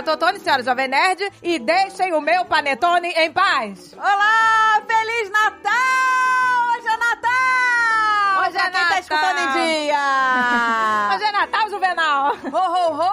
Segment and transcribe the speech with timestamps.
[0.00, 3.92] Maria Totone, senhora Jovem Nerd, e deixem o meu panetone em paz.
[3.94, 5.72] Olá, Feliz Natal!
[6.74, 8.48] Hoje é Natal!
[8.48, 8.98] Hoje é pra quem tá Natal.
[9.00, 9.98] escutando em dia!
[11.14, 12.36] Hoje é Natal, Juvenal.
[12.44, 13.09] Ho, ho, ho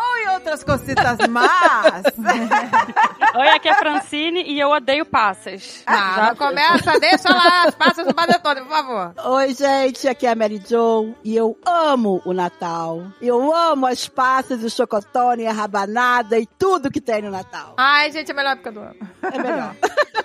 [0.48, 2.04] outras cositas más!
[3.36, 5.84] Oi, aqui é a Francine e eu odeio passas.
[5.86, 9.14] Ah, não começa, deixa lá as passas do panetone, por favor.
[9.26, 13.04] Oi, gente, aqui é a Mary Jo e eu amo o Natal.
[13.22, 17.76] Eu amo as passas, o chocotone, a rabanada e tudo que tem no Natal.
[17.78, 18.96] Ai, gente, é a melhor época do ano.
[19.22, 19.76] É melhor.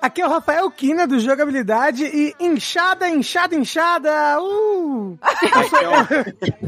[0.00, 4.40] Aqui é o Rafael Kina do Jogabilidade e inchada, inchada, inchada.
[4.40, 5.18] Uh!
[5.42, 5.80] Eu sou,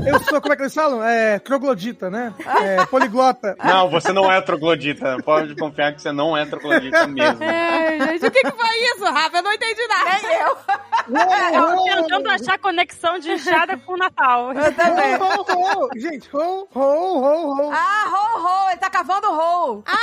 [0.07, 1.03] eu sou, como é que eles falam?
[1.03, 2.35] É, troglodita, né?
[2.61, 3.57] É, poliglota.
[3.63, 5.17] Não, você não é troglodita.
[5.25, 7.39] Pode confiar que você não é troglodita mesmo.
[7.43, 9.39] Ai, gente, o que, que foi isso, Rafa?
[9.39, 10.11] Eu não entendi nada.
[10.11, 10.57] Nem eu!
[11.61, 14.53] Eu tô tentando achar conexão de inchada com o Natal.
[14.53, 15.17] Eu também!
[15.17, 15.89] Ho, ho, ho.
[15.97, 17.71] Gente, ho, ho, ho, ho.
[17.73, 18.71] Ah, ho, ho!
[18.71, 19.83] Ele tá cavando ho!
[19.87, 20.01] Ah,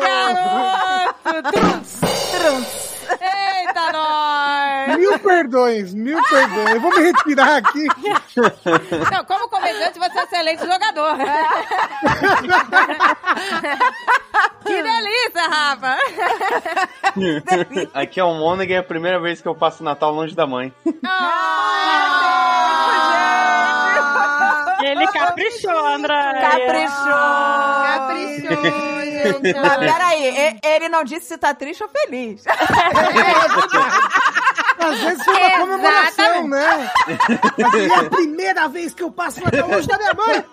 [0.00, 0.97] garoto!
[3.20, 4.96] Eita, nós!
[4.96, 6.70] Mil perdões, mil perdões.
[6.74, 7.86] Eu vou me retirar aqui.
[9.10, 11.16] Não, como comediante, você é excelente jogador.
[14.64, 15.96] que delícia, Rafa!
[17.94, 20.34] Aqui é o Mônica e é a primeira vez que eu passo o Natal longe
[20.34, 20.72] da mãe.
[24.80, 26.32] Ele caprichou, André.
[26.40, 27.04] Caprichou!
[27.84, 28.64] Caprichou,
[29.04, 29.54] gente.
[29.60, 32.44] Mas peraí, e- ele não disse se tá triste ou feliz.
[34.78, 36.90] Às vezes foi uma comemoração, né?
[37.58, 40.44] Mas é a primeira vez que eu passo Natal longe da minha mãe.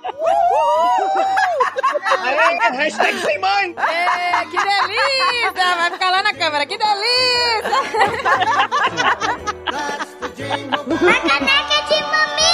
[2.23, 3.75] Aê, hashtag sem mãe!
[3.77, 5.75] É, que delícia!
[5.77, 7.71] Vai ficar lá na câmera, que delícia!
[10.35, 12.44] A caneca de mamica!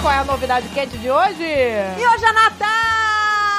[0.00, 1.42] Qual é a novidade quente de hoje?
[1.42, 2.68] E hoje é Natal!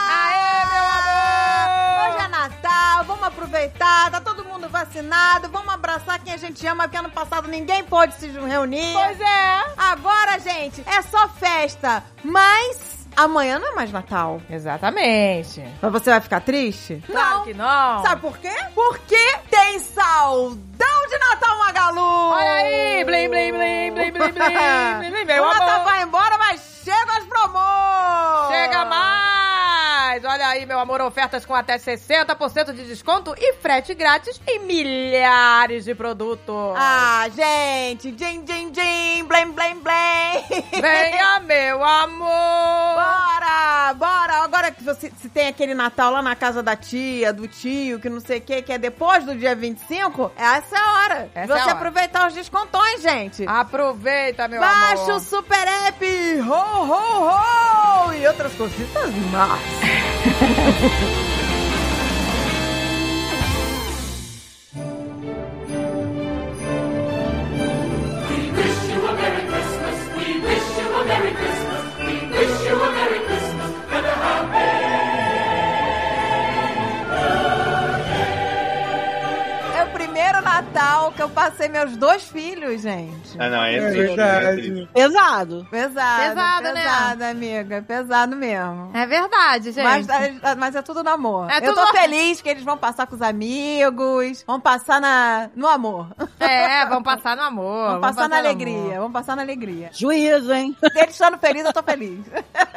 [0.10, 2.16] Aê, meu amor!
[2.16, 6.84] Hoje é Natal, vamos aproveitar, tá todo mundo vacinado, vamos abraçar quem a gente ama,
[6.84, 8.94] porque ano passado ninguém pôde se reunir.
[8.94, 9.64] Pois é!
[9.78, 14.42] Agora, gente, é só festa, mas amanhã não é mais Natal.
[14.50, 15.64] Exatamente.
[15.82, 17.04] Mas você vai ficar triste?
[17.06, 18.02] Claro que não.
[18.02, 18.56] Sabe por quê?
[18.74, 19.39] Porque
[19.70, 22.02] tem saldão de Natal Magalu!
[22.02, 23.04] Olha aí!
[23.04, 27.24] Blim, blim, blim, blim, blim, blim, blim, blim, o Natal vai embora, mas chega as
[27.26, 28.52] promos!
[28.52, 30.26] Chega mais!
[30.40, 35.84] Olha aí, meu amor, ofertas com até 60% de desconto e frete grátis em milhares
[35.84, 36.56] de produtos.
[36.78, 40.46] Ah, gente, din, din, din, blém, blém, blém.
[40.80, 42.30] Venha, meu amor!
[42.96, 44.44] Bora, bora.
[44.46, 48.08] Agora que você se tem aquele Natal lá na casa da tia, do tio, que
[48.10, 51.32] não sei o que, que é depois do dia 25, essa é a hora.
[51.36, 51.74] Essa você é a hora.
[51.74, 53.44] aproveitar os descontões, gente.
[53.46, 55.16] Aproveita, meu Baixa amor!
[55.16, 56.06] o Super App,
[56.48, 59.60] ho, ho, ho, e outras cositas más.
[60.30, 61.30] Ha!
[80.64, 83.40] Natal que eu passei meus dois filhos, gente.
[83.40, 84.62] Ah, não, é É triste, é verdade.
[84.62, 84.90] triste.
[84.94, 85.68] Pesado.
[85.72, 86.74] Pesado, Pesado, né?
[86.84, 87.82] pesado, amiga.
[87.82, 88.92] Pesado mesmo.
[88.94, 89.84] É verdade, gente.
[89.86, 91.50] Mas, é- mas é tudo no amor.
[91.50, 95.50] É eu tudo tô feliz que eles vão passar com os amigos, vão passar na,
[95.56, 96.08] no amor.
[96.42, 97.92] É, vamos passar no amor.
[97.92, 99.00] Vão passar na no alegria, amor.
[99.00, 99.90] vão passar na alegria.
[99.94, 100.76] Juízo, hein?
[100.96, 102.20] Eles estando felizes, eu tô feliz.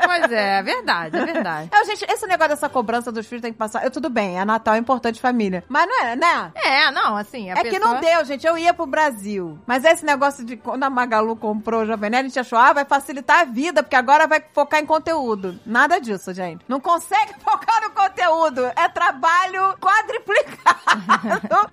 [0.04, 1.68] Pois é, é verdade, é verdade.
[1.72, 3.82] É, gente, esse negócio dessa cobrança dos filhos tem que passar.
[3.84, 5.64] Eu, tudo bem, é Natal, é importante família.
[5.68, 6.52] Mas não é, né?
[6.54, 8.46] É, não, assim, a é que não deu, gente.
[8.46, 9.58] Eu ia pro Brasil.
[9.66, 12.72] Mas esse negócio de quando a Magalu comprou o Jovem Nerd, a gente achou, ah,
[12.72, 15.58] vai facilitar a vida, porque agora vai focar em conteúdo.
[15.64, 16.64] Nada disso, gente.
[16.68, 18.64] Não consegue focar no conteúdo.
[18.76, 20.80] É trabalho quadriplicado.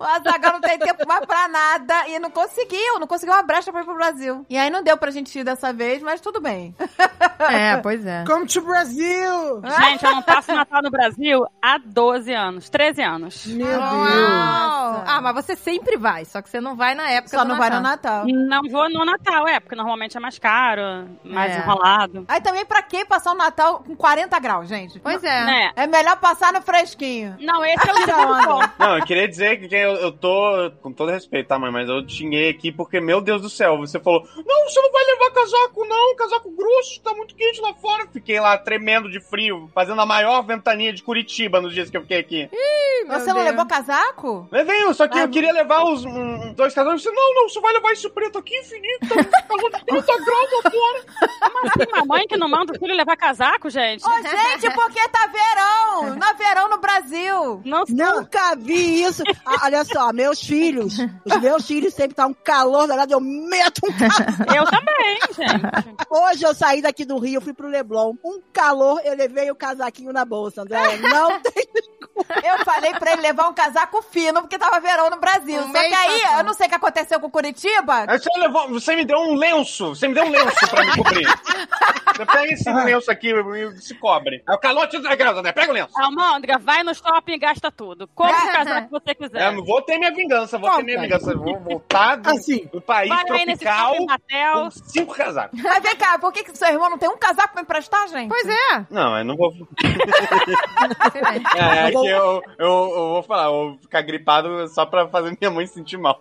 [0.00, 2.08] o Azaghal não tem tempo mais pra nada.
[2.08, 4.44] E não conseguiu, não conseguiu uma brecha pra ir pro Brasil.
[4.48, 6.74] E aí não deu pra gente ir dessa vez, mas tudo bem.
[7.40, 8.24] É, pois é.
[8.26, 9.62] Come to Brasil!
[9.64, 13.46] Gente, eu não passo Natal no Brasil há 12 anos, 13 anos.
[13.46, 13.80] Meu Deus!
[13.80, 15.04] Uau.
[15.06, 17.56] Ah, mas você sempre vai, só que você não vai na época Só do não
[17.58, 18.24] vai no Natal.
[18.26, 18.26] Natal.
[18.26, 21.58] Não vou no Natal, é, porque normalmente é mais caro, mais É.
[21.58, 22.24] enrolado.
[22.28, 24.98] Aí também, pra que passar o Natal com 40 graus, gente?
[25.00, 25.44] Pois é.
[25.44, 25.72] Né?
[25.76, 27.36] É melhor passar no fresquinho.
[27.40, 27.96] Não, esse é o
[28.44, 28.70] ponto.
[28.78, 31.70] Não, eu queria dizer que eu, eu tô, com todo respeito, tá, mãe?
[31.70, 35.04] Mas eu xinguei aqui porque, meu Deus do céu, você falou: Não, você não vai
[35.04, 38.06] levar casaco, não, casaco grosso, tá muito quente lá fora.
[38.12, 42.02] Fiquei lá tremendo de frio, fazendo a maior ventania de Curitiba nos dias que eu
[42.02, 42.50] fiquei aqui.
[43.06, 43.46] Meu Você não Deus.
[43.46, 44.48] levou casaco?
[44.50, 47.92] Levei, só que eu queria levar os, um, dois disse, não, não, você vai levar
[47.92, 51.04] esse preto aqui infinito, tá calor de 30 graus lá fora.
[51.40, 54.04] Como assim, mamãe que não manda o filho levar casaco, gente?
[54.06, 56.16] Ô, gente, porque tá verão!
[56.16, 57.62] Não é verão no Brasil!
[57.64, 57.84] Não.
[57.88, 59.22] Nunca vi isso.
[59.44, 60.94] Ah, olha só, meus filhos,
[61.24, 64.10] os meus filhos sempre tá um calor danado, eu meto um calor.
[64.54, 66.06] Eu também, gente.
[66.10, 70.12] Hoje eu saí daqui do Rio, fui pro Leblon, um calor, eu levei o casaquinho
[70.12, 70.98] na bolsa, André.
[70.98, 71.64] Não tem
[72.42, 75.60] Eu falei pra ele levar um casaco fino, porque tava verão no Brasil.
[75.70, 78.06] Um Só que aí, eu não sei o que aconteceu com Curitiba.
[78.06, 81.26] Você levou, você me deu um lenço, você me deu um lenço pra me cobrir.
[82.10, 84.42] Você pega esse lenço aqui e se cobre.
[84.46, 85.90] É o calor de 30 graus, André, pega o lenço.
[85.98, 88.06] Almôndega, vai no shopping e gasta tudo.
[88.08, 89.54] Compra o casaco que você É, quiser.
[89.54, 91.34] eu vou ter minha vingança, vou ter minha vingança.
[91.34, 92.66] Vou voltar do, Assim.
[92.70, 93.94] do país Vai aí nesse tropical
[94.54, 95.58] com cinco casacos.
[95.62, 98.28] Mas vem cá, por que, que seu irmão não tem um casaco pra emprestar, gente?
[98.28, 98.84] Pois é.
[98.90, 99.50] Não, eu não vou.
[101.56, 105.36] É, é que eu, eu, eu vou falar, eu vou ficar gripado só pra fazer
[105.40, 106.16] minha mãe sentir mal.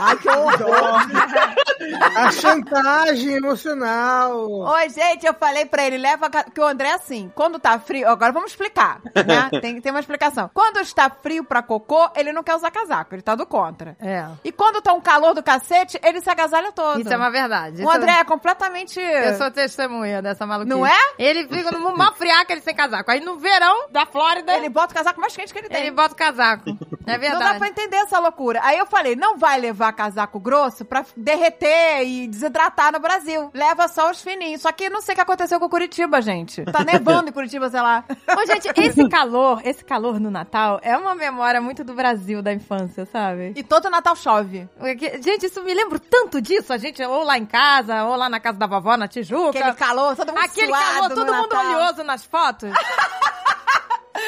[0.00, 0.56] Ai, que horror.
[2.16, 4.48] A chantagem emocional.
[4.50, 6.28] Oi, gente, eu falei pra ele, leva.
[6.30, 8.08] Que o André, assim, quando tá frio.
[8.08, 9.50] Agora vamos explicar, né?
[9.60, 10.50] Tem, tem uma explicação.
[10.52, 13.96] Quando está frio pra cocô, ele não quer usar casaco, ele tá do contra.
[14.00, 14.26] É.
[14.44, 17.00] E quando tá um calor do cacete, ele se agasalha todo.
[17.00, 17.82] Isso é uma verdade.
[17.82, 19.00] O Isso- André é completamente.
[19.00, 20.74] Eu sou testemunha dessa maluquice.
[20.76, 20.98] Não é?
[21.18, 23.10] Ele fica no mó friaca, ele sem casaco.
[23.10, 25.92] Aí no verão da Flórida, Ele ele, bota o casaco mais quente que ele tem.
[25.92, 26.68] bota o casaco.
[26.70, 27.58] É Não dá verdade.
[27.58, 28.60] pra entender essa loucura.
[28.66, 33.48] Aí eu falei, não vai levar casaco grosso pra derreter e desidratar no Brasil.
[33.54, 34.62] Leva só os fininhos.
[34.62, 36.64] Só que não sei o que aconteceu com Curitiba, gente.
[36.64, 38.02] Tá nevando em Curitiba, sei lá.
[38.10, 42.52] Ô, gente, esse calor, esse calor no Natal é uma memória muito do Brasil, da
[42.52, 43.52] infância, sabe?
[43.54, 44.68] E todo Natal chove.
[45.20, 46.72] Gente, isso me lembra tanto disso.
[46.72, 49.60] A gente, ou lá em casa, ou lá na casa da vovó, na Tijuca.
[49.60, 51.66] Aquele calor, todo mundo Aquele suado calor, todo mundo Natal.
[51.66, 52.70] oleoso nas fotos.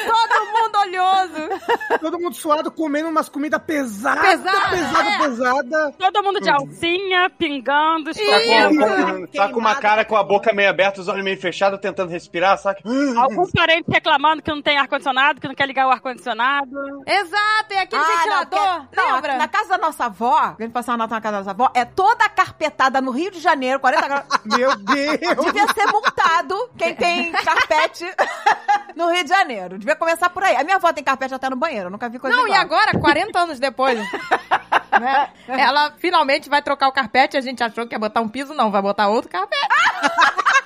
[0.05, 1.99] todo mundo oleoso.
[1.99, 5.17] Todo mundo suado, comendo umas comidas pesadas, Pesada, pesada, é.
[5.17, 5.93] pesada.
[5.97, 8.79] Todo mundo de alcinha, pingando, Tá com, escorrendo.
[8.79, 12.09] com- tá com uma cara com a boca meio aberta, os olhos meio fechados, tentando
[12.11, 12.79] respirar, sabe?
[13.17, 16.69] Alguns parentes reclamando que não tem ar-condicionado, que não quer ligar o ar-condicionado.
[17.05, 18.85] Exato, é aquele Ah, não, ventilador.
[18.95, 19.37] não, lembra?
[19.37, 21.71] na casa da nossa avó, a gente passar o Natal na casa da nossa avó,
[21.73, 24.25] é toda carpetada no Rio de Janeiro, 40 graus.
[24.45, 25.45] Meu Deus!
[25.45, 28.05] Devia ser multado quem tem carpete
[28.95, 29.78] no Rio de Janeiro.
[29.79, 30.57] Devia começar por aí.
[30.57, 32.61] A minha avó tem carpete até no banheiro, eu nunca vi coisa Não, e igual.
[32.61, 33.97] agora, 40 anos depois,
[34.99, 37.37] né, ela finalmente vai trocar o carpete.
[37.37, 39.61] A gente achou que ia botar um piso, não, vai botar outro carpete.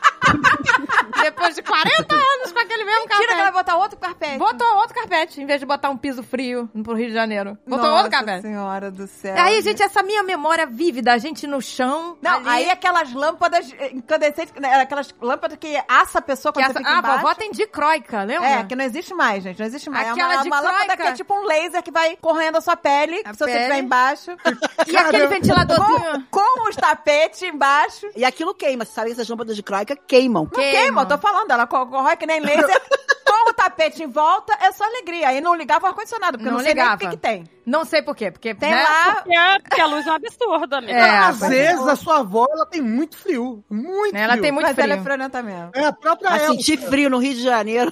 [1.23, 3.53] depois de 40 anos com aquele mesmo Tira que ela vai carpete.
[3.65, 4.37] botar outro carpete.
[4.37, 7.57] Botou outro carpete, em vez de botar um piso frio pro Rio de Janeiro.
[7.65, 8.41] Botou Nossa outro carpete.
[8.41, 9.35] senhora do céu.
[9.37, 12.17] Aí, gente, essa minha memória vívida, a gente no chão.
[12.21, 16.59] Não, ali, aí aquelas lâmpadas eh, incandescentes, né, aquelas lâmpadas que assa a pessoa que
[16.59, 17.21] quando essa, você fica a embaixo.
[17.21, 18.47] vovó tem dicróica, lembra?
[18.47, 19.59] É, que não existe mais, gente.
[19.59, 20.09] Não existe mais.
[20.09, 22.61] Aquela é uma, de uma lâmpada que é tipo um laser que vai correndo a
[22.61, 23.57] sua pele, A se você pele.
[23.59, 24.31] estiver embaixo.
[24.87, 26.27] E aquele ventiladorzinho.
[26.29, 28.07] com, com os tapetes embaixo.
[28.15, 28.85] E aquilo queima.
[28.85, 30.43] Você sabe que essas lâmpadas de croica queimam.
[30.43, 31.51] Não queima, eu tô falando.
[31.51, 32.81] Ela co- corrói que nem laser.
[33.25, 35.29] com o tapete em volta, é só alegria.
[35.29, 36.99] Aí não ligava o ar-condicionado, porque Não não sei nem o ligava.
[36.99, 37.43] que, que tem.
[37.65, 39.15] Não sei por quê, porque Tem né, lá...
[39.15, 40.93] Porque, é- porque a luz é um absurdo, amiga.
[40.93, 43.63] É, Às pois vezes a sua avó ela tem muito frio.
[43.69, 44.41] Muito Ela frio.
[44.41, 45.03] tem muito Mas ela é frio.
[45.03, 45.71] friolenta mesmo.
[45.73, 46.39] É a própria ela.
[46.47, 47.91] sentir frio no Rio de Janeiro.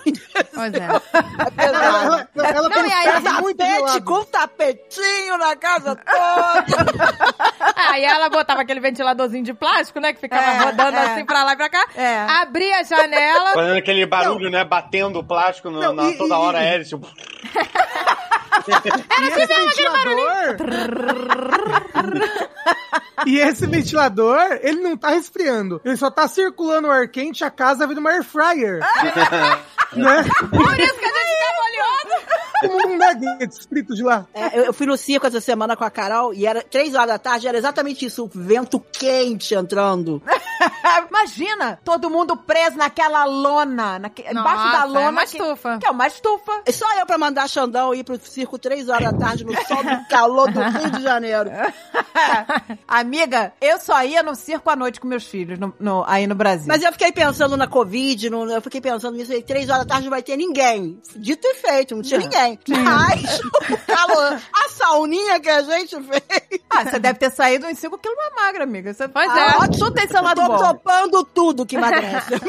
[0.54, 0.88] Pois é.
[1.58, 7.12] Ela, ela, ela Não, tem e aí, muito Tapete com tapetinho na casa toda.
[7.92, 10.14] Aí ela botava aquele ventiladorzinho de plástico, né?
[10.14, 11.02] Que ficava É, rodando é.
[11.12, 11.86] assim pra lá e pra cá.
[11.96, 12.18] É.
[12.42, 13.52] Abria a janela.
[13.54, 14.64] Fazendo aquele barulho, né?
[14.64, 16.96] Batendo o plástico no, Não, na- e- toda e- hora, e- hélice.
[19.22, 20.58] E esse ventilador.
[23.26, 25.82] e esse ventilador, ele não tá resfriando.
[25.84, 28.80] Ele só tá circulando o ar quente, a casa vira uma air fryer.
[29.94, 30.24] né?
[30.50, 31.32] Por isso que a gente
[32.62, 34.26] Como um nuggets frito de lá.
[34.34, 37.08] É, eu, eu fui no circo essa semana com a Carol e era três horas
[37.08, 40.22] da tarde, era exatamente isso, o vento quente entrando.
[41.10, 44.22] Imagina, todo mundo preso naquela lona, naque...
[44.22, 45.02] embaixo da Nossa, lona.
[45.02, 45.78] é uma que- estufa.
[45.80, 46.62] Que é uma estufa.
[46.68, 49.84] E só eu pra mandar Xandão ir pro circo três horas da tarde no sol
[49.84, 51.50] do calor do Rio de Janeiro.
[52.88, 56.36] Amiga, eu só ia no circo à noite com meus filhos, no- no- aí no
[56.36, 56.68] Brasil.
[56.68, 59.90] Mas eu fiquei pensando na Covid, no- eu fiquei pensando nisso aí, três horas da
[59.94, 61.00] tarde não vai ter ninguém.
[61.16, 62.51] Dito e feito, não tinha ninguém.
[62.68, 63.40] Mas
[63.70, 66.62] o calor, a sauninha que a gente fez.
[66.70, 68.94] Ah, você deve ter saído uns 5 quilos mais magra, amiga.
[68.94, 69.08] Você...
[69.08, 69.68] Pois Ah, é.
[69.68, 70.58] Tudo tem seu lado Tô bom.
[70.58, 72.32] topando tudo que emagrece.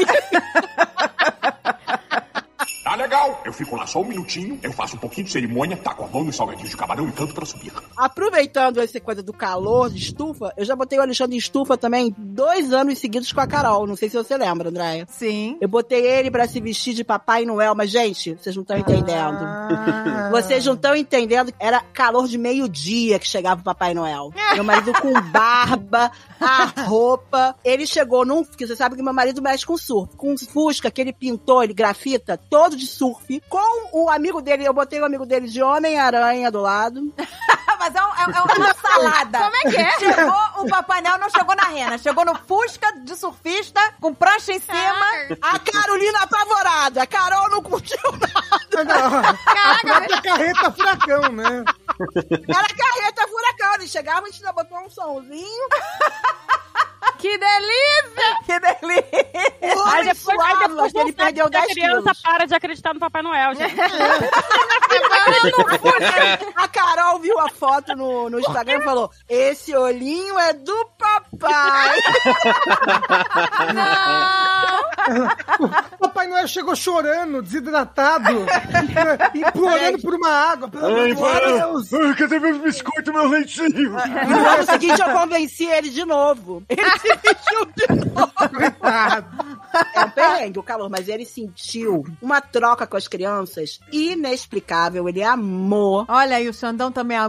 [2.92, 3.40] Dale legal.
[3.42, 6.24] Eu fico lá só um minutinho, eu faço um pouquinho de cerimônia, taco a mão
[6.24, 7.72] nos salgadinhos de camarão e canto pra subir.
[7.96, 12.14] Aproveitando essa coisa do calor, de estufa, eu já botei o Alexandre em estufa também
[12.18, 13.86] dois anos seguidos com a Carol.
[13.86, 15.06] Não sei se você lembra, Andréia.
[15.08, 15.56] Sim.
[15.58, 19.38] Eu botei ele pra se vestir de Papai Noel, mas, gente, vocês não estão entendendo.
[19.40, 20.28] Ah.
[20.30, 21.50] Vocês não estão entendendo.
[21.58, 24.32] Era calor de meio-dia que chegava o Papai Noel.
[24.52, 27.56] Meu marido com barba, a roupa.
[27.64, 28.44] Ele chegou num.
[28.44, 30.14] Porque você sabe que meu marido mexe com surf.
[30.16, 33.40] Com um Fusca que ele pintou, ele grafita, todo de surf.
[33.48, 37.12] Com o amigo dele, eu botei o amigo dele de Homem-Aranha do lado.
[37.78, 39.38] Mas é, um- é é uma salada.
[39.38, 39.90] Como é que é?
[39.98, 41.98] Chegou, o Papai Noel não chegou na rena.
[41.98, 45.06] Chegou no Fusca de surfista, com prancha em cima.
[45.40, 47.02] A Carolina apavorada.
[47.02, 48.94] A Carol não curtiu nada.
[49.46, 51.64] A própria carreta furacão, né?
[52.48, 53.74] Era carreta furacão.
[53.74, 55.68] Ele chegava, a gente ainda botou um somzinho.
[57.22, 58.02] Que delícia!
[58.44, 59.76] Que delícia.
[59.76, 62.22] O Aí depois, aí depois ele perdeu a 10 criança quilos.
[62.22, 63.74] para de acreditar no Papai Noel, gente.
[66.56, 71.98] A Carol viu a foto no, no Instagram e falou: Esse olhinho é do papai.
[75.98, 78.46] Papai Noel chegou chorando, desidratado,
[79.34, 80.68] implorando por uma água.
[80.68, 82.16] Pelo amor de Deus.
[82.18, 83.70] cadê meus biscoitos, meu leitinho?
[83.70, 86.62] E no ano seguinte eu convenci ele de novo.
[86.68, 88.32] Ele se vestiu de novo.
[88.54, 89.52] Coitado.
[89.94, 95.08] É um perrengue o calor, mas ele sentiu uma troca com as crianças inexplicável.
[95.08, 96.04] Ele amou.
[96.08, 97.20] Olha aí, o Xandão também é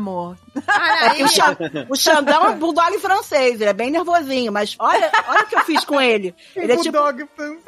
[1.23, 1.57] o, Xan-
[1.89, 5.55] o Xandão é um bulldog francês, ele é bem nervosinho, mas olha, olha o que
[5.55, 6.35] eu fiz com ele.
[6.55, 6.91] Ele é tipo.
[6.97, 7.57] Bulldog, então.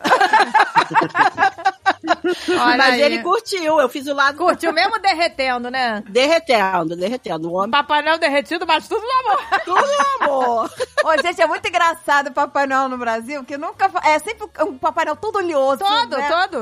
[2.49, 3.01] Olha Mas aí.
[3.01, 6.03] ele curtiu, eu fiz o lado Curtiu mesmo derretendo, né?
[6.07, 7.49] derretendo, derretendo.
[7.49, 9.43] O homem Papai Noel derretido, mas tudo no amor.
[9.65, 9.85] tudo
[10.21, 10.71] amor.
[11.03, 13.89] Ô, gente, é muito engraçado o Papai Noel no Brasil, que nunca.
[14.03, 15.79] É sempre um Papai Noel todo oleoso.
[15.79, 16.29] Todo, né?
[16.29, 16.57] todo.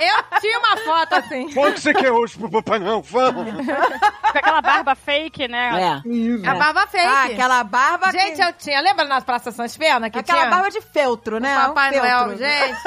[0.00, 1.46] Eu tinha uma foto assim.
[1.48, 3.00] Que você quer hoje pro Papai Noel?
[3.02, 3.46] Vamos!
[3.54, 6.02] Com aquela barba fake, né?
[6.04, 6.08] É.
[6.08, 6.46] Isso.
[6.48, 7.04] A barba fake.
[7.06, 8.10] Ah, aquela barba.
[8.10, 8.80] que- Gente, eu tinha.
[8.80, 10.50] Lembra nas Praças Sans Pena que Aquela tinha?
[10.50, 11.54] barba de feltro, né?
[11.54, 12.26] Papai Um feltro.
[12.26, 12.78] Noel, gente.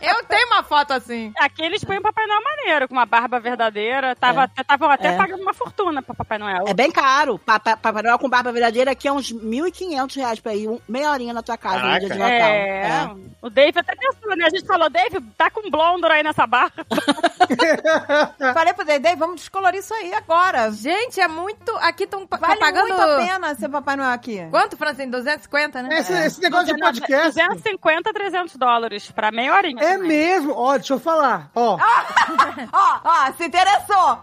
[0.00, 1.32] Eu tenho uma foto assim.
[1.38, 4.16] Aqui eles põem um Papai Noel maneiro, com uma barba verdadeira.
[4.16, 5.16] Tava, Estavam até É.
[5.16, 6.64] pagando uma fortuna pra Papai Noel.
[6.66, 7.38] É bem caro.
[7.38, 11.10] Papa- Papai Noel com barba verdadeira aqui é uns 1.500 reais pra ir um, meia
[11.10, 12.00] horinha na tua casa no Caraca.
[12.00, 12.34] dia de Natal.
[12.48, 13.10] É.
[13.42, 14.46] O Dave até pensou, né?
[14.46, 16.84] A gente falou, Dave, tá com blondor aí nessa barba.
[18.54, 20.70] Falei pro Dedê, vamos descolorir isso aí agora.
[20.70, 21.49] Gente, é muito.
[21.82, 22.88] Aqui estão Vale pagando.
[22.88, 24.46] muito a pena ser Papai Noel aqui.
[24.50, 25.10] Quanto, Francine?
[25.10, 25.98] 250, né?
[25.98, 27.32] Esse, esse negócio de podcast.
[27.32, 29.82] 250, 300 dólares pra meia horinha.
[29.82, 30.08] É também.
[30.08, 30.52] mesmo.
[30.54, 31.50] Ó, deixa eu falar.
[31.54, 31.76] Ó,
[32.72, 34.18] Ó, ó, se interessou.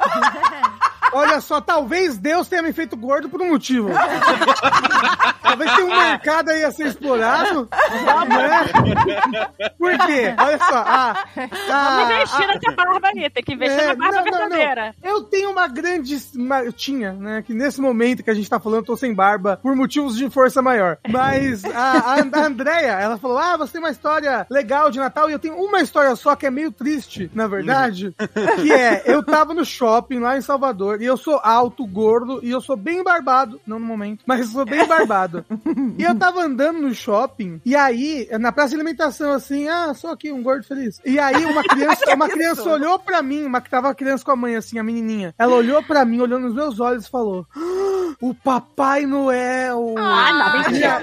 [1.14, 3.90] olha só, talvez Deus tenha me feito gordo por um motivo.
[5.42, 7.70] talvez tenha um mercado aí a ser explorado.
[8.28, 9.48] Né?
[10.38, 10.78] Olha só.
[10.78, 14.32] A, Vamos a, investir nessa barba aí, tem que investir É, na barba não, não,
[14.32, 14.50] não.
[14.50, 14.96] verdadeira.
[15.04, 16.18] Eu tenho uma grande.
[16.36, 17.42] uma- eu tinha, né?
[17.46, 20.30] Que nesse momento que a gente tá falando, eu tô sem barba por motivos de
[20.30, 20.98] força maior.
[21.10, 25.30] Mas a, a, a Andrea, ela falou: Ah, você tem uma história legal de Natal.
[25.30, 28.14] E eu tenho uma história só que é meio triste, na verdade.
[28.62, 32.50] que é: eu tava no shopping lá em Salvador e eu sou alto, gordo e
[32.50, 33.60] eu sou bem barbado.
[33.66, 35.46] Não no momento, mas eu sou bem barbado.
[35.98, 40.12] e eu tava andando no shopping e aí, na praça de alimentação, assim, ah, sou
[40.12, 41.00] aqui um gordo feliz.
[41.06, 44.36] E aí uma criança, uma criança olhou pra mim, uma que tava criança com a
[44.36, 45.34] mãe, assim, a menininha.
[45.38, 49.96] Ela olhou pra mim, olhou nos meus olhos e falou: "Ah, O Papai Noel!
[49.98, 51.00] Ah, não, mentira.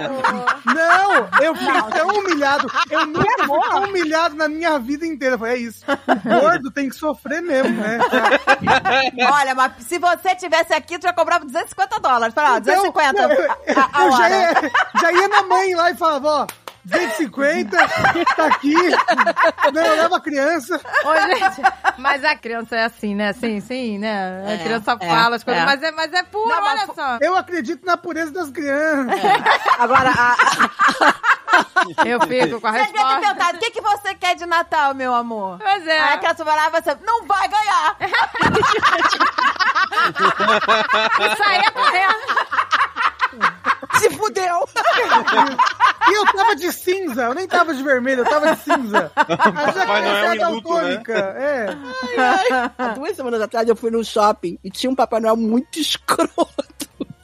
[0.64, 2.70] Não, eu fiquei tão humilhado.
[2.90, 5.34] Eu nunca fui tão humilhado na minha vida inteira.
[5.34, 5.84] Eu falei, é isso.
[5.88, 7.98] O gordo tem que sofrer mesmo, né?
[9.32, 12.34] Olha, mas se você tivesse aqui, tu já cobrava 250 dólares.
[12.34, 13.50] Fala, ó, Então, 250 eu, eu-
[13.80, 14.52] a, a eu já, ia,
[15.00, 16.46] já ia na mãe lá e falava, ó,
[16.84, 17.76] 250,
[18.36, 18.74] tá aqui.
[19.72, 20.78] Não, eu levo a criança.
[21.04, 21.62] Ô, gente,
[21.98, 23.32] mas a criança é assim, né?
[23.32, 24.44] Sim, sim, né?
[24.46, 25.66] A É, criança é, fala as coisas, é.
[25.66, 27.18] mas, é, mas é puro, Não, mas olha só.
[27.20, 29.14] Eu acredito na pureza das crianças.
[29.78, 30.36] Agora, a,
[32.06, 33.20] Eu fico com a Você devia ter resposta.
[33.20, 35.58] perguntado, o que, que você quer de Natal, meu amor?
[35.58, 35.98] Pois é.
[36.00, 37.96] Aí a criança vai lá e você, não vai ganhar.
[41.38, 42.14] Saia correndo.
[43.98, 44.68] Se fudeu.
[46.06, 49.10] E eu tava de cinza, eu nem tava de vermelho, eu tava de cinza.
[49.16, 50.80] Mas criança é em luto, né?
[50.80, 51.66] daltônica, é.
[52.76, 56.54] Há duas semanas atrás eu fui num shopping e tinha um Papai Noel muito escroto.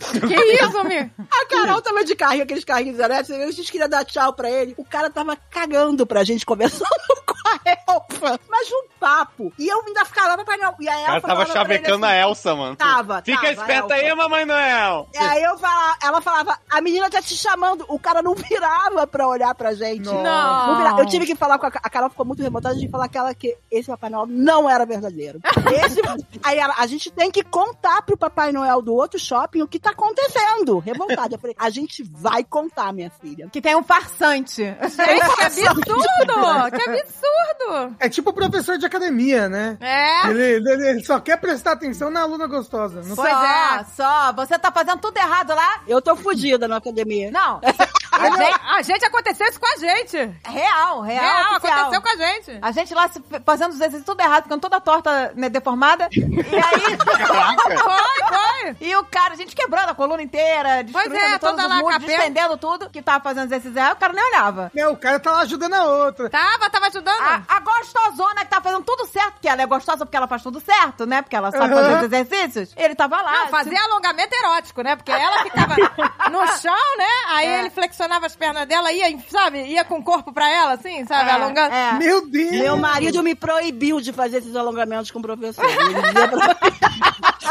[0.00, 1.11] Que isso, amigo?
[1.30, 4.75] A Carol tava de carrinho, aqueles carrinhos elétricos, a gente queria dar tchau pra ele.
[4.78, 6.88] O cara tava cagando pra gente conversando
[7.26, 8.40] com a Elfa.
[8.49, 9.52] Mas um papo.
[9.59, 10.75] E eu ainda ficava lá, Papai Noel.
[10.80, 12.76] E a O Elfa cara tava falava pra chavecando assim, a Elsa, mano.
[12.76, 15.09] Tava, Fica tava, esperta aí, Mamãe Noel.
[15.14, 17.85] E aí eu falava, ela falava, a menina tá te chamando.
[17.88, 20.07] O cara não virava pra olhar pra gente.
[20.07, 20.23] Não.
[20.23, 20.99] Não.
[20.99, 23.35] Eu tive que falar com a, a Carol, ficou muito revoltada de falar que, ela,
[23.35, 25.40] que esse Papai Noel não era verdadeiro.
[25.85, 26.00] Esse-
[26.42, 29.78] aí ela, a gente tem que contar pro Papai Noel do outro shopping o que
[29.78, 30.78] tá acontecendo.
[30.78, 31.35] Revoltada.
[31.35, 33.49] Eu falei, a gente vai contar, minha filha.
[33.52, 34.62] Que tem um farsante.
[34.62, 36.70] Gente, que absurdo!
[36.76, 37.97] Que absurdo!
[37.99, 39.76] É tipo o professor de academia, né?
[39.80, 40.28] É.
[40.28, 43.02] Ele, ele- ele só quer prestar atenção na aluna gostosa.
[43.02, 44.32] Não Pois Pois é, só.
[44.32, 45.82] Você tá fazendo tudo errado lá?
[45.87, 47.30] Eu tô fodida na academia.
[47.30, 47.61] Não.
[48.12, 50.16] A gente, a gente aconteceu isso com a gente.
[50.44, 51.25] Real, real.
[51.25, 51.78] Real, oficial.
[51.78, 52.59] aconteceu com a gente.
[52.61, 53.09] A gente lá
[53.47, 56.09] fazendo os exercícios tudo errado, ficando toda torta, né, deformada.
[56.12, 56.99] E aí.
[57.00, 58.50] Foi, foi.
[58.81, 61.76] E o cara, a gente quebrando a coluna inteira, destruindo é, todos toda os lá
[61.76, 64.71] muros, despendendo tudo, que tava fazendo exercício errado, o cara nem olhava.
[64.76, 66.31] É, o cara lá ajudando a outra.
[66.31, 67.21] Tava, tava ajudando.
[67.21, 70.43] A, a gostosona que tá fazendo tudo certo, que ela é gostosa porque ela faz
[70.43, 71.23] tudo certo, né?
[71.23, 71.81] Porque ela sabe Uhum.
[71.81, 72.73] fazer os exercícios.
[72.76, 73.33] Ele tava lá.
[73.33, 74.97] Não, fazia alongamento erótico, né?
[74.97, 75.75] Porque ela ficava
[76.31, 77.05] no chão, né?
[77.29, 77.59] Aí É.
[77.61, 79.62] ele flexionava as pernas dela, ia, sabe?
[79.64, 81.31] Ia com o corpo pra ela, assim, sabe?
[81.31, 81.75] É, Alongando.
[81.75, 81.93] é.
[81.95, 82.50] Meu Deus!
[82.50, 85.64] Meu marido me proibiu de fazer esses alongamentos com o professor.
[85.69, 86.57] Ele dizia pra...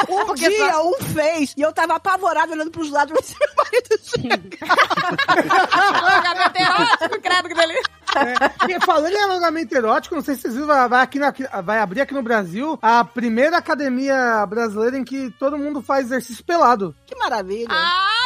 [0.09, 3.99] Um Porque dia, um fez, e eu tava apavorado olhando pros lados, mas meu marido
[4.03, 4.57] chega.
[5.71, 7.99] Alongamento erótico, credo que delícia.
[8.15, 11.79] É, e falando em alongamento erótico, não sei se vocês viram, vai, aqui na- vai
[11.79, 16.95] abrir aqui no Brasil a primeira academia brasileira em que todo mundo faz exercício pelado.
[17.05, 17.67] Que maravilha.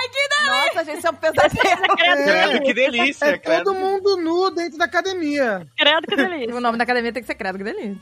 [0.03, 0.73] Ai, que delícia.
[0.73, 1.95] Nossa, gente, isso é um pesadelo.
[1.97, 3.63] Credo, que delícia, É credo.
[3.63, 5.67] todo mundo nu dentro da academia.
[5.77, 6.55] Credo que delícia.
[6.55, 7.97] O nome da academia tem que ser credo que delícia.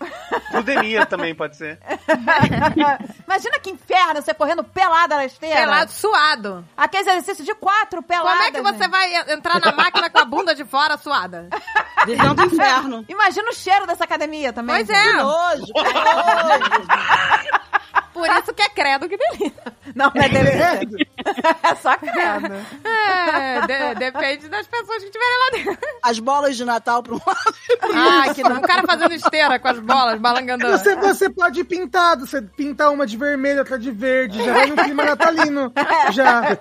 [0.53, 1.79] Ludemia também pode ser.
[3.27, 5.55] Imagina que inferno você correndo pelada na esteira.
[5.55, 6.65] Pelado, suado.
[6.75, 8.31] Aqueles exercícios de quatro peladas.
[8.31, 8.89] Como é que você gente.
[8.91, 11.47] vai entrar na máquina com a bunda de fora suada?
[12.05, 13.05] Visão do inferno.
[13.07, 14.75] Imagina o cheiro dessa academia também.
[14.75, 14.97] Pois gente.
[14.97, 15.11] é.
[15.11, 16.91] Que nojo, que nojo.
[18.13, 19.73] Por isso que é credo que delícia.
[19.95, 21.07] Não, não é delícia.
[21.63, 22.55] é só credo.
[22.83, 25.87] É, de- depende das pessoas que estiverem lá dentro.
[26.03, 27.55] As bolas de Natal pro lado.
[27.93, 28.57] Ai, que não.
[28.57, 30.77] Um cara fazendo esteira com as bolas, balangandando.
[30.77, 34.65] Você, você pode ir pintado, você pinta uma de vermelho, outra de verde, já vai
[34.67, 35.71] no clima natalino.
[36.11, 36.57] Já.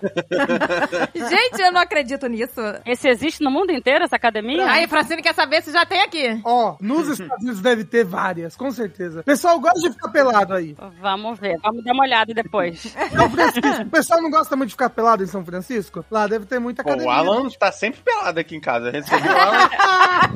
[1.14, 2.60] Gente, eu não acredito nisso.
[2.86, 4.70] Esse existe no mundo inteiro, essa academia?
[4.70, 6.40] Aí, Francine quer saber se já tem aqui.
[6.44, 9.20] Ó, nos Estados Unidos deve ter várias, com certeza.
[9.20, 10.76] O pessoal gosta de ficar pelado aí.
[11.00, 12.94] Vamos ver, vamos dar uma olhada depois.
[13.30, 16.04] Francisco, o pessoal não gosta muito de ficar pelado em São Francisco?
[16.10, 17.12] Lá deve ter muita Pô, academia.
[17.12, 18.88] o Alan tá sempre pelado aqui em casa.
[18.88, 19.70] Eu Recebi o Alan.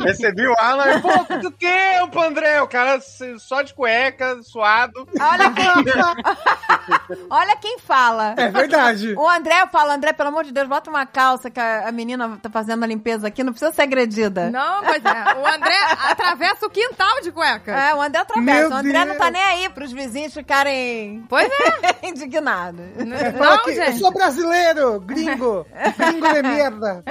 [0.04, 1.00] recebi o Alan.
[1.00, 1.66] Pô, do que,
[2.14, 2.60] o André?
[2.62, 3.00] O cara
[3.38, 5.06] só de cueca, suado.
[5.20, 5.66] Olha quem,
[7.30, 8.34] olha quem fala.
[8.36, 9.14] É verdade.
[9.16, 12.50] O André fala, André, pelo amor de Deus, bota uma calça que a, menina tá
[12.50, 14.50] fazendo a limpeza aqui, não precisa ser agredida.
[14.50, 15.34] Não, pois é.
[15.38, 15.76] O André
[16.10, 17.72] atravessa o quintal de cueca.
[17.72, 18.68] É, o André atravessa.
[18.68, 19.06] Meu o André Deus.
[19.06, 22.06] não tá nem aí pros vizinhos ficarem Pois é.
[22.08, 22.84] indignados.
[22.96, 24.00] Não, eu gente.
[24.04, 27.02] Sou brasileiro, gringo, gringo de merda.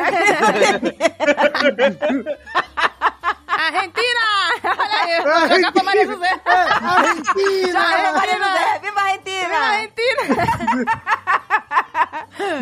[3.47, 4.21] Argentina!
[4.63, 6.41] Olha aí, vou jogar pra Maria José.
[6.45, 6.51] É,
[6.85, 7.79] Argentina!
[7.95, 9.57] Viva Maria José, viva a Viva Argentina!
[9.57, 10.21] Argentina!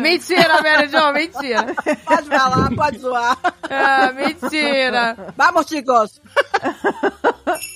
[0.00, 1.66] mentira, Mary Jo, mentira.
[2.06, 3.36] Pode falar, pode zoar.
[3.68, 5.16] Ah, mentira.
[5.36, 6.22] Vamos, chicos.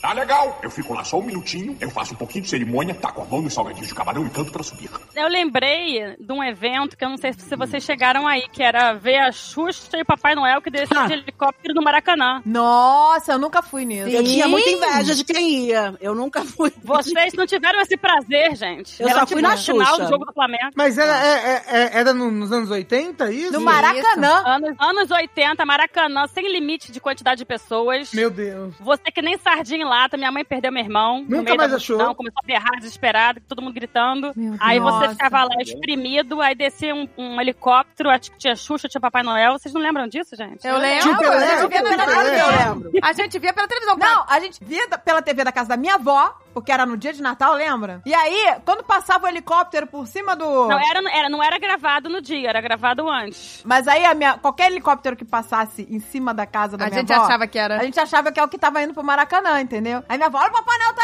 [0.07, 0.61] Tá legal.
[0.63, 3.43] Eu fico lá só um minutinho, eu faço um pouquinho de cerimônia, taco a mão
[3.43, 4.89] nos salgadinhos de camarão e canto pra subir.
[5.17, 8.93] Eu lembrei de um evento que eu não sei se vocês chegaram aí, que era
[8.93, 12.41] ver a Xuxa e o Papai Noel que desceu de helicóptero no Maracanã.
[12.47, 14.09] Nossa, eu nunca fui nisso.
[14.09, 15.97] Eu tinha muita inveja de quem ia.
[16.01, 16.73] Eu nunca fui.
[16.85, 19.03] Vocês não tiveram esse prazer, gente.
[19.03, 20.71] Eu Era só fui na no final do jogo do Flamengo.
[20.77, 23.53] Mas era, é- é- é- era no- nos anos 80, isso?
[23.55, 24.43] No Maracanã.
[24.47, 28.13] Anos, anos 80, Maracanã, sem limite de quantidade de pessoas.
[28.13, 28.73] Meu Deus.
[28.79, 31.23] Você que nem sardinha em lata, minha mãe perdeu meu irmão.
[31.23, 31.97] no Nunca meio mais da achou?
[31.97, 34.33] multidão, Começou a berrar desesperado, todo mundo gritando.
[34.37, 34.93] Meu aí Deus.
[34.95, 39.23] você ficava lá espremido, aí descia um, um helicóptero, acho que tinha Xuxa, tinha Papai
[39.23, 39.53] Noel.
[39.59, 40.67] Vocês não lembram disso, gente?
[40.67, 42.07] Eu lembro, Tinha o Pelé, a gente via tinha o pela Pelé.
[42.25, 42.51] televisão.
[42.51, 42.91] Eu lembro.
[43.03, 43.97] A gente via pela televisão.
[43.97, 47.13] Não, a gente via pela TV da casa da minha avó, porque era no dia
[47.13, 48.01] de Natal, lembra?
[48.07, 50.69] E aí, quando passava o helicóptero por cima do.
[50.69, 53.61] Não era, era, não era gravado no dia, era gravado antes.
[53.63, 57.01] Mas aí a minha, qualquer helicóptero que passasse em cima da casa da A minha
[57.01, 57.79] gente avó, achava que era.
[57.79, 60.03] A gente achava que é o que tava indo pro Maracanã, entendeu?
[60.09, 61.03] Aí minha avó, olha o Papai Noel tá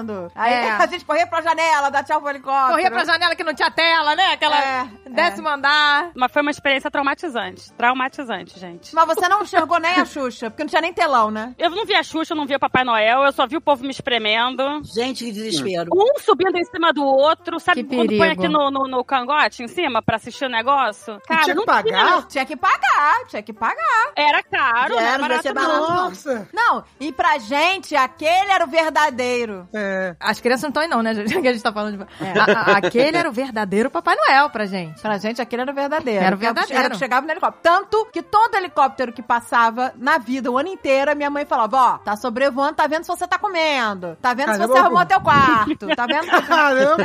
[0.00, 0.32] indo?
[0.34, 0.70] Aí É.
[0.80, 2.70] a gente corria pra janela, dar tchau pro helicóptero.
[2.70, 4.32] Corria pra janela que não tinha tela, né?
[4.32, 6.10] Aquela É, décimo andar.
[6.14, 7.70] Mas foi uma experiência traumatizante.
[7.74, 8.94] Traumatizante, gente.
[8.94, 11.54] Mas você não enxergou nem a Xuxa, porque não tinha nem telão, né?
[11.58, 13.60] Eu não vi a Xuxa, eu não vi o Papai Noel, eu só vi o
[13.60, 14.85] povo me espremendo.
[14.94, 15.90] Gente, que desespero.
[15.94, 19.62] Um subindo em cima do outro, sabe Que quando põe aqui no, no, no cangote
[19.62, 21.20] em cima pra assistir o negócio?
[21.26, 22.26] Cara, tinha que não pagar?
[22.26, 24.12] Tinha que pagar, tinha que pagar.
[24.16, 25.80] Era caro, Já era, era não vai ser barato não.
[25.86, 26.02] barato.
[26.08, 26.48] Nossa!
[26.52, 29.68] Não, e pra gente, aquele era o verdadeiro.
[29.74, 30.16] É.
[30.20, 31.40] As crianças não estão aí não, né, gente?
[31.40, 32.02] Que a gente tá falando de...
[32.04, 35.00] A- a- aquele era o verdadeiro Papai Noel pra gente.
[35.00, 36.24] Pra gente, aquele era o verdadeiro.
[36.24, 36.78] Era o Que é verdadeiro.
[36.78, 37.62] Era o que chegava no helicóptero.
[37.62, 41.76] Tanto que todo helicóptero que passava na vida, o ano inteiro, a minha mãe falava,
[41.76, 44.16] ó, tá sobrevoando, tá vendo se você tá comendo.
[44.20, 45.86] Tá vendo se Caramba, você arrumou teu quarto.
[45.96, 46.26] Tá vendo?
[46.46, 47.04] Caramba!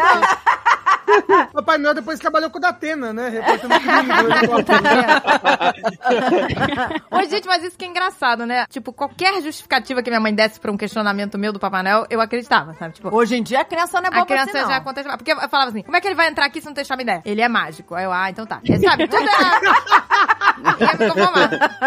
[1.51, 3.27] Papai Noel depois trabalhou com o Datena, né?
[3.35, 4.79] Helicóptero.
[7.11, 8.65] Ô, gente, mas isso que é engraçado, né?
[8.69, 12.21] Tipo, qualquer justificativa que minha mãe desse pra um questionamento meu do Papai Noel, eu
[12.21, 12.93] acreditava, sabe?
[12.93, 14.73] Tipo, Hoje em dia a criança não é boa a criança pra si, não.
[14.73, 15.17] já contestava.
[15.17, 17.03] Porque eu falava assim, como é que ele vai entrar aqui se não tem chave
[17.03, 17.21] ideia?
[17.25, 17.95] Ele é mágico.
[17.95, 18.61] Aí eu, ah, então tá.
[18.63, 19.61] Ele sabe, tudo errado.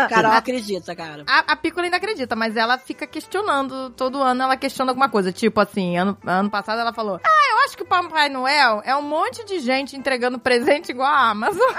[0.08, 1.24] Carol acredita, cara.
[1.26, 3.90] A, a Pícola ainda acredita, mas ela fica questionando.
[3.90, 5.32] Todo ano ela questiona alguma coisa.
[5.32, 8.94] Tipo assim, ano, ano passado ela falou: Ah, eu acho que o Papai Noel é
[8.96, 11.60] um monte de gente entregando presente igual a Amazon.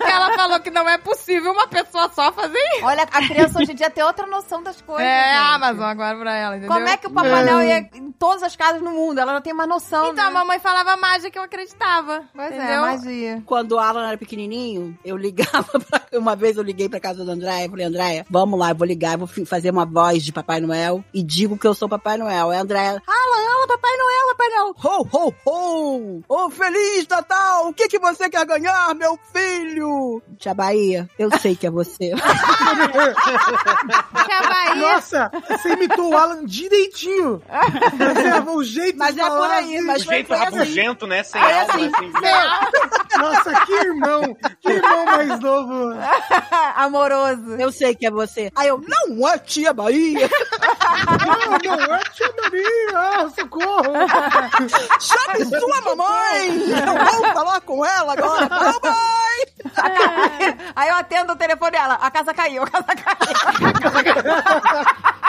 [0.00, 2.84] ela falou que não é possível uma pessoa só fazer isso.
[2.86, 5.04] Olha, a criança hoje em dia tem outra noção das coisas.
[5.06, 5.36] É gente.
[5.36, 6.74] a Amazon agora pra ela, entendeu?
[6.74, 9.18] Como é que o Papai Noel ia em todas as casas no mundo?
[9.20, 10.34] Ela não tem mais noção, Então, a né?
[10.34, 12.22] mamãe falava mágica, eu acreditava.
[12.34, 12.80] Pois é, entendeu?
[12.80, 13.42] magia.
[13.44, 16.02] Quando o Alan era pequenininho, eu ligava pra...
[16.12, 19.14] Uma vez eu liguei pra casa da Andréia, falei, Andréia, vamos lá, eu vou ligar,
[19.14, 22.50] eu vou fazer uma voz de Papai Noel e digo que eu sou Papai Noel.
[22.50, 24.74] Aí a Andréia, Alan, Alan, Papai Noel, Papai Noel.
[24.84, 26.22] Ho, ho, ho!
[26.28, 27.68] Ô, Feliz Natal!
[27.68, 30.22] O que que você quer ganhar, meu filho?
[30.52, 32.12] Tia Bahia, eu sei que é você.
[34.24, 34.74] Que a Bahia...
[34.74, 37.42] Nossa, você imitou o Alan direitinho.
[37.98, 39.86] Mas é o jeito Mas de é por falar, aí, assim.
[39.86, 40.44] mas O jeito foi assim.
[40.56, 41.22] rabugento, né?
[41.22, 41.86] Sem Foi alma, assim.
[41.94, 43.18] assim.
[43.18, 44.36] Nossa, que irmão.
[44.60, 45.94] Que irmão mais novo.
[46.76, 47.56] Amoroso.
[47.58, 48.50] Eu sei que é você.
[48.56, 50.28] Aí eu, não é tia Bahia.
[51.64, 52.92] Não, não é tia Maria.
[52.94, 53.92] Ah, socorro.
[55.00, 56.60] Chame sua mamãe!
[56.70, 58.48] Eu vou falar com ela agora.
[58.48, 59.51] Mamãe!
[60.76, 61.94] Aí eu atendo o telefone dela.
[61.94, 63.22] A casa caiu, a casa caiu.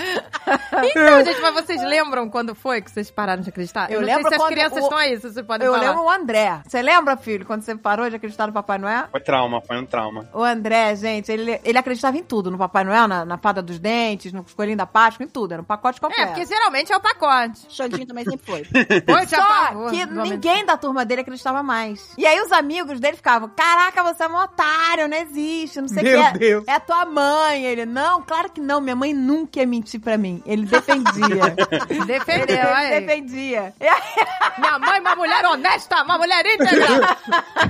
[0.82, 3.90] Então, gente, mas vocês lembram quando foi que vocês pararam de acreditar?
[3.90, 5.86] Eu não lembro sei se as crianças o- estão aí, se vocês podem Eu falar.
[5.88, 6.60] lembro o André.
[6.66, 9.04] Você lembra, filho, quando você parou de acreditar no Papai Noel?
[9.10, 10.28] Foi trauma, foi um trauma.
[10.32, 12.50] O André, gente, ele, ele acreditava em tudo.
[12.50, 15.52] No Papai Noel, na, na fada dos dentes, no coelhinho da Páscoa, em tudo.
[15.52, 16.28] Era um pacote É, completo.
[16.32, 17.66] porque geralmente é o pacote.
[17.68, 18.60] Xandinho também sempre foi.
[19.14, 22.12] Oi, tia Só que ninguém da turma dele acreditava mais.
[22.16, 26.02] E aí os amigos dele ficavam, caraca, você é um otário, não existe, não sei
[26.02, 26.38] o Meu que.
[26.38, 26.64] Deus.
[26.66, 27.64] É tua mãe.
[27.64, 30.42] Ele, não, claro que não, minha mãe nunca ia mentir pra mim.
[30.46, 31.54] Ele defendia.
[32.06, 33.00] Defendeu, ele aí.
[33.00, 33.74] defendia.
[34.58, 36.86] Minha mãe, uma mulher honesta, uma mulher íntegra,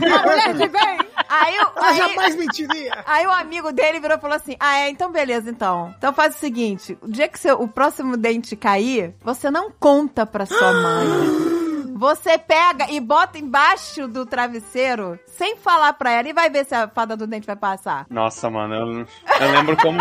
[0.07, 0.99] uma mulher de bem.
[1.29, 2.93] aí, o- Ela aí, jamais mentiria.
[3.07, 5.95] aí o amigo dele virou e falou assim: Ah, é, então beleza, então.
[5.97, 10.27] Então faz o seguinte: o dia que seu, o próximo dente cair, você não conta
[10.27, 11.07] pra sua mãe.
[11.97, 16.75] Você pega e bota embaixo do travesseiro sem falar pra ela e vai ver se
[16.75, 18.07] a fada do dente vai passar.
[18.11, 19.07] Nossa, mano, eu,
[19.41, 19.99] eu lembro como,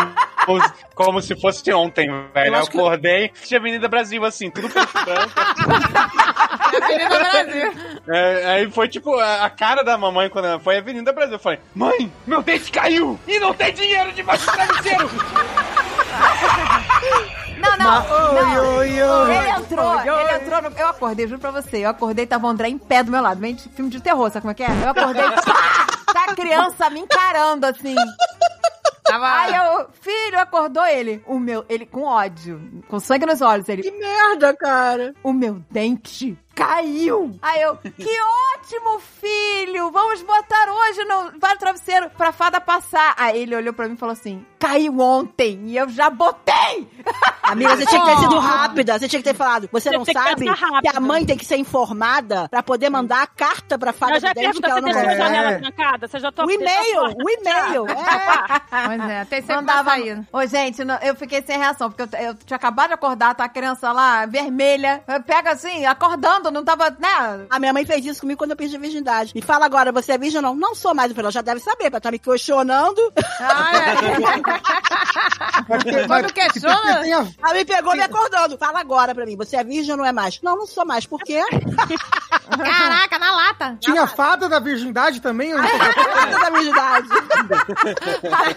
[0.96, 2.56] como, se fosse ontem, velho.
[2.56, 4.90] Eu, que- acordei, tinha Avenida Brasil, assim, tudo preto.
[6.82, 7.74] Avenida Brasil.
[8.08, 11.36] É, aí foi tipo a, a cara da mamãe quando ela foi Avenida Brasil.
[11.36, 15.10] Eu falei, mãe, meu dente caiu e não tem dinheiro debaixo do travesseiro.
[17.60, 18.78] Não, não, não.
[18.78, 19.36] Oi, oi, oi.
[19.36, 20.70] Ele entrou, ele entrou no...
[20.78, 21.86] Eu acordei, juro pra você.
[21.86, 23.40] Eu acordei, tava o André em pé do meu lado.
[23.40, 24.68] Vem de filme de terror, sabe como é que é?
[24.70, 25.24] Eu acordei,
[26.14, 27.96] tá a criança me encarando, assim.
[29.04, 29.28] Tava...
[29.28, 31.24] Aí eu, filho, acordou ele.
[31.26, 33.68] O meu, ele com ódio, com sangue nos olhos.
[33.68, 35.14] Ele, Que merda, cara.
[35.24, 37.32] o meu dente caiu.
[37.42, 38.20] Aí eu, que
[38.58, 39.90] ótimo, filho!
[39.92, 43.14] Vamos botar hoje no vai no travesseiro pra fada passar.
[43.18, 46.88] Aí ele olhou pra mim e falou assim: caiu ontem e eu já botei!
[47.44, 49.00] Amiga, você tinha que ter sido rápida.
[49.00, 49.68] Você tinha que ter falado.
[49.72, 50.82] Você Você não que sabe rápido.
[50.82, 54.20] que a mãe tem que ser informada pra poder mandar a carta pra fada Eu
[54.20, 55.18] já do dente que ela você não deixou a É.
[55.18, 56.08] janela trancada?
[56.08, 57.88] Você já tô O e-mail, o e-mail.
[57.90, 58.60] É.
[58.88, 59.82] Pois é, tem sempre Mandava.
[59.82, 60.28] uma saída.
[60.32, 63.46] Ô, gente, não- eu fiquei sem reação, porque eu, eu tinha acabado de acordar, tá
[63.46, 67.46] a criança lá, vermelha, pega assim, acordando falso, não tava, né?
[67.50, 69.32] A minha mãe fez isso comigo quando eu perdi a virgindade.
[69.36, 70.56] E fala agora, você é virgem ou não?
[70.56, 71.10] Não sou mais.
[71.10, 73.14] Eu falei, ela já deve saber, pra estar me questionando.
[73.40, 74.20] Ah, Mas é.
[74.20, 77.08] mas- Quando questiona...
[77.08, 78.58] Ela me pegou me acordando.
[78.58, 80.40] Fala agora pra mim, você é virgem ou não é mais?
[80.42, 81.06] Não, não sou mais.
[81.06, 81.42] Por quê?
[82.50, 83.78] Caraca, na lata.
[83.80, 85.54] Tinha a fada da virgindade também?
[85.54, 85.62] não?
[85.62, 87.08] Nada da virgindade.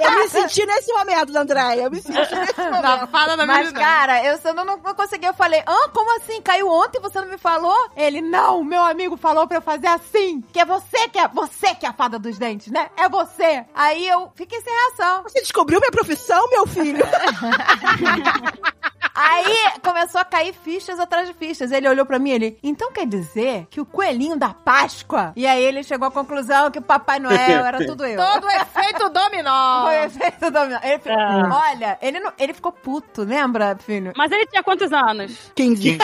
[0.01, 1.83] eu me senti nesse momento, Andréia.
[1.83, 2.83] Eu me senti nesse momento.
[2.83, 3.85] Na fada da Mas, virgindade.
[3.87, 5.27] cara, eu só não, não consegui.
[5.27, 6.41] Eu falei, ah, como assim?
[6.43, 7.77] Caiu ontem e você não me falou?
[7.97, 10.41] Ele, não, meu amigo falou pra eu fazer assim.
[10.53, 12.91] Que é você que é, você que é a fada dos dentes, né?
[12.97, 13.65] É você.
[13.75, 15.23] Aí eu fiquei sem reação.
[15.25, 17.05] Você descobriu minha profissão, meu filho?
[19.15, 21.71] Aí começou a cair fichas atrás de fichas.
[21.71, 25.33] Ele olhou pra mim e ele, então quer dizer que o coelhinho da Páscoa?
[25.37, 28.17] E aí ele chegou à conclusão que o Papai Noel era tudo eu.
[28.17, 29.83] Todo efeito dominó.
[29.87, 30.79] Foi efeito dominó.
[30.83, 31.63] Ele ficou- Ah.
[31.71, 34.13] Olha, ele, não- ele ficou puto, lembra, filho?
[34.17, 35.53] Mas ele tinha quantos anos?
[35.55, 35.99] 15.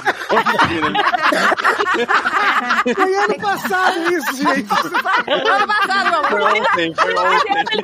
[2.94, 4.72] Foi ano passado isso, gente.
[5.26, 6.56] Ano passado, meu Foi amor.
[6.58, 7.18] ontem, foi Ele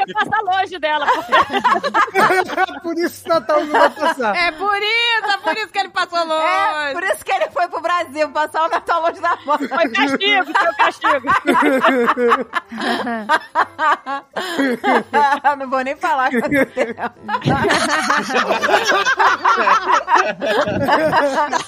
[0.02, 0.14] ontem.
[0.14, 1.06] passar longe dela.
[2.82, 4.36] Por isso Natal não vai passar.
[4.36, 6.92] É por isso, é por isso que ele passou É, longe.
[6.94, 9.58] por isso que ele foi pro Brasil passar o Natal longe da mãe.
[9.68, 11.28] Foi castigo, foi castigo.
[15.58, 16.96] não vou nem falar com você.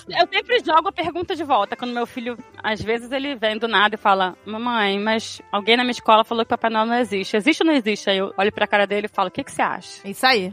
[0.09, 1.77] Eu sempre jogo a pergunta de volta.
[1.77, 5.83] Quando meu filho, às vezes, ele vem do nada e fala: Mamãe, mas alguém na
[5.85, 7.37] minha escola falou que Papai Noel não existe.
[7.37, 8.09] Existe ou não existe?
[8.11, 10.07] Aí eu olho pra cara dele e falo: O que, que você acha?
[10.09, 10.51] Isso aí.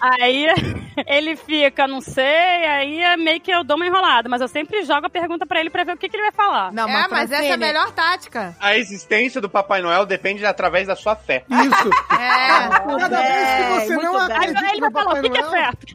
[0.00, 0.46] Aí
[1.06, 4.28] ele fica, não sei, aí é meio que eu dou uma enrolada.
[4.28, 6.32] Mas eu sempre jogo a pergunta pra ele pra ver o que, que ele vai
[6.32, 6.72] falar.
[6.72, 8.54] Não, é, mas essa é a melhor tática.
[8.60, 11.44] A existência do Papai Noel depende através da sua fé.
[11.48, 11.90] Isso.
[12.12, 12.98] É.
[12.98, 14.36] Cada vez que você não bem.
[14.36, 15.50] Aí acredita ele vai no falar: Papai O que, é Noel...
[15.50, 15.86] certo?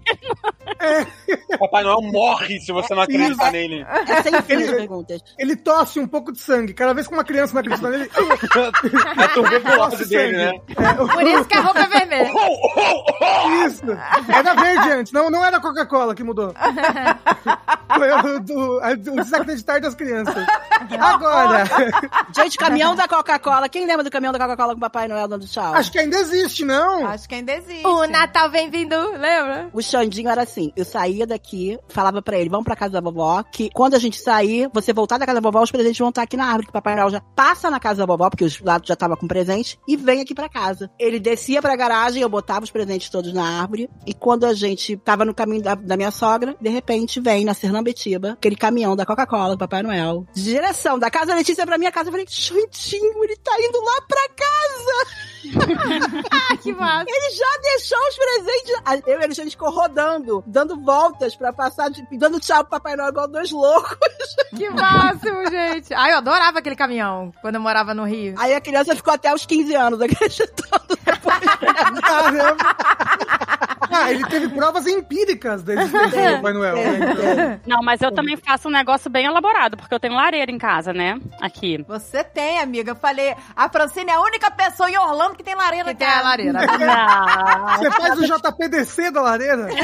[1.60, 3.86] Papai Noel morre se você não acreditar nele.
[4.08, 5.22] É sem fim as perguntas.
[5.38, 6.74] Ele tosse um pouco de sangue.
[6.74, 8.10] Cada vez que uma criança não acredita nele,
[9.18, 10.52] A tuberculose dele, né?
[10.96, 12.32] Por isso que a roupa é vermelha.
[13.66, 13.86] Isso!
[14.30, 16.54] Era verde antes, não, não era Coca-Cola que mudou.
[17.98, 20.46] Foi o, do, o desacreditar das crianças.
[21.00, 21.64] Agora,
[22.36, 23.70] Gente, caminhão da Coca-Cola.
[23.70, 25.74] Quem lembra do caminhão da Coca-Cola com o Papai Noel dando tchau?
[25.74, 27.08] acho que ainda existe, não?
[27.08, 27.88] Acho que ainda existe.
[27.88, 29.70] O Natal vem vindo, lembra?
[29.74, 33.44] O Xandinho era assim, eu saía daqui, falava pra ele, vamos pra casa da vovó,
[33.44, 36.22] que quando a gente sair, você voltar da casa da vovó, os presentes vão estar
[36.24, 38.60] aqui na árvore, que o Papai Noel já passa na casa da vovó, porque os
[38.62, 40.90] lados já tava com presente, e vem aqui pra casa.
[41.00, 44.98] Ele descia pra garagem, eu botava os presentes todos na árvore, e quando a gente
[44.98, 49.06] tava no caminho da, da minha sogra, de repente vem na Sernambetiba, aquele caminhão da
[49.06, 52.26] Coca-Cola, do Papai Noel, de direção da casa da Letícia pra minha casa, eu falei,
[52.30, 55.28] Xandinho, ele tá indo lá pra casa!
[56.30, 57.06] Ah, que massa.
[57.08, 59.04] Ele já deixou os presentes.
[59.06, 63.10] Eu e a Alexandre ficou rodando, dando voltas pra passar, dando tchau pro Papai Noel
[63.10, 63.98] igual dois loucos.
[64.56, 65.94] Que máximo, gente.
[65.94, 68.34] Ai, eu adorava aquele caminhão quando eu morava no Rio.
[68.38, 70.98] Aí a criança ficou até os 15 anos acreditando.
[72.02, 72.58] Caramba!
[73.98, 76.76] Ah, ele teve provas empíricas da existência do Papai Noel.
[76.76, 76.98] né?
[77.12, 80.58] Então, Não, mas eu também faço um negócio bem elaborado, porque eu tenho lareira em
[80.58, 81.20] casa, né?
[81.42, 81.84] Aqui.
[81.88, 82.92] Você tem, amiga.
[82.92, 85.96] Eu falei, a Francine é a única pessoa em Orlando que tem lareira Que em
[85.96, 86.60] tem a lareira.
[86.90, 89.68] Ah, Você faz o JPDC da lareira?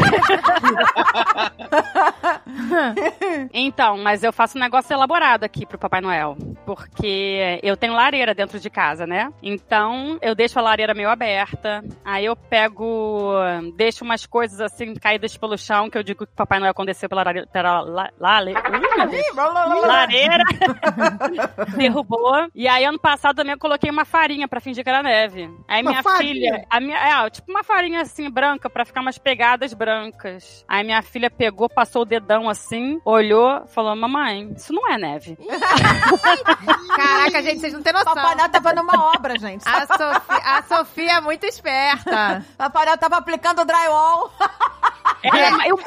[3.53, 6.35] Então, mas eu faço um negócio elaborado aqui pro Papai Noel.
[6.65, 9.29] Porque eu tenho lareira dentro de casa, né?
[9.41, 11.83] Então, eu deixo a lareira meio aberta.
[12.05, 13.33] Aí eu pego,
[13.75, 17.07] deixo umas coisas assim caídas pelo chão, que eu digo que o Papai Noel desceu
[17.09, 17.47] pela lareira.
[17.47, 19.87] Pela, la, lale- Ih, meu Deus.
[19.87, 20.43] lareira.
[21.77, 22.47] Derrubou.
[22.53, 25.49] E aí, ano passado também eu coloquei uma farinha pra fingir que era neve.
[25.67, 26.33] Aí Uma minha farinha?
[26.53, 26.65] filha.
[26.69, 30.63] A minha, é, tipo uma farinha assim, branca, pra ficar umas pegadas brancas.
[30.67, 35.37] Aí minha filha pegou, passou o dedão assim, olhou, falou: Mamãe, isso não é neve.
[36.95, 38.13] Caraca, gente, vocês não têm noção.
[38.13, 39.63] Papai Noel tava numa obra, gente.
[39.67, 42.45] A Sofia, a Sofia é muito esperta.
[42.57, 43.92] Papai Noel tava aplicando drywall.
[45.23, 45.79] É, eu,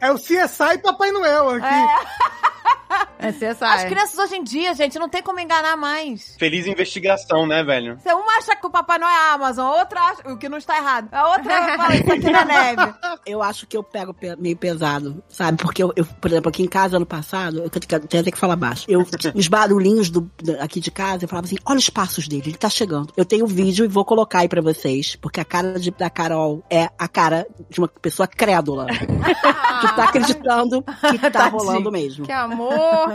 [0.00, 1.66] É o CSI Papai Noel aqui.
[1.66, 2.59] É,
[3.20, 3.90] você As sabe.
[3.90, 6.34] crianças hoje em dia, gente, não tem como enganar mais.
[6.38, 7.98] Feliz investigação, né, velho?
[8.02, 10.48] Se uma acha que o Papai Noel é a Amazon, a outra acha, o que
[10.48, 11.08] não está errado.
[11.12, 12.94] A outra fala, isso aqui não é neve.
[13.26, 15.62] Eu acho que eu pego pe- meio pesado, sabe?
[15.62, 18.56] Porque eu, eu, por exemplo, aqui em casa ano passado, eu tenho até que falar
[18.56, 18.84] baixo.
[18.88, 19.04] Eu,
[19.34, 20.30] os barulhinhos do,
[20.60, 23.12] aqui de casa, eu falava assim: olha os passos dele, ele tá chegando.
[23.16, 26.64] Eu tenho vídeo e vou colocar aí pra vocês, porque a cara de- da Carol
[26.70, 28.86] é a cara de uma pessoa crédula.
[28.86, 31.58] que tá acreditando que tá Tadinho.
[31.58, 32.24] rolando mesmo.
[32.24, 32.59] Que amor,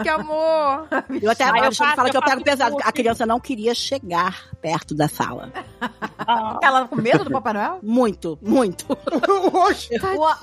[0.02, 0.88] que amor.
[1.22, 2.78] Eu até Ah, eu a Alexandre faço- fala que eu eu faço pego pesado.
[2.84, 5.52] A criança não queria chegar perto da sala.
[6.62, 7.80] Ela com medo do Papai Noel?
[7.84, 8.86] Muito, muito.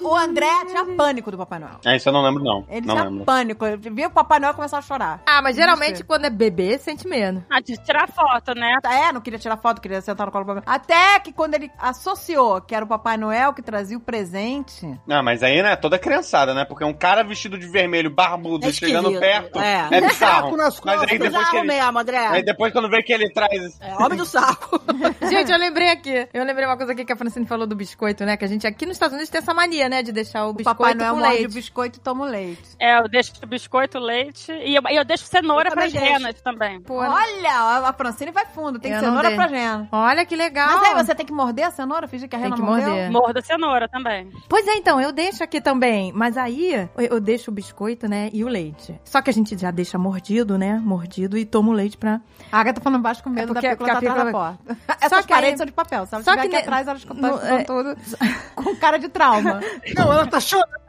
[0.02, 1.76] O, o André tinha pânico do Papai Noel.
[1.84, 2.64] É, isso eu não lembro, não.
[2.68, 3.24] Ele não tinha lembro.
[3.24, 3.64] pânico.
[3.64, 5.22] Ele via o Papai Noel começar a chorar.
[5.26, 7.44] Ah, mas geralmente quando é bebê, sente medo.
[7.50, 8.76] Ah, de tirar foto, né?
[8.84, 10.76] É, não queria tirar foto, queria sentar no colo do Papai Noel.
[10.76, 14.98] Até que quando ele associou que era o Papai Noel que trazia o presente.
[15.06, 16.64] Não, mas aí, né, toda criançada, né?
[16.64, 19.88] Porque um cara vestido de vermelho, barbudo, É chegando perto, É.
[19.90, 20.12] é, bizarro.
[20.42, 21.18] Saco nas Mas aí costas.
[21.18, 21.66] depois que Bizarro ele...
[21.66, 22.26] mesmo, André.
[22.26, 23.80] Aí depois quando vê que ele traz...
[23.80, 24.80] É, homem do saco.
[25.28, 26.28] Gente, eu lembrei aqui.
[26.32, 28.36] Eu lembrei uma coisa aqui que a Francine falou do biscoito, né?
[28.36, 30.02] Que a gente aqui nos Estados Unidos tem essa mania, né?
[30.02, 31.54] De deixar o O biscoito Papai Noel com morde o leite.
[31.54, 32.62] biscoito e toma o leite.
[32.78, 36.40] É, eu deixo biscoito, leite e eu, eu deixo cenoura Eu para também as renas
[36.42, 36.80] também.
[36.80, 38.78] Pô, Olha, a- a Francine vai fundo.
[38.78, 39.36] Tem Eu cenoura dei.
[39.36, 39.88] pra gena.
[39.92, 40.68] Olha que legal.
[40.78, 42.06] Mas aí você tem que morder a cenoura?
[42.08, 42.88] Fingir que a Tem rena que mordeu?
[42.88, 43.10] morder.
[43.10, 44.30] Morda cenoura também.
[44.48, 46.12] Pois é, então, eu deixo aqui também.
[46.14, 48.30] Mas aí, eu, eu deixo o biscoito, né?
[48.32, 48.81] E o leite.
[49.04, 50.80] Só que a gente já deixa mordido, né?
[50.82, 52.20] Mordido e toma o leite pra...
[52.50, 54.76] A Agatha tá falando baixo com medo É porque- da pícola tá atrás da porta.
[55.00, 56.06] Essas que aí- paredes são de papel.
[56.06, 57.96] Se ela Só estiver que aqui ne- atrás, elas estão no- é- tudo
[58.56, 59.60] com cara de trauma.
[59.96, 60.82] Não, ela tá chorando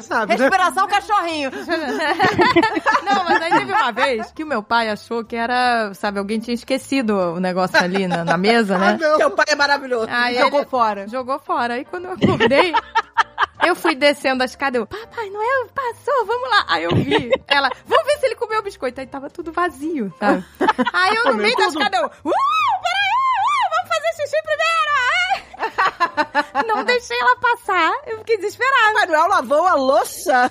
[0.00, 0.38] sabe, né?
[0.38, 1.50] Respiração cachorrinho.
[3.04, 6.38] Não, mas aí teve uma vez que o meu pai achou que era, sabe, alguém
[6.40, 8.98] tinha esquecido o negócio ali na, na mesa, Ah, né?
[9.00, 9.16] não.
[9.16, 10.08] Seu pai é maravilhoso.
[10.10, 11.06] Aí Jogou fora.
[11.08, 11.74] jogou fora.
[11.74, 12.72] Aí quando eu acordei,
[13.66, 16.64] eu fui descendo a escada, eu, Papai Noel passou, vamos lá.
[16.68, 19.00] Aí eu vi ela, vamos ver se ele comeu o biscoito.
[19.00, 20.44] Aí tava tudo vazio, sabe?
[20.92, 24.89] Aí eu no meio da escada, eu, uh, peraí, uh, vamos fazer xixi primeiro.
[26.00, 28.92] Ai." Não deixei ela passar, eu fiquei desesperada.
[28.92, 30.50] Papai Noel lavou a louça.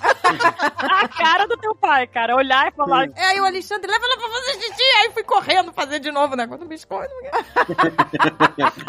[0.80, 2.36] A cara do teu pai, cara.
[2.36, 3.06] Olhar e falar.
[3.08, 4.82] E aí o Alexandre, leva ela pra fazer xixi.
[4.98, 7.12] Aí fui correndo fazer de novo o negócio do biscoito.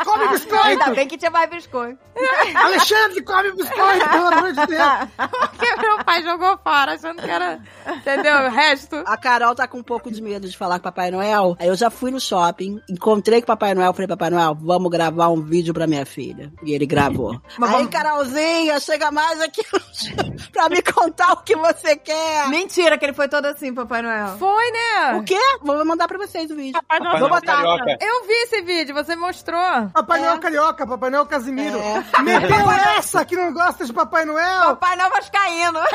[0.04, 0.96] Come Ainda biscoito!
[0.96, 2.00] bem que tinha mais biscoito.
[2.56, 5.30] Alexandre, come biscoito, pelo amor de Deus!
[5.50, 8.36] Porque meu pai jogou fora, achando que era, entendeu?
[8.48, 9.04] O resto.
[9.06, 11.56] A Carol tá com um pouco de medo de falar com o Papai Noel.
[11.60, 14.92] Aí eu já fui no shopping, encontrei com o Papai Noel, falei, Papai Noel, vamos
[14.92, 16.51] gravar um vídeo pra minha filha.
[16.64, 17.40] E ele gravou.
[17.62, 19.62] Aí, Carolzinha, chega mais aqui
[20.52, 22.48] pra me contar o que você quer.
[22.50, 24.38] Mentira que ele foi todo assim, Papai Noel.
[24.38, 25.16] Foi, né?
[25.18, 25.40] O quê?
[25.62, 26.74] Vou mandar pra vocês o vídeo.
[26.74, 27.56] Papai Noel Noel botar.
[27.58, 27.98] carioca.
[28.00, 29.90] Eu vi esse vídeo, você mostrou.
[29.94, 30.26] Papai É.
[30.26, 31.78] Noel Carioca, Papai Noel Casimiro.
[31.78, 32.04] É.
[32.22, 34.76] Meteu essa que não gosta de Papai Noel.
[34.76, 35.80] Papai Noel vascaíno.
[35.80, 35.92] É.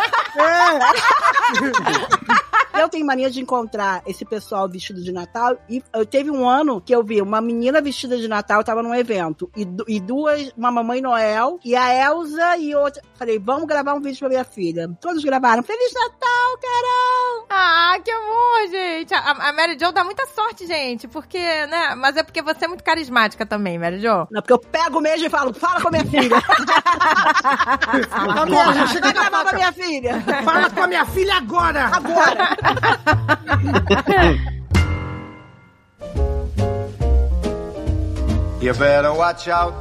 [2.81, 5.57] Eu tenho mania de encontrar esse pessoal vestido de Natal.
[5.69, 8.95] E eu teve um ano que eu vi uma menina vestida de Natal, tava num
[8.95, 9.51] evento.
[9.57, 13.03] E, e duas, uma mamãe Noel e a Elsa e outra.
[13.15, 14.89] Falei, vamos gravar um vídeo pra minha filha.
[15.01, 15.63] Todos gravaram.
[15.63, 17.47] Feliz Natal, Carol!
[17.49, 19.15] Ah, que amor, gente.
[19.15, 21.09] A, a Mary Jo dá muita sorte, gente.
[21.09, 21.95] Porque, né?
[21.97, 24.27] Mas é porque você é muito carismática também, Mary Jo.
[24.31, 26.37] Não, porque eu pego mesmo e falo, fala com a minha filha.
[28.11, 29.57] Amor, já chega Vai gravar pra faca.
[29.57, 30.21] minha filha.
[30.45, 31.87] Fala com a minha filha agora!
[31.87, 32.49] Agora.
[38.61, 39.75] You better watch out.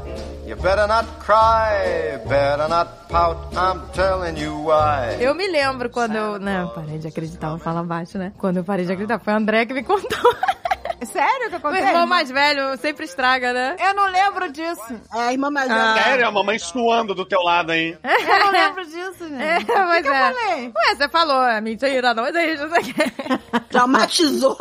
[0.45, 2.19] You better not cry.
[2.27, 3.35] Better not pout.
[3.57, 5.17] I'm telling you why.
[5.19, 6.39] Eu me lembro quando eu.
[6.39, 8.31] Não, parei de acreditar, vou falar baixo, né?
[8.37, 10.35] Quando eu parei de acreditar, foi o André que me contou.
[11.03, 11.87] Sério que O aconteceu?
[11.87, 13.75] irmão mais velho sempre estraga, né?
[13.79, 15.01] Eu não lembro disso.
[15.13, 15.93] É, a irmã mais Ah.
[15.93, 16.03] velha.
[16.03, 17.97] Sério, a mamãe suando do teu lado aí.
[18.03, 19.67] Eu não lembro disso, É, gente.
[19.73, 20.33] mas que eu é.
[20.33, 20.65] falei?
[20.75, 23.59] Ué, você falou, é mentira, não existe, não sei o quê.
[23.69, 24.57] Traumatizou.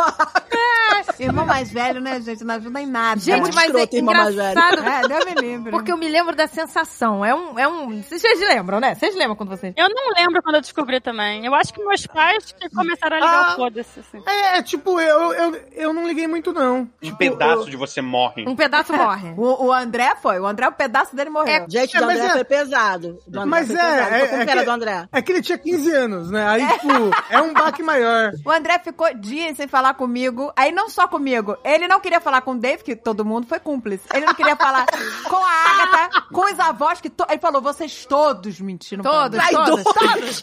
[1.18, 2.44] Irmão mais velho, né, gente?
[2.44, 3.20] Não ajuda em nada.
[3.20, 4.02] Gente, muito mas é escroto, velho.
[4.02, 4.84] engraçado.
[4.86, 5.70] É, Deus me livre.
[5.70, 7.24] Porque eu me lembro da sensação.
[7.24, 7.58] É um.
[7.58, 8.02] É um...
[8.02, 8.94] Vocês lembram, né?
[8.94, 9.72] Vocês lembram quando vocês.
[9.76, 11.44] Eu não lembro quando eu descobri também.
[11.44, 13.52] Eu acho que meus pais que começaram a ligar Ah.
[13.52, 14.22] o foda-se, assim.
[14.26, 16.80] É, tipo, eu, eu, eu não liguei muito, não.
[16.80, 18.44] Um Tipo, pedaço de você morre.
[18.48, 19.34] Um pedaço morre.
[19.36, 20.38] O, o André foi.
[20.40, 21.64] O André, o pedaço dele morreu.
[21.68, 23.18] Gente, É, do André é- foi pesado.
[23.26, 24.14] Do André Mas foi é, pesado.
[24.14, 25.08] é, é que do André?
[25.12, 26.46] É que ele tinha 15 anos, né?
[26.46, 26.88] Aí, tipo,
[27.30, 28.32] é um baque maior.
[28.44, 30.52] O André ficou dias sem falar comigo.
[30.56, 31.56] Aí não só comigo.
[31.64, 34.04] Ele não queria falar com o Dave, que todo mundo foi cúmplice.
[34.12, 34.86] Ele não queria falar
[35.28, 37.24] com a Agatha, com os avós, que to...
[37.28, 39.02] ele falou, vocês todos mentiram.
[39.02, 40.42] Todos, mim." todos, todos.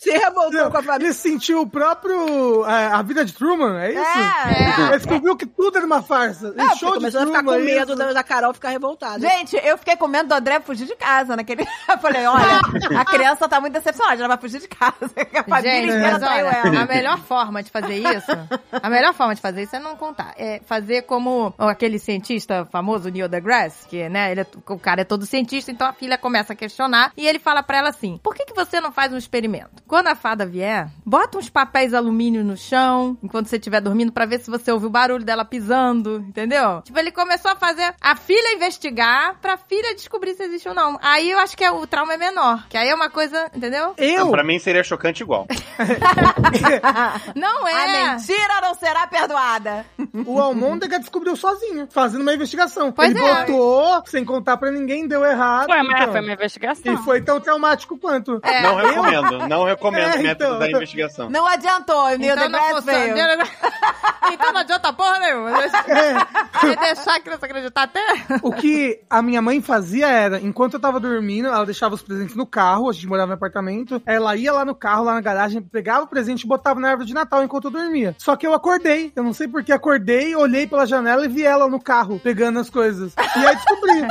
[0.00, 1.06] Se revoltou com a família.
[1.06, 2.64] Ele sentiu o próprio.
[2.66, 4.00] é, a vida de Truman, é isso?
[4.00, 6.52] É, Ele descobriu que tudo era uma farsa.
[6.54, 7.96] Não, show de começou a ficar com medo isso.
[7.96, 9.20] da, da Carol ficar revoltada.
[9.20, 11.66] Gente, eu fiquei com medo do André fugir de casa naquele.
[11.90, 12.60] Eu falei, olha,
[13.00, 14.92] a criança tá muito decepcionada, ela vai fugir de casa.
[15.40, 16.80] A família Gente, inteira mas traiu olha, ela.
[16.82, 18.30] a melhor forma de fazer isso,
[18.82, 20.34] a melhor forma de fazer isso é não contar.
[20.36, 25.04] É fazer como aquele cientista famoso, Neil deGrasse, que, né, ele é- o cara é
[25.04, 28.34] todo cientista, então a filha começa a questionar e ele fala pra ela assim, por
[28.34, 29.82] que que você não faz um experimento?
[29.86, 34.12] Quando a fada vier, bota uns papéis alumínio no chão, enquanto você estiver estiver dormindo
[34.12, 36.82] pra ver se você ouviu o barulho dela pisando, entendeu?
[36.82, 40.98] Tipo, ele começou a fazer a filha investigar pra filha descobrir se existe ou não.
[41.02, 42.66] Aí eu acho que é, o trauma é menor.
[42.68, 43.94] Que aí é uma coisa, entendeu?
[43.96, 45.46] Eu, Não, pra mim seria chocante igual.
[47.34, 48.12] Não A é.
[48.12, 49.84] mentira não será perdoada.
[50.26, 52.92] o Almôndega descobriu sozinho, fazendo uma investigação.
[52.92, 53.34] Pois Ele é.
[53.46, 55.66] botou, sem contar pra ninguém, deu errado.
[55.66, 56.12] Foi, uma, então.
[56.12, 56.92] foi uma investigação.
[56.92, 58.40] E foi tão traumático quanto.
[58.42, 58.62] É.
[58.62, 60.58] Não recomendo, não recomendo É, o método então.
[60.58, 61.30] da investigação.
[61.30, 63.14] Não adiantou, Neil Então não veio.
[64.32, 65.50] Então não adianta porra nenhuma.
[66.60, 68.00] Vai deixar a criança acreditar até.
[68.42, 72.36] O que a minha mãe fazia era, enquanto eu tava dormindo, ela deixava os presentes
[72.36, 75.62] no carro, a gente morava no apartamento, ela ia lá no carro, lá na garagem,
[75.62, 78.14] pegava o presente e botava na árvore de Natal enquanto eu dormia.
[78.18, 81.68] Só que eu acordei, eu não sei porque acordei, olhei pela janela e vi ela
[81.68, 83.14] no carro, pegando as coisas.
[83.36, 84.06] E aí descobri.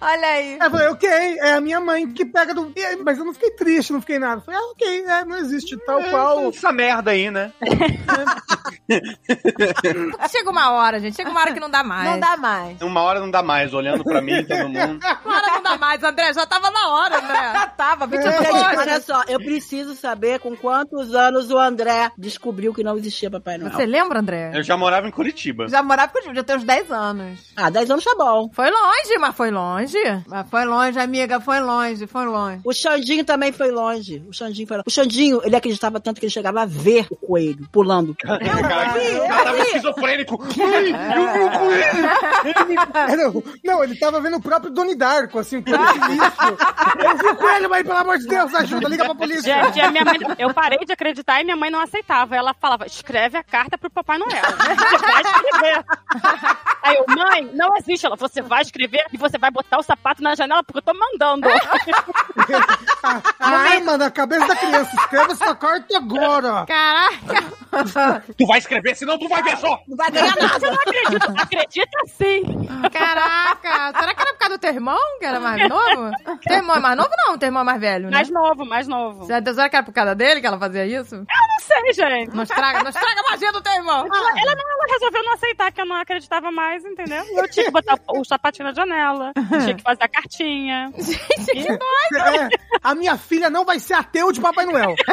[0.00, 0.58] Olha aí.
[0.60, 2.72] Eu falei, ok, é a minha mãe que pega do.
[3.04, 4.36] Mas eu não fiquei triste, não fiquei nada.
[4.36, 6.48] Eu falei, ah, ok, é, não existe tal qual.
[6.48, 7.52] Essa merda aí, né?
[10.30, 11.16] Chega uma hora, gente.
[11.16, 12.10] Chega uma hora que não dá mais.
[12.10, 12.80] Não dá mais.
[12.80, 15.00] Uma hora não dá mais, olhando pra mim, todo mundo.
[15.24, 16.32] Uma hora não dá mais, André.
[16.32, 17.34] Já tava na hora, André.
[17.54, 18.78] Já tava, 22 Gente, horas.
[18.78, 23.58] olha só, eu preciso saber com quantos anos o André descobriu que não existia Papai
[23.58, 23.72] Noel.
[23.72, 24.50] Você lembra, André?
[24.54, 25.68] Eu já morava em Curitiba.
[25.68, 27.40] Já morava com já tem uns 10 anos.
[27.56, 28.50] Ah, 10 anos tá bom.
[28.52, 29.63] Foi longe, mas foi longe.
[30.26, 32.60] Mas foi longe, amiga, foi longe, foi longe.
[32.64, 34.22] O Xandinho também foi longe.
[34.28, 34.84] O Xandinho foi longe.
[34.86, 38.14] O Xandinho, ele acreditava tanto que ele chegava a ver o coelho pulando.
[38.20, 40.44] Caraca, o cara tava esquizofrênico.
[40.60, 42.24] Ai, eu vi o coelho.
[42.94, 46.56] É, não, não, ele tava vendo o próprio Doni Darko, assim, o coelho sinistro.
[46.98, 49.64] Eu vi o coelho, mas pelo amor de Deus, ajuda, liga pra polícia.
[49.64, 52.36] Gente, a minha mãe, eu parei de acreditar e minha mãe não aceitava.
[52.36, 54.30] Ela falava, escreve a carta pro Papai Noel.
[54.64, 55.84] Você vai escrever.
[56.82, 58.04] Aí eu, mãe, não existe.
[58.04, 60.92] Ela, você vai escrever e você vai botar o sapato na janela porque eu tô
[60.94, 61.48] mandando.
[63.38, 66.66] A arma na cabeça da criança, escreve essa carta agora.
[66.66, 67.64] Caraca.
[68.38, 69.80] Tu vai escrever, senão tu vai ver só.
[69.88, 70.58] Não vai ganhar nada.
[70.60, 71.42] Você não acredita?
[71.42, 72.42] Acredita sim.
[72.92, 73.98] Caraca.
[73.98, 76.10] Será que era por causa do teu irmão, que era mais novo?
[76.42, 77.38] Teu irmão é mais novo não?
[77.38, 78.10] Teu irmão é mais velho, né?
[78.12, 79.26] Mais novo, mais novo.
[79.26, 81.16] Será será que era por causa dele que ela fazia isso?
[81.16, 82.34] Não sei, gente.
[82.34, 84.06] Não estraga, não estraga a magia do teu irmão.
[84.06, 87.24] Ela, ela não, ela resolveu não aceitar que eu não acreditava mais, entendeu?
[87.36, 89.32] Eu tinha que botar o sapatinho na janela,
[89.64, 90.92] tinha que fazer a cartinha.
[90.94, 92.48] É,
[92.82, 94.94] a minha filha não vai ser ateu de Papai Noel.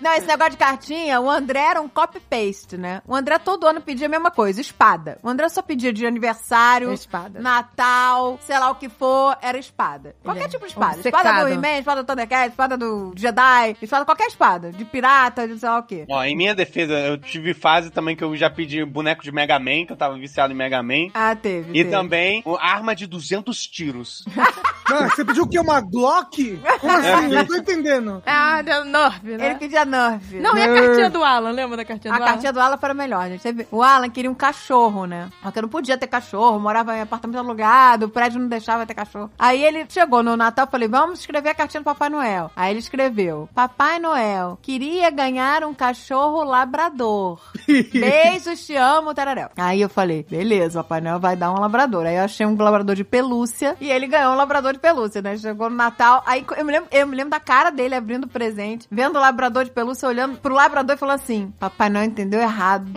[0.00, 3.02] Não, esse negócio de cartinha, o André era um copy-paste, né?
[3.06, 5.18] O André todo ano pedia a mesma coisa, espada.
[5.22, 7.40] O André só pedia de aniversário, Espada.
[7.40, 10.14] Natal, sei lá o que for, era espada.
[10.22, 10.96] Qualquer é tipo de espada.
[10.96, 11.26] obcecado.
[11.26, 14.70] Espada do He-Man, espada do Thundercat, espada do Jedi, espada qualquer espada.
[14.70, 16.04] De pirata, de sei lá o quê.
[16.08, 19.58] Ó, em minha defesa, eu tive fase também que eu já pedi boneco de Mega
[19.58, 21.08] Man, que eu tava viciado em Mega Man.
[21.12, 21.70] Ah, teve.
[21.70, 21.90] E teve.
[21.90, 24.24] também uma arma de 200 tiros.
[24.88, 25.58] Não, você pediu o quê?
[25.58, 26.58] Uma Glock?
[26.80, 27.28] Como assim?
[27.28, 28.22] Não tô entendendo.
[28.40, 29.46] Ah, deu Nerf, né?
[29.46, 30.34] Ele pedia Nerf.
[30.40, 31.50] Não, e a cartinha do Alan?
[31.50, 32.32] Lembra da cartinha A do Alan?
[32.32, 33.66] cartinha do Alan foi a melhor, gente.
[33.70, 35.28] O Alan queria um cachorro, né?
[35.42, 38.94] Só que não podia ter cachorro, morava em apartamento alugado, o prédio não deixava ter
[38.94, 39.30] cachorro.
[39.38, 42.50] Aí ele chegou no Natal e falei, vamos escrever a cartinha do Papai Noel.
[42.56, 47.40] Aí ele escreveu, Papai Noel, queria ganhar um cachorro labrador.
[47.92, 49.48] Beijos, te amo, tararéu.
[49.56, 52.06] Aí eu falei, beleza, o Papai Noel vai dar um labrador.
[52.06, 55.36] Aí eu achei um labrador de pelúcia e ele ganhou um labrador de pelúcia, né?
[55.36, 58.28] Chegou no Natal, aí eu me lembro, eu me lembro da cara dele abrindo o
[58.28, 62.40] presente, vendo o labrador de pelúcia, olhando pro labrador e falou assim, Papai Noel entendeu
[62.40, 62.92] errado.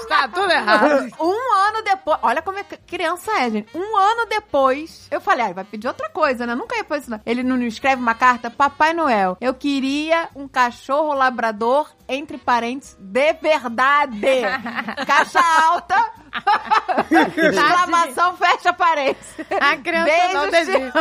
[0.00, 1.10] Está tudo errado.
[1.20, 3.76] Um ano depois, olha como é que criança é, gente.
[3.76, 6.54] Um ano depois, eu falei, ah, vai pedir outra coisa, né?
[6.54, 7.20] Nunca ia fazer isso, não.
[7.24, 13.32] Ele não escreve uma carta, Papai Noel, eu queria um cachorro labrador, entre parênteses, de
[13.34, 14.20] verdade.
[15.06, 16.21] Caixa alta.
[17.10, 19.34] Exclamação, fecha parênteses.
[19.60, 20.92] A criança não Beijos, desiste.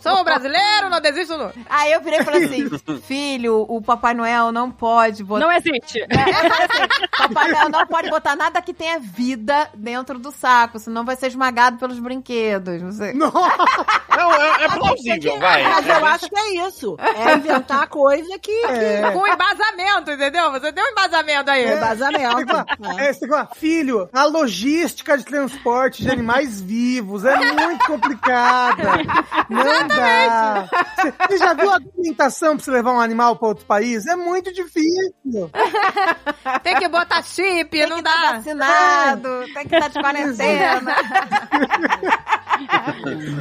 [0.00, 1.52] Sou brasileiro, não desisto não.
[1.68, 2.68] Aí eu virei e falei assim,
[3.02, 5.44] filho, o Papai Noel não pode botar...
[5.44, 6.00] Não existe.
[6.00, 10.30] É, eu falei assim, Papai Noel não pode botar nada que tenha vida dentro do
[10.30, 12.80] saco, senão vai ser esmagado pelos brinquedos.
[12.80, 13.12] Não sei.
[13.14, 13.32] Não,
[14.34, 15.62] é, é plausível, vai.
[15.64, 16.96] Mas eu acho que é isso.
[16.98, 18.52] É inventar coisa que.
[18.66, 19.10] É.
[19.12, 20.50] Com embasamento, entendeu?
[20.52, 21.64] Você tem um embasamento aí.
[21.64, 21.72] que...
[21.72, 22.54] Embasamento.
[22.98, 28.82] É, filho, a logística de transporte de animais vivos é muito complicada.
[29.48, 30.68] Não dá.
[30.96, 34.06] Você, você já viu a documentação pra você levar um animal pra outro país?
[34.06, 35.50] É muito difícil.
[36.62, 38.10] Tem que botar chip, Tem não que dá.
[38.10, 40.96] estar vacinado, tem que estar de quarentena.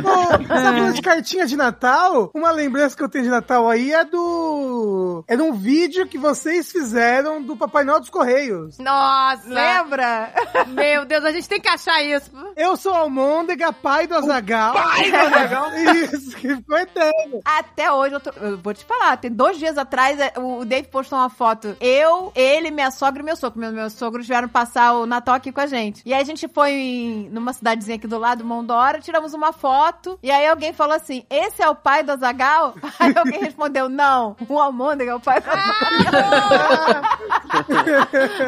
[0.02, 3.92] Bom, essa falando de cartinha de Natal, uma lembrança que eu tenho de Natal aí
[3.94, 5.26] é do Noel.
[5.28, 8.78] Era um vídeo que vocês fizeram do Papai Noel dos Correios.
[8.78, 9.48] Nossa!
[9.48, 10.32] Lembra?
[10.68, 12.32] Meu Deus, a gente tem que achar isso.
[12.56, 14.74] Eu sou Almôndega, pai do Azagal.
[14.74, 15.68] Pai do Azaghal?
[15.78, 17.42] Isso, que ficou eterno.
[17.46, 20.66] Até hoje, eu, tô- eu vou te falar, tem dois dias atrás, é, o o
[20.66, 21.76] Dave postou uma foto.
[21.80, 23.60] Eu, ele, minha sogra e meu sogro.
[23.60, 26.02] Meus, meus sogros vieram passar o Natal aqui com a gente.
[26.06, 30.20] E aí a gente foi em- numa cidadezinha aqui do lado, Mondora, tiramos uma foto.
[30.22, 32.76] E aí alguém falou assim: esse é o pai do Azagal?
[33.00, 37.02] Aí alguém respondeu: não, o Almôndega é o pai do Azagal.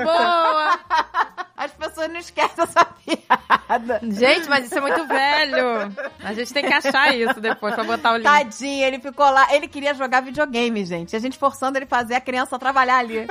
[0.04, 0.80] Boa!
[1.00, 1.09] As
[2.00, 4.00] pessoas não esquecem essa piada.
[4.04, 5.94] Gente, mas isso é muito velho.
[6.24, 8.24] A gente tem que achar isso depois pra botar o link.
[8.24, 9.54] Tadinho, ele ficou lá.
[9.54, 11.16] Ele queria jogar videogame, gente.
[11.16, 13.28] A gente forçando ele a fazer a criança trabalhar ali.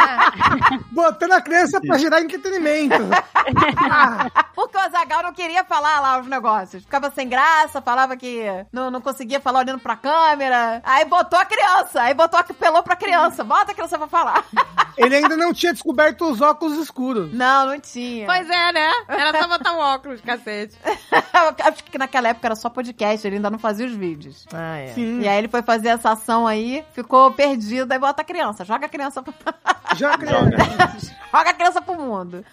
[0.90, 2.94] Botando a criança pra gerar entretenimento.
[4.54, 6.82] Porque o Azagal não queria falar lá os negócios.
[6.82, 10.80] Ficava sem graça, falava que não, não conseguia falar olhando pra câmera.
[10.84, 12.02] Aí botou a criança.
[12.02, 13.44] Aí botou, apelou pra criança.
[13.44, 14.44] Bota a criança pra falar.
[14.96, 17.32] Ele ainda não tinha descoberto os óculos escuros.
[17.32, 18.26] Não, não tinha.
[18.26, 18.88] Pois é, né?
[19.08, 20.76] Era só botar um óculos, cacete.
[21.64, 24.46] Acho que naquela época era só podcast, ele ainda não fazia os vídeos.
[24.52, 24.88] Ah, é.
[24.88, 25.20] Sim.
[25.20, 28.86] E aí ele foi fazer essa ação aí, ficou perdido, aí bota a criança, joga
[28.86, 29.54] a criança pra...
[29.96, 30.50] Já criança.
[31.32, 32.44] joga a criança pro mundo.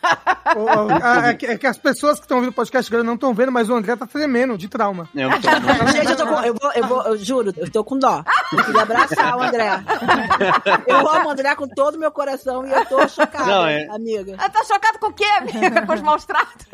[0.56, 3.04] O- o- a- é, que, é que as pessoas que estão ouvindo o podcast agora
[3.04, 5.08] não estão vendo, mas o André tá tremendo de trauma.
[5.16, 5.48] Eu tô-
[5.92, 8.24] Gente, eu, tô com, eu, vou, eu, vou, eu juro, eu tô com dó.
[8.52, 9.72] Eu queria abraçar o André.
[10.88, 13.88] Eu amo o André com todo o meu coração e eu tô chocada, Não, é-
[13.90, 14.36] amiga.
[14.38, 15.86] Ah, tá chocado com o quê, amiga?
[15.86, 16.66] Com os maus tratos?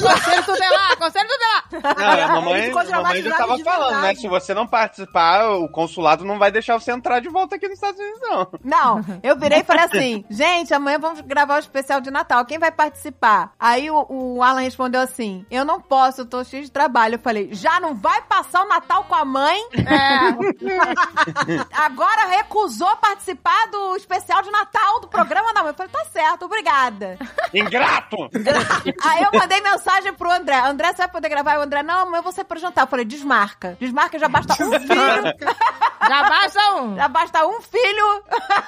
[0.00, 1.96] Conselho tutelar, conselho tutelar.
[1.98, 4.14] Não, a mamãe, a mamãe já tava falando, né?
[4.14, 7.74] Se você não participar, o consulado não vai deixar você entrar de volta aqui nos
[7.76, 8.48] Estados Unidos, não.
[8.64, 12.58] Não, eu virei e falei assim, gente, amanhã vamos gravar o especial de Natal, quem
[12.58, 13.52] vai participar?
[13.58, 17.14] Aí o, o Alan respondeu assim, eu não posso, eu tô cheio de trabalho.
[17.14, 19.60] Eu falei, já não vai passar o Natal com a mãe?
[19.74, 20.30] É.
[21.84, 25.70] Agora recusou participar do especial de Natal do programa da mãe.
[25.70, 27.18] Eu falei, tá certo, obrigada.
[27.52, 28.16] Ingrato!
[29.04, 31.58] Aí eu mandei mensagem pro André, André, você vai poder gravar?
[31.58, 32.84] O André, não, amanhã eu vou sair pro jantar.
[32.84, 33.76] Eu falei, desmarca.
[33.80, 34.88] Desmarca, já basta um filho.
[36.08, 36.96] Já basta um.
[36.96, 38.24] Já basta um filho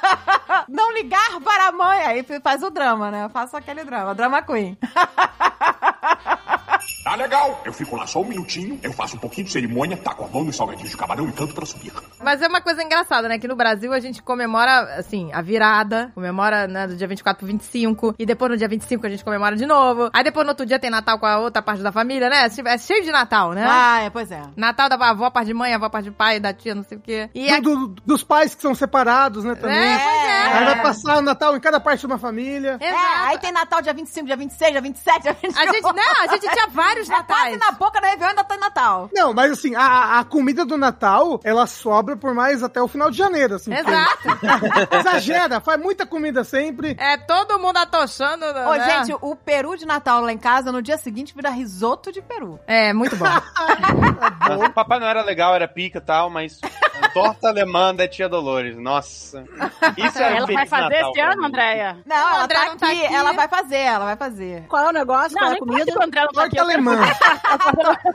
[0.68, 2.00] não ligar para a mãe.
[2.02, 3.24] Aí faz o drama, né?
[3.24, 4.78] Eu faço aquele drama, drama queen.
[7.04, 7.60] Tá legal.
[7.64, 10.44] Eu fico lá só um minutinho, eu faço um pouquinho de cerimônia, taco a mão
[10.44, 11.92] nos salgadinhos de camarão e canto pra subir.
[12.22, 13.38] Mas é uma coisa engraçada, né?
[13.40, 16.12] Que no Brasil a gente comemora, assim, a virada.
[16.14, 18.14] Comemora, né, do dia 24 pro 25.
[18.18, 20.10] E depois no dia 25 a gente comemora de novo.
[20.12, 22.46] Aí depois no outro dia tem Natal com a outra parte da família, né?
[22.66, 23.66] É cheio de Natal, né?
[23.68, 24.40] Ah, é, pois é.
[24.56, 27.00] Natal da avó, parte de mãe, avó, parte de pai, da tia, não sei o
[27.00, 27.28] quê.
[27.34, 27.60] E Do- a...
[27.60, 29.76] do- dos pais que são separados, né, também.
[29.76, 30.42] É, pois é.
[30.52, 32.76] Aí vai passar o Natal em cada parte de uma família.
[32.80, 33.06] É, Exato.
[33.26, 35.58] aí tem Natal dia 25, dia 26, dia 27, dia 28.
[35.58, 37.58] A gente, não, a gente tinha vários É quase natais.
[37.58, 39.10] na boca do Réveillon ainda tem Natal.
[39.12, 43.10] Não, mas assim, a, a comida do Natal, ela sobra por mais até o final
[43.10, 43.72] de janeiro, assim.
[43.72, 44.28] Exato.
[44.98, 46.96] Exagera, faz muita comida sempre.
[46.98, 48.44] É todo mundo atochando.
[48.44, 49.04] Ô, né?
[49.04, 52.58] gente, o peru de Natal lá em casa, no dia seguinte, vira risoto de peru.
[52.66, 53.26] É, muito bom.
[54.66, 56.60] O Papai não era legal, era pica e tal, mas
[57.10, 59.44] torta alemã da tia Dolores, nossa.
[59.96, 61.44] Isso era Ela vai fazer Natal esse ano.
[61.46, 61.98] Andréia?
[62.06, 63.14] Não, ela André tá, não tá aqui, aqui.
[63.14, 64.66] ela vai fazer, ela vai fazer.
[64.68, 65.32] Qual é o negócio?
[65.32, 65.92] Não, Qual é a comida?
[65.92, 66.42] que o André não tá.
[66.42, 66.96] Torta alemã.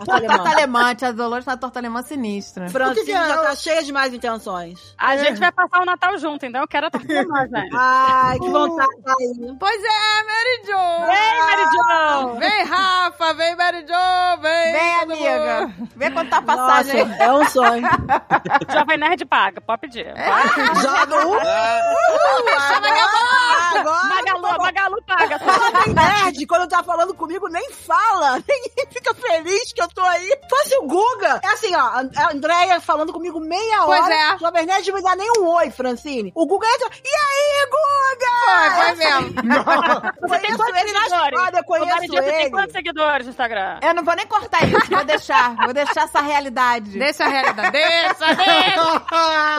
[0.06, 0.96] Torta alemã.
[0.96, 2.70] tia Dolores na torta alemã sinistra.
[2.70, 3.28] Francine que é?
[3.28, 4.96] já tá cheia de mais intenções.
[4.98, 7.76] A gente vai passar o Natal junto, então eu quero a torta alemã, gente.
[7.76, 9.56] Ai, que vontade tá aí.
[9.60, 11.06] pois é, Mary Jo.
[11.06, 12.40] Vem, Mary Jo!
[12.40, 14.72] Vem, Rafa, vem, Mary Jo, vem.
[14.72, 15.68] Vem, amiga.
[15.68, 15.90] mundo.
[15.96, 17.02] Vê quanto tá a Nossa, passagem.
[17.02, 17.16] aí.
[17.20, 17.88] é um sonho.
[18.80, 20.06] Jovem Nerd paga, pode pedir.
[20.82, 21.34] Joga um.
[21.36, 25.38] agora, agora, Magalu, Magalu paga.
[25.40, 28.36] Falando em nerd, quando tá falando comigo, nem fala.
[28.48, 30.38] Ninguém fica feliz que eu tô aí.
[30.50, 31.40] Fosse o Guga.
[31.44, 31.80] É assim, ó.
[32.16, 34.14] A Andréia falando comigo meia Pois hora.
[34.14, 34.38] é.
[34.38, 36.32] Jovem Nerd me dá nem um oi, Francine.
[36.36, 36.90] O Guga entra.
[37.04, 38.76] E aí, Guga?
[38.76, 39.34] Foi, foi mesmo.
[40.28, 41.40] Você tem quantos ele seguidores?
[41.40, 42.50] espada, eu conheço você tem ele.
[42.52, 43.80] quantos seguidores no Instagram?
[43.82, 45.56] Eu não vou nem cortar isso, vou deixar.
[45.56, 46.92] Vou deixar essa realidade.
[46.98, 47.72] Deixa a realidade.
[47.72, 48.67] Deixa, deixa.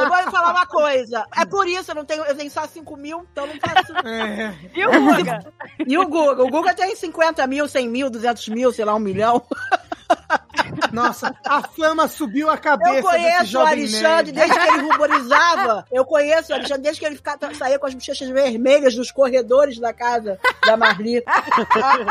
[0.02, 1.26] Eu vou lhe falar uma coisa.
[1.36, 3.92] É por isso, eu não tenho, eu tenho só 5 mil, então eu não faço.
[4.08, 4.50] É.
[4.72, 5.52] Viu, Guga?
[5.86, 6.42] E o Guga?
[6.42, 9.42] O Guga tem 50 mil, 100 mil, 200 mil, sei lá, um milhão.
[10.92, 14.32] Nossa, a flama subiu a cabeça Eu desse conheço o Alexandre nerd.
[14.32, 15.84] desde que ele ruborizava.
[15.90, 19.78] Eu conheço o Alexandre desde que ele ficava, saía com as bochechas vermelhas nos corredores
[19.78, 21.22] da casa da Marli.
[21.26, 21.42] A,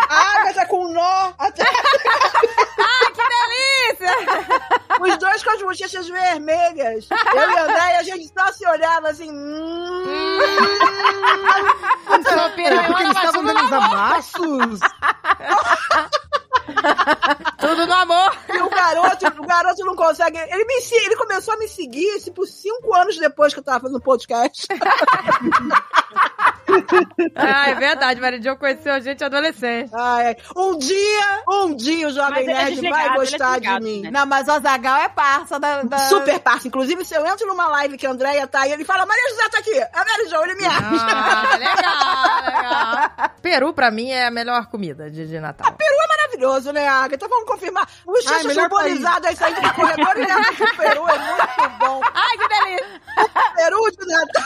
[0.09, 1.33] a Agatha com nó
[3.27, 3.97] atrás.
[3.97, 4.11] Delícia.
[5.01, 7.07] Os dois com as bochechas vermelhas.
[7.11, 9.31] Eu e a André, a gente só se olhava assim.
[9.31, 10.05] Hum.
[12.23, 14.79] Sopira, Porque eles estavam dando os amassos.
[17.59, 18.37] Tudo no amor.
[18.49, 20.37] E o garoto, o garoto não consegue.
[20.37, 24.01] Ele, me, ele começou a me seguir, tipo, cinco anos depois que eu tava fazendo
[24.01, 24.67] podcast.
[27.35, 28.19] Ah, é verdade.
[28.21, 29.89] Mary Jo conheceu a gente adolescente.
[29.93, 30.37] Ai, ai.
[30.55, 33.85] um dia, um dia o Jovem Mas é Nerd desligado, vai é gostar de desligado,
[33.85, 34.01] mim.
[34.01, 34.11] né?
[34.11, 35.83] Não, mas o Zagal é parça da.
[35.83, 36.67] da- Super parça.
[36.67, 39.49] Inclusive, se eu entro numa live que a Andréia tá aí, ele fala, Maria José
[39.49, 39.79] tá aqui.
[39.79, 40.87] A Mary Jo, ele me acha.
[41.09, 43.29] Ah, legal, legal.
[43.41, 45.71] Peru, pra mim, é a melhor comida de, de Natal.
[45.73, 47.27] Peru é maravilhoso, né, Agatha?
[47.27, 47.87] Vamos confirmar.
[48.05, 51.07] O Xixi melhor simbolizado aí saindo do corredor e leva pro Peru.
[51.07, 52.01] É muito bom.
[52.13, 53.01] Ai, que delícia.
[53.55, 54.43] Peru de Natal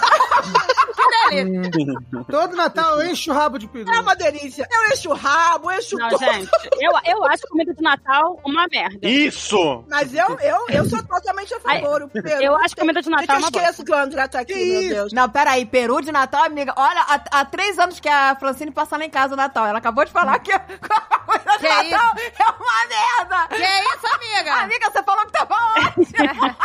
[0.95, 2.10] Que delícia.
[2.29, 3.89] Todo Natal eu encho o rabo de peru.
[3.91, 4.67] é uma delícia.
[4.71, 6.19] Eu encho o rabo, encho Não, tudo.
[6.23, 6.49] gente,
[6.79, 8.99] eu, eu acho comida de Natal uma merda.
[9.07, 9.83] Isso!
[9.89, 12.03] Mas eu, eu, eu sou totalmente a favor.
[12.03, 14.39] O Peru eu acho comida de Natal Deixa eu uma esqueço que o André tá
[14.39, 14.89] aqui, Que meu isso?
[14.89, 15.13] Deus.
[15.13, 16.73] Não, peraí, Peru de Natal, amiga.
[16.75, 19.65] Olha, há, há três anos que a Francine passa lá em casa no Natal.
[19.67, 23.47] Ela acabou de falar que a coisa de Que Natal é uma merda.
[23.49, 24.53] Que isso, amiga?
[24.55, 26.55] Amiga, você falou que tava ótimo.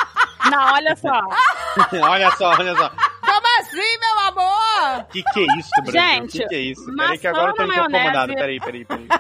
[0.50, 1.20] Não, olha só.
[2.08, 2.90] olha só, olha só.
[3.26, 5.04] Como assim, meu amor?
[5.10, 6.00] Que que é isso, Brasil?
[6.00, 6.96] Gente, que que é isso?
[6.96, 8.34] Peraí que agora eu tô na incomodado.
[8.34, 9.06] Peraí, peraí, peraí.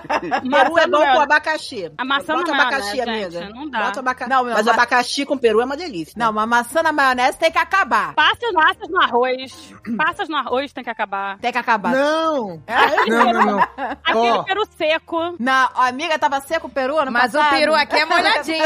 [0.50, 1.92] Peru é bom Maçã com no- abacaxi.
[1.98, 3.40] A maçã Bota na abacaxi, maionese, amiga.
[3.46, 3.82] gente, não dá.
[3.84, 4.30] Bota abacaxi.
[4.30, 6.14] Não, não, mas mas- abacaxi com peru é uma delícia.
[6.16, 8.14] Não, uma maçã na maionese tem que acabar.
[8.14, 9.74] Passas, passas no arroz.
[9.96, 11.38] Passas no arroz tem que acabar.
[11.38, 11.92] Tem que acabar.
[11.92, 12.62] Não!
[12.66, 13.60] Aquele Não, peru, não, não.
[14.04, 14.42] Aquele Ó.
[14.44, 15.36] peru seco.
[15.38, 18.64] Na, a amiga tava seco o peru ano Mas o peru aqui é molhadinho.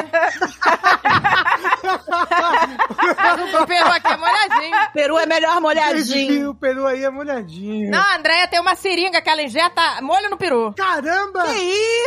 [3.17, 4.77] Mas o peru aqui é molhadinho.
[4.93, 6.51] Peru é melhor molhadinho.
[6.51, 7.91] o peru aí é molhadinho.
[7.91, 10.73] Não, a Andréia tem uma seringa que ela injeta molho no peru.
[10.77, 11.45] Caramba!
[11.45, 11.59] Que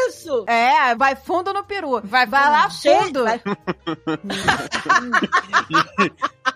[0.08, 0.44] isso?
[0.48, 2.02] É, vai fundo no peru.
[2.04, 3.24] Vai vai lá fundo.
[3.24, 3.42] vai-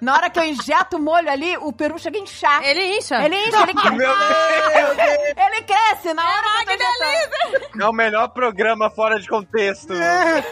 [0.02, 2.64] Na hora que eu injeto o molho ali, o peru chega a inchar.
[2.64, 3.16] Ele incha.
[3.24, 3.96] Ele incha, ele cresce.
[3.96, 7.82] Meu Ele cresce na hora que eu injetando.
[7.82, 9.94] É o melhor programa fora de contexto.
[9.94, 10.44] É.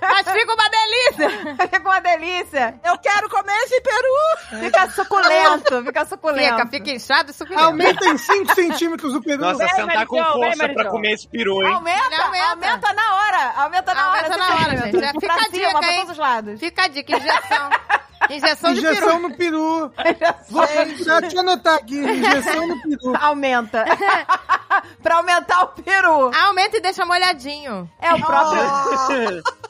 [0.00, 1.56] Mas fica uma delícia.
[1.72, 2.74] Fica uma delícia.
[2.84, 4.60] Eu quero comer esse peru.
[4.64, 6.56] Fica suculento, fica suculento.
[6.56, 7.64] Fica, fica inchado e suculento.
[7.64, 9.40] Aumenta em 5 centímetros o peru.
[9.40, 11.72] Nossa, Vem, sentar com Marizão, vem, força pra comer esse peru, hein?
[11.74, 12.50] Aumenta, aumenta.
[12.50, 12.92] aumenta.
[12.92, 13.52] na hora.
[13.56, 14.36] Aumenta na Aumenta hora.
[14.36, 15.04] na esse hora, gente.
[15.04, 15.96] É, fica a cima, dica, pra hein?
[15.98, 16.60] todos os lados.
[16.60, 17.70] Fica a dica, injeção.
[18.30, 19.28] Injeção de Injeção peru.
[19.28, 19.92] no peru.
[20.50, 20.66] Vou
[21.04, 21.98] já te anotar aqui.
[21.98, 23.12] Injeção no peru.
[23.20, 23.84] Aumenta.
[25.02, 26.30] pra aumentar o peru.
[26.34, 27.90] Aumenta e deixa molhadinho.
[28.00, 28.62] É o próprio...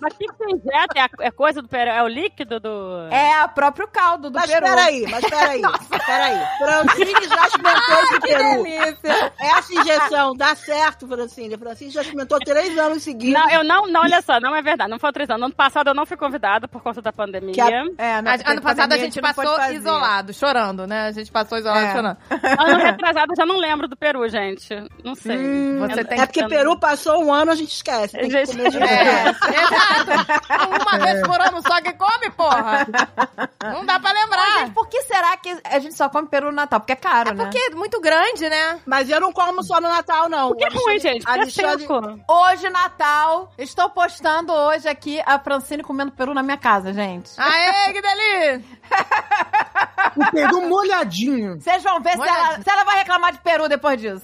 [0.01, 0.95] Mas o que que você injeta?
[0.97, 1.91] É, a, é coisa do peru?
[1.91, 3.07] É o líquido do...
[3.11, 4.67] É o próprio caldo do Mas peru.
[4.67, 5.63] peraí, mas peraí.
[6.05, 6.39] Peraí.
[6.59, 8.63] Francine já experimentou esse Que peru.
[8.65, 9.33] delícia.
[9.39, 11.57] Essa injeção dá certo, Francine.
[11.57, 13.41] Francine já experimentou três anos seguidos.
[13.41, 14.91] Não, eu não, não, olha só, não é verdade.
[14.91, 15.45] Não foi três anos.
[15.47, 17.53] Ano passado eu não fui convidada por conta da pandemia.
[17.55, 21.07] Que a- É, A- ano passado a gente passou isolado, chorando, né?
[21.07, 21.93] A gente passou isolado, É.
[21.93, 22.17] chorando.
[22.31, 24.69] Ano retrasado eu já não lembro do peru, gente.
[25.05, 25.37] Não sei.
[25.79, 28.17] você Eu- tem É porque Peru passou um ano, a gente esquece.
[28.17, 28.93] Tem que Gente, comer de novo.
[28.93, 30.83] É, exato.
[30.83, 32.87] Uma vez por ano só que come, porra.
[33.73, 34.59] Não dá pra Mas, lembrar.
[34.61, 36.81] gente, por que será que a gente só come peru no Natal?
[36.81, 37.45] Porque é caro, É né?
[37.45, 38.81] porque é muito grande, né?
[38.87, 40.49] Mas eu não como só no Natal, não.
[40.49, 41.25] Porque é ruim, gente.
[41.25, 42.23] Porque é Alexandre-.
[42.29, 47.31] Hoje, Natal, estou postando hoje aqui a Francine comendo peru na minha casa, gente.
[47.39, 48.32] Aê, que delícia!
[50.15, 51.59] O peru molhadinho.
[51.61, 54.23] Vocês vão ver se Olha- ela, se ela vai reclamar de peru depois disso.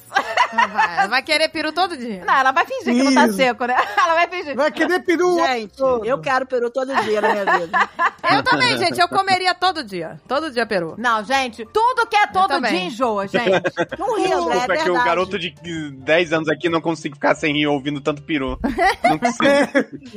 [0.52, 2.24] Não vai, ela vai querer peru todo dia.
[2.24, 3.36] Não, ela vai fingir que não tá Isso.
[3.36, 3.76] seco, né?
[3.98, 4.56] Ela vai fingir.
[4.56, 6.04] Vai querer peru o Gente, todo.
[6.04, 7.78] eu quero Peru todo dia na minha vida.
[8.30, 9.00] Eu também, gente.
[9.00, 10.20] Eu comeria todo dia.
[10.28, 10.94] Todo dia peru.
[10.98, 13.48] Não, gente, tudo que é todo dia enjoa, gente.
[13.98, 15.04] Não ri, André, é Desculpa, é que o verdade.
[15.04, 18.58] garoto de 10 anos aqui não consigo ficar sem rir ouvindo tanto peru.
[19.04, 19.44] Não consigo.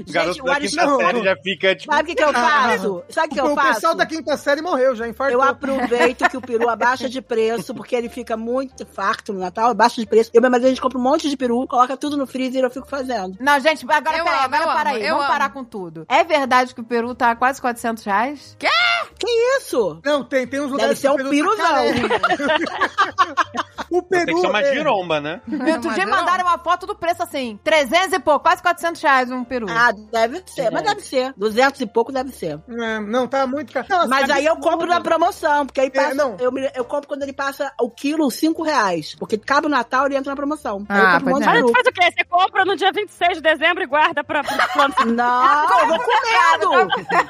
[0.07, 1.93] O garoto o da quinta série já fica, tipo...
[1.93, 3.03] Sabe o que, que eu faço?
[3.09, 3.73] Sabe o que eu o faço?
[3.75, 5.39] pessoal da quinta série morreu, já infartou.
[5.39, 9.69] Eu aproveito que o peru abaixa de preço, porque ele fica muito farto no Natal,
[9.71, 10.20] abaixa de preço.
[10.33, 12.69] Eu madrinha, a gente compra um monte de peru, coloca tudo no freezer e eu
[12.71, 13.37] fico fazendo.
[13.39, 15.03] Não, gente, agora Eu peraí, amo, agora eu para amo, aí.
[15.03, 15.33] eu Vamos amo.
[15.33, 16.05] parar com tudo.
[16.09, 18.57] É verdade que o peru tá quase 400 reais?
[18.59, 19.99] Que isso?
[20.03, 22.09] Não, tem, tem uns Deve lugares ser um que o peru tá piruzão.
[23.91, 24.35] O Tem peru...
[24.35, 25.41] que ser uma é- giromba, né?
[25.51, 29.29] Outro dia Mas mandaram uma foto do preço assim, 300 e pouco, quase 400 reais
[29.29, 29.65] um peru.
[29.69, 31.33] Ah, deve ser, mas deve ser.
[31.35, 32.57] 200 e pouco deve ser.
[32.69, 33.85] É, não, tá muito caro.
[33.89, 36.13] Não, Mas aí eu compro na promoção, porque aí passa.
[36.15, 36.37] não.
[36.39, 39.13] eu, eu compro quando ele passa o quilo 5 reais.
[39.19, 40.85] Porque cabe o Natal ele entra na promoção.
[40.89, 41.61] aí Ah, eu compro um é.
[41.61, 42.11] Mas faz o quê?
[42.11, 45.87] Você compra no dia 26 de dezembro e guarda pra, pra quando você Não, eu
[45.87, 46.87] vou comendo.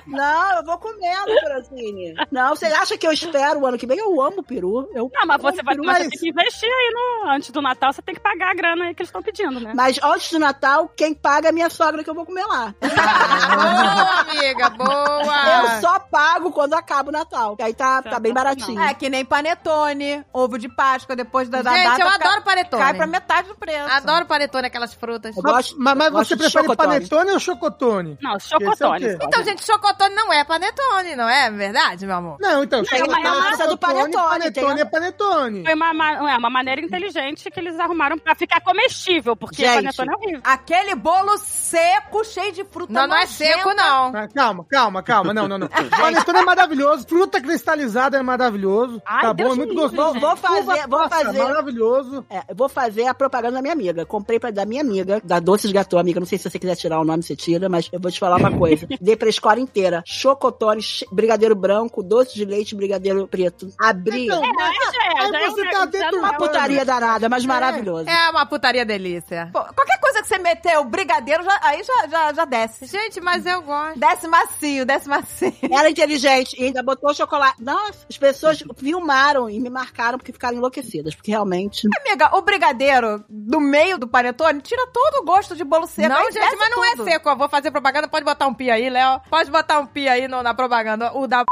[0.08, 2.14] Não, eu vou comendo, Francine.
[2.32, 3.98] Não, você acha que eu espero o ano que vem?
[4.00, 4.90] Eu amo peru.
[4.94, 7.62] Eu Não, mas você vai peru, mas você tem que investir aí no, antes do
[7.62, 9.74] Natal, você tem que pagar a grana aí que eles estão pedindo, né?
[9.76, 12.74] Mas antes do Natal, quem paga é minha sogra que eu vou comer lá.
[12.82, 15.52] Boa, amiga, boa.
[15.76, 17.56] Eu só pago quando acaba o Natal.
[17.56, 18.82] Que aí tá, tá bem baratinho.
[18.82, 22.02] É que nem panetone, ovo de Páscoa, depois da, da Gente, data.
[22.02, 22.70] eu fica- adoro panetone.
[22.78, 23.91] Cai pra metade do preço.
[23.91, 25.36] Adoro panetone, aquelas frutas.
[25.36, 26.89] Eu gosto, mas mas eu você prefere chocotone.
[26.93, 28.17] panetone ou chocotone?
[28.22, 29.11] Não, é chocotone.
[29.11, 29.17] só.
[29.28, 32.38] Então, gente, chocotone não é panetone, não é verdade, meu amor?
[32.39, 35.63] Não, então, mas é a massa do panetone, panetone tem- é panetone.
[35.65, 39.76] Foi uma, ma- é, uma maneira inteligente que eles arrumaram pra ficar comestível, porque Gente.
[39.76, 40.41] panetone é horrível.
[40.43, 44.11] Aquele bolo seco, cheio de fruta Não, não é seco, não.
[44.15, 45.34] Ah, Calma, calma, calma.
[45.34, 45.67] Não, não, não.
[45.67, 47.07] Panetone é maravilhoso.
[47.07, 49.01] Fruta cristalizada é maravilhoso.
[49.05, 50.13] Ai, tá Deus bom, é muito gostoso.
[50.13, 51.43] Vou- vou fazer- Uva vou passa, fazer.
[51.43, 52.26] Maravilhoso.
[52.30, 54.05] É, vou fazer a propaganda da minha amiga.
[54.05, 56.20] Comprei pra da minha amiga, da Doces Gatô, amiga.
[56.20, 58.38] Não sei se você quiser tirar o nome, você tira, mas eu vou te falar
[58.38, 58.88] uma coisa.
[59.01, 60.03] Dei pra escola inteira.
[60.05, 60.82] Chocotone,
[61.12, 63.70] brigadeiro branco, doce de leite, brigadeiro preto.
[63.80, 64.26] Abri.
[64.26, 68.09] Então, é, Aí já é você tá dentro é uma putaria danada, mas maravilhoso.
[68.09, 69.49] É uma putaria delícia.
[69.51, 72.86] Pô, qualquer coisa que você meter o brigadeiro, já- aí já, já, já desce.
[72.86, 73.99] Gente, mas eu gosto.
[73.99, 75.53] Desce macio, desce macio.
[75.72, 77.62] Era inteligente e ainda botou chocolate.
[77.62, 81.16] Nossa, as pessoas filmaram e me marcaram porque ficaram enlouquecidas.
[81.16, 81.88] Porque realmente.
[82.05, 86.10] Amiga, o brigadeiro do meio do panetone tira todo o gosto de bolo seco.
[86.10, 87.08] Não, gente, mas não tudo.
[87.08, 87.30] é seco.
[87.30, 89.22] Eu vou fazer propaganda, pode botar um pi aí, Léo.
[89.30, 91.14] Pode botar um pi aí no- na propaganda.
[91.14, 91.43] O da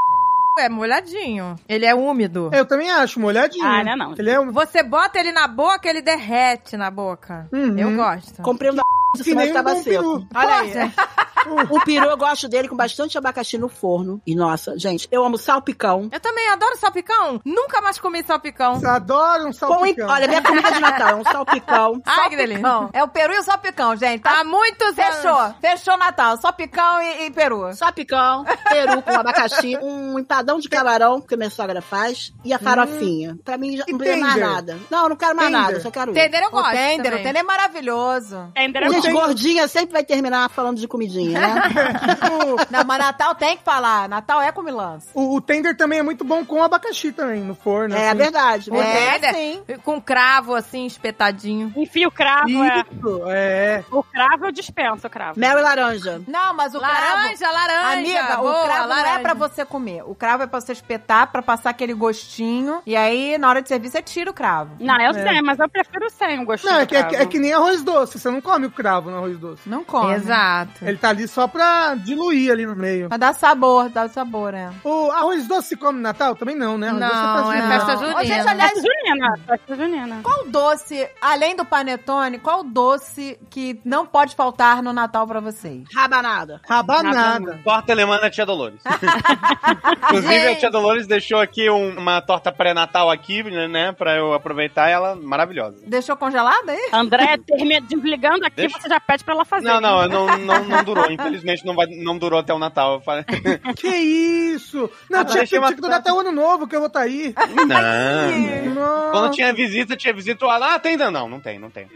[0.60, 1.56] é molhadinho.
[1.70, 2.50] Ele é úmido.
[2.54, 3.66] Eu também acho, molhadinho.
[3.66, 4.14] Ah, não é não.
[4.18, 4.52] Ele é um...
[4.52, 7.48] Você bota ele na boca, ele derrete na boca.
[7.54, 7.78] Uhum.
[7.80, 8.42] Eu gosto.
[8.42, 8.82] Comprei um da
[9.24, 9.84] que mas nem um seco.
[9.84, 10.28] peru.
[10.36, 10.72] Olha aí.
[11.72, 14.22] O peru eu gosto dele com bastante abacaxi no forno.
[14.28, 16.10] E nossa, gente, eu amo salpicão.
[16.12, 17.40] Eu também adoro salpicão.
[17.46, 18.76] Nunca mais comi salpicão.
[18.78, 20.10] Você adora um Com, salpicão.
[20.10, 22.02] olha, minha comida de Natal é um salpicão.
[22.06, 22.62] Ai, que delícia.
[22.62, 24.22] Não, é o peru e o salpicão, gente.
[24.22, 24.42] Tá?
[24.42, 25.34] Há muitos Fechou.
[25.34, 25.56] anos.
[25.62, 26.36] Fechou Natal.
[26.38, 27.74] Só picão e, e peru.
[27.74, 33.38] Salpicão, peru com abacaxi, um empadão de camarão que minha sogra faz e a farofinha.
[33.46, 34.50] Pra mim já não precisa mais tender?
[34.50, 34.80] nada.
[34.92, 35.62] Não, não quero mais Tender?
[35.64, 36.20] nada, só quero isso.
[36.22, 38.52] Tender eu O gosto tender, o tender é maravilhoso.
[38.54, 41.62] Tender é Gente, gordinha sempre vai terminar falando de comidinha, né?
[42.70, 44.08] Não, mas Natal tem que falar.
[44.10, 45.08] Natal é comilança.
[45.14, 47.96] O, o tender também é muito bom com abacaxi também, no forno.
[47.96, 48.18] é assim.
[48.18, 48.72] verdade.
[48.72, 48.76] O.
[48.76, 49.64] É, tender, sim.
[49.84, 51.74] Com cravo, assim, espetadinho.
[51.76, 52.86] Enfia o cravo, é.
[52.92, 53.84] Isso, é.
[53.92, 55.40] O cravo eu dispenso o cravo.
[55.40, 56.22] Mel e laranja.
[56.28, 56.94] Não, mas o cravo...
[56.94, 57.94] Laranja, laranja.
[58.00, 59.20] Amiga, boa, o cravo não é laranja.
[59.20, 60.04] pra você comer.
[60.06, 62.82] O cravo é pra você espetar, pra passar aquele gostinho.
[62.86, 64.76] E aí, na hora de servir, você tira o cravo.
[64.80, 65.24] Não, eu É.
[65.30, 67.54] sei, mas eu prefiro sem o gostinho Não, é que, é, que- é que nem
[67.54, 68.20] arroz doce.
[68.20, 69.70] Você não come o cravo no arroz doce.
[69.70, 70.14] Não come.
[70.14, 70.72] Exato.
[70.86, 73.08] Ele tá ali só pra diluir ali no meio.
[73.10, 74.70] Pra dar sabor, dar sabor, é.
[74.84, 76.36] O arroz doce se come no Natal?
[76.36, 76.90] Também não, né?
[76.90, 78.00] Arroz doce Não, é festa Não.
[78.00, 78.20] junina.
[78.20, 80.20] Ô, gente, aliás, Festa junina, festa junina.
[80.24, 85.84] qual doce, além do panetone, qual doce que não pode faltar no Natal pra vocês?
[85.96, 86.60] Rabanada.
[86.68, 87.60] Rabanada.
[87.64, 88.80] Torta alemã da Tia Dolores.
[90.04, 94.88] Inclusive, a Tia Dolores deixou aqui um- uma torta pré-natal aqui, né, pra eu aproveitar
[94.90, 95.78] ela, maravilhosa.
[95.86, 96.90] Deixou congelada aí?
[96.94, 99.66] André, termina desligando aqui, você já pede pra ela fazer.
[99.66, 101.12] Não, não, não, não, não durou.
[101.12, 102.96] Infelizmente, não, vai, não durou até o Natal.
[102.96, 103.24] Eu falei,
[103.76, 104.90] Que isso?
[105.10, 107.34] Não, Ah, tinha, que durar até o ano novo que eu vou estar aí.
[107.68, 108.74] não.
[108.74, 109.12] Não.
[109.12, 110.46] Quando tinha visita, tinha visita.
[110.50, 111.12] Ah, tem ainda?
[111.12, 111.88] Não, não tem, não tem.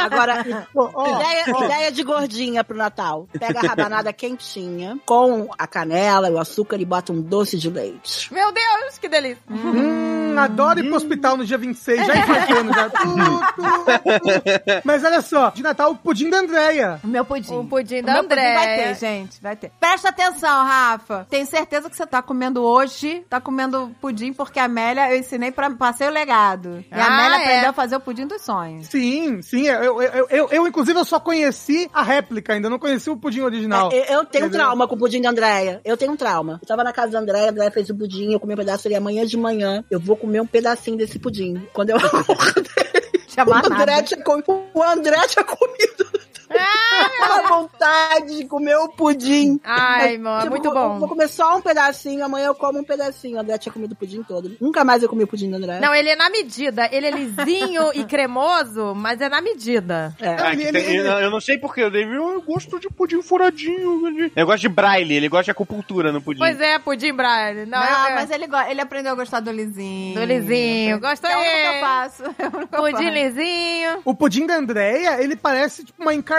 [0.00, 3.28] Agora, Pô, ó, ideia, ideia de gordinha pro Natal.
[3.38, 7.70] Pega a rabanada quentinha, com a canela e o açúcar e bota um doce de
[7.70, 8.32] leite.
[8.32, 9.42] Meu Deus, que delícia.
[9.50, 12.88] Hum, adoro ir pro hospital no dia 26, já enfrentando já.
[14.84, 17.00] Mas olha só, de Natal, o pudim da Andréia.
[17.02, 17.54] O meu pudim.
[17.54, 18.54] O pudim da meu pudim André.
[18.54, 19.70] vai ter, gente, vai ter.
[19.80, 21.26] Presta atenção, Rafa.
[21.30, 25.50] Tenho certeza que você tá comendo hoje, tá comendo pudim, porque a Amélia, eu ensinei
[25.52, 26.84] pra passei o legado.
[26.90, 27.42] E a Ah, Amélia é.
[27.42, 28.86] aprendeu a fazer o pudim dos sonhos.
[28.88, 33.08] Sim, sim, eu, eu, eu, eu, inclusive, eu só conheci a réplica, ainda não conheci
[33.10, 33.90] o pudim original.
[33.92, 34.50] É, eu, eu tenho Entendeu?
[34.60, 35.80] trauma com o pudim da Andréia.
[35.84, 36.58] Eu tenho um trauma.
[36.62, 38.88] Eu tava na casa da Andréia, a Andréia fez o pudim, eu comi um pedaço
[38.88, 39.84] ali amanhã de manhã.
[39.90, 41.66] Eu vou comer um pedacinho desse pudim.
[41.72, 41.96] Quando eu.
[43.46, 44.02] O, André nada.
[44.02, 46.27] tinha comido, o André tinha comido.
[46.50, 49.60] Aquela vontade de comer o pudim.
[49.64, 51.08] Ai, mano, Tipo, muito eu Vou bom.
[51.08, 53.36] comer só um pedacinho, amanhã eu como um pedacinho.
[53.36, 54.56] O André tinha comido o pudim todo.
[54.60, 55.80] Nunca mais eu comi o pudim do André.
[55.80, 56.88] Não, ele é na medida.
[56.92, 60.14] Ele é lisinho e cremoso, mas é na medida.
[60.20, 60.28] É.
[60.34, 64.30] Ah, que tem- eu, eu não sei porquê, eu, gosto de pudim furadinho.
[64.34, 66.38] Eu gosto de braille, ele gosta de acupuntura no pudim.
[66.38, 67.66] Pois é, pudim Brian.
[67.66, 70.14] Não, Não, eu- mas ele, ele aprendeu a gostar do lisinho.
[70.14, 71.00] Do lisinho.
[71.00, 71.80] Gosto É o único que eu aí.
[71.80, 72.22] faço.
[72.24, 73.08] É o que eu Pudim faço.
[73.10, 73.98] lisinho.
[74.04, 76.37] O pudim da Andréia, ele parece tipo uma encarnação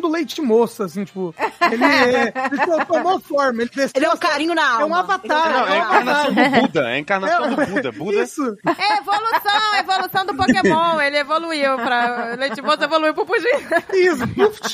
[0.00, 1.34] do leite moça, assim, tipo.
[1.70, 3.92] Ele, é, ele tomou forma, ele desceu.
[3.94, 4.82] Ele é um carinho na alma.
[4.82, 5.50] É um avatar.
[5.50, 7.92] Não, é a encarnação do Buda, é a encarnação do Buda.
[7.92, 8.56] Buda Isso.
[8.66, 11.00] É evolução, evolução do Pokémon.
[11.00, 12.34] Ele evoluiu pra.
[12.36, 13.48] Leite moço evoluiu pro pudim.
[13.92, 14.24] Isso.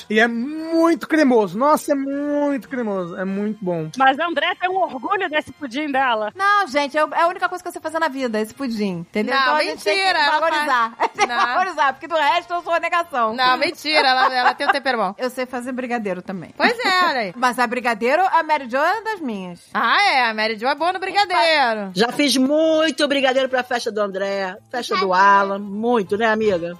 [0.08, 1.58] E é muito cremoso.
[1.58, 3.16] Nossa, é muito cremoso.
[3.16, 3.90] É muito bom.
[3.96, 6.32] Mas a André tem um orgulho desse pudim dela.
[6.34, 8.98] Não, gente, eu- é a única coisa que eu sei fazer na vida, esse pudim.
[9.00, 9.34] Entendeu?
[9.34, 10.92] Não, então a gente tem que mentira, valorizar.
[11.20, 13.34] Tem que valorizar, porque do resto eu sou a negação.
[13.34, 14.08] Não, mentira.
[14.08, 15.14] Ela, ela tem um tempero bom.
[15.18, 16.50] Eu sei fazer brigadeiro também.
[16.56, 17.32] Pois é, olha aí.
[17.34, 19.58] Mas a brigadeiro, a Mary Jo é das minhas.
[19.72, 20.28] Ah, é.
[20.28, 21.90] A Mary Jo é boa no brigadeiro.
[21.94, 26.76] Já fiz muito brigadeiro pra festa do André, festa do Alan, muito, né, amiga?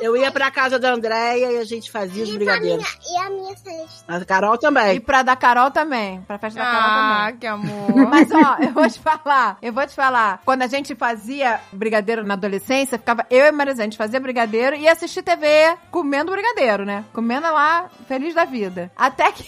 [0.00, 2.84] Eu ia pra casa da Andréia e a gente fazia os e brigadeiros.
[3.10, 4.04] e a minha Celeste.
[4.06, 5.00] A Carol E também.
[5.00, 6.20] pra da Carol também.
[6.22, 7.36] Pra festa da Carol Ah, também.
[7.38, 8.06] que amor.
[8.10, 10.40] Mas ó, eu vou te falar, eu vou te falar.
[10.44, 14.20] Quando a gente fazia brigadeiro na adolescência, ficava eu e a Marizane, a gente fazia
[14.20, 17.04] brigadeiro e assistia TV comendo brigadeiro, né?
[17.12, 18.90] Comendo lá, feliz da vida.
[18.96, 19.44] Até que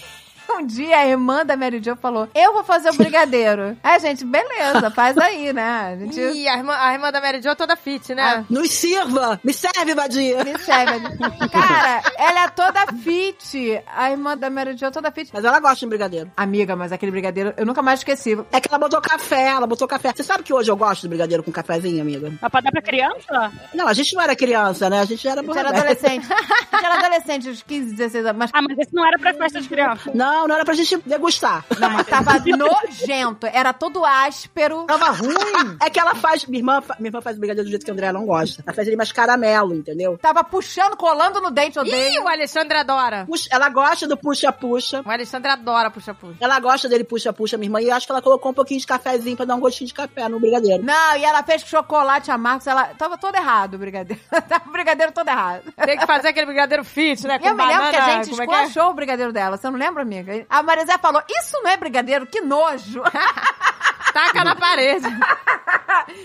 [0.58, 3.76] um dia a irmã da Mary Jo falou: Eu vou fazer o brigadeiro.
[3.82, 5.92] Aí, gente, beleza, faz aí, né?
[5.92, 6.20] A gente.
[6.20, 8.44] Ih, a irmã, a irmã da Mary Jo é toda fit, né?
[8.48, 9.40] Nos sirva!
[9.42, 10.44] Me serve, Badia!
[10.44, 11.00] Me serve.
[11.50, 13.82] Cara, ela é toda fit.
[13.86, 15.30] A irmã da Mary Jo é toda fit.
[15.32, 16.30] Mas ela gosta de brigadeiro.
[16.36, 18.38] Amiga, mas aquele brigadeiro eu nunca mais esqueci.
[18.52, 20.12] É que ela botou café, ela botou café.
[20.14, 22.32] Você sabe que hoje eu gosto de brigadeiro com cafezinho, amiga?
[22.40, 23.52] Mas pra dar pra criança?
[23.74, 25.00] Não, a gente não era criança, né?
[25.00, 26.26] A gente era A gente era adolescente.
[26.32, 28.38] A gente era adolescente, uns 15, 16 anos.
[28.38, 30.10] Mas Ah, mas esse não era pra festa de criança.
[30.14, 31.64] Não, não era pra gente degustar.
[31.78, 33.46] Não, mas tava nojento.
[33.46, 34.84] Era todo áspero.
[34.84, 35.76] Tava ruim.
[35.80, 36.44] É que ela faz.
[36.46, 38.62] Minha irmã, minha irmã faz brigadeiro do jeito que a André não gosta.
[38.66, 40.18] Ela faz ele mais caramelo, entendeu?
[40.18, 42.22] Tava puxando, colando no dente, Ih, odeio.
[42.24, 43.24] o Alexandre adora.
[43.26, 45.02] Puxa- ela gosta do puxa-puxa.
[45.04, 46.36] O Alexandre adora puxa-puxa.
[46.40, 47.80] Ela gosta dele puxa-puxa, minha irmã.
[47.80, 49.94] E eu acho que ela colocou um pouquinho de cafezinho pra dar um gostinho de
[49.94, 50.82] café no brigadeiro.
[50.84, 52.62] Não, e ela fez com chocolate amargo.
[52.66, 54.20] Ela tava todo errado o brigadeiro.
[54.48, 55.62] tava o brigadeiro todo errado.
[55.84, 57.38] Tem que fazer aquele brigadeiro fit, né?
[57.42, 58.64] E eu me lembro que a gente como é que é?
[58.64, 59.56] esculachou o brigadeiro dela.
[59.56, 60.25] Você não lembra, amiga?
[60.48, 63.02] A Marizé falou, isso não é brigadeiro, que nojo.
[64.12, 65.06] Taca na parede.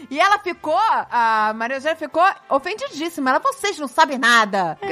[0.10, 3.32] e ela ficou, a Marizé ficou ofendidíssima.
[3.32, 4.78] Ela, vocês não sabem nada.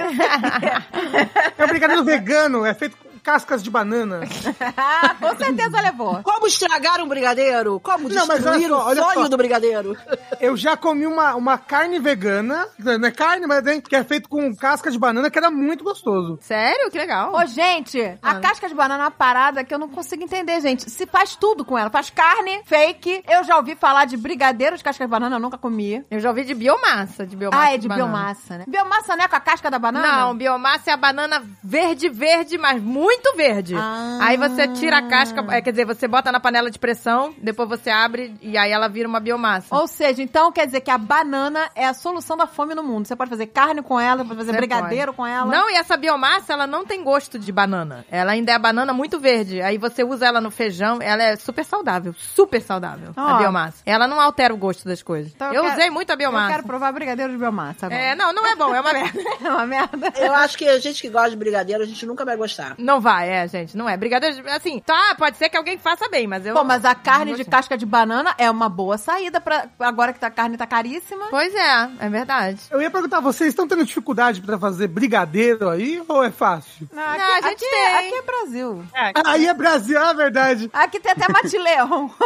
[1.58, 4.22] É um brigadeiro vegano, é feito com cascas de banana.
[4.78, 6.22] Ah, com certeza levou.
[6.24, 7.80] Como estragar um brigadeiro?
[7.80, 9.28] Como Não, mas olha destruir só, o olha sonho só.
[9.30, 9.98] do brigadeiro?
[10.40, 14.30] Eu já comi uma, uma carne vegana, não é carne, mas é, que é feito
[14.30, 16.38] com casca de banana, que era muito gostoso.
[16.42, 16.90] Sério?
[16.92, 17.34] Que legal.
[17.36, 18.40] Ô, gente, a Ah.
[18.40, 20.90] casca de banana é uma parada que eu não consigo entender, gente.
[20.90, 21.90] Se faz tudo com ela.
[21.90, 23.24] Faz carne, fake.
[23.28, 26.04] Eu já ouvi falar de brigadeiro de casca de banana, eu nunca comi.
[26.10, 27.26] Eu já ouvi de biomassa.
[27.26, 28.08] De biomassa ah, é de banana.
[28.08, 28.64] biomassa, né?
[28.68, 30.08] Biomassa não é com a casca da banana?
[30.20, 33.76] Não, biomassa é a banana verde, verde, mas muito verde.
[33.76, 34.20] Ah.
[34.22, 37.70] Aí você tira a casca, é, quer dizer, você bota na panela de pressão, depois
[37.70, 39.74] você abre e aí ela vira uma biomassa.
[39.76, 43.08] Ou seja, então quer dizer que a banana é a solução da fome no mundo.
[43.08, 45.18] Você pode fazer carne com ela, pode fazer Você brigadeiro pode.
[45.18, 45.46] com ela.
[45.52, 48.06] Não, e essa biomassa, ela não tem gosto de banana.
[48.12, 49.62] Ela ainda é a banana muito verde.
[49.62, 52.14] Aí você usa ela no feijão, ela é super saudável.
[52.18, 53.22] Super saudável, Ó.
[53.22, 53.82] a biomassa.
[53.86, 55.32] Ela não altera o gosto das coisas.
[55.34, 56.46] Então eu quero- usei muito a biomassa.
[56.48, 58.02] Eu quero provar brigadeiro de biomassa agora.
[58.02, 59.20] É, não, não é bom, é uma merda.
[59.40, 60.12] É uma merda.
[60.18, 62.76] Eu acho que a gente que gosta de brigadeiro, a gente nunca vai gostar.
[62.78, 63.96] Não vai, é, gente, não é.
[63.98, 66.54] Brigadeiro, assim, tá, pode ser que alguém faça bem, mas eu...
[66.54, 70.14] Pô, mas a carne não de casca de banana é uma boa saída pra agora
[70.14, 71.28] que a carne tá caríssima.
[71.30, 72.60] Pois é, é verdade.
[72.72, 76.88] Eu ia perguntar, vocês estão tendo dificuldade pra fazer brigadeiro aí ou é fácil?
[76.92, 77.96] Não, a gente aqui, tem.
[77.96, 78.84] aqui é Brasil.
[78.94, 80.70] É, Aí é Brasil, é verdade.
[80.74, 82.12] Aqui tem até matileão.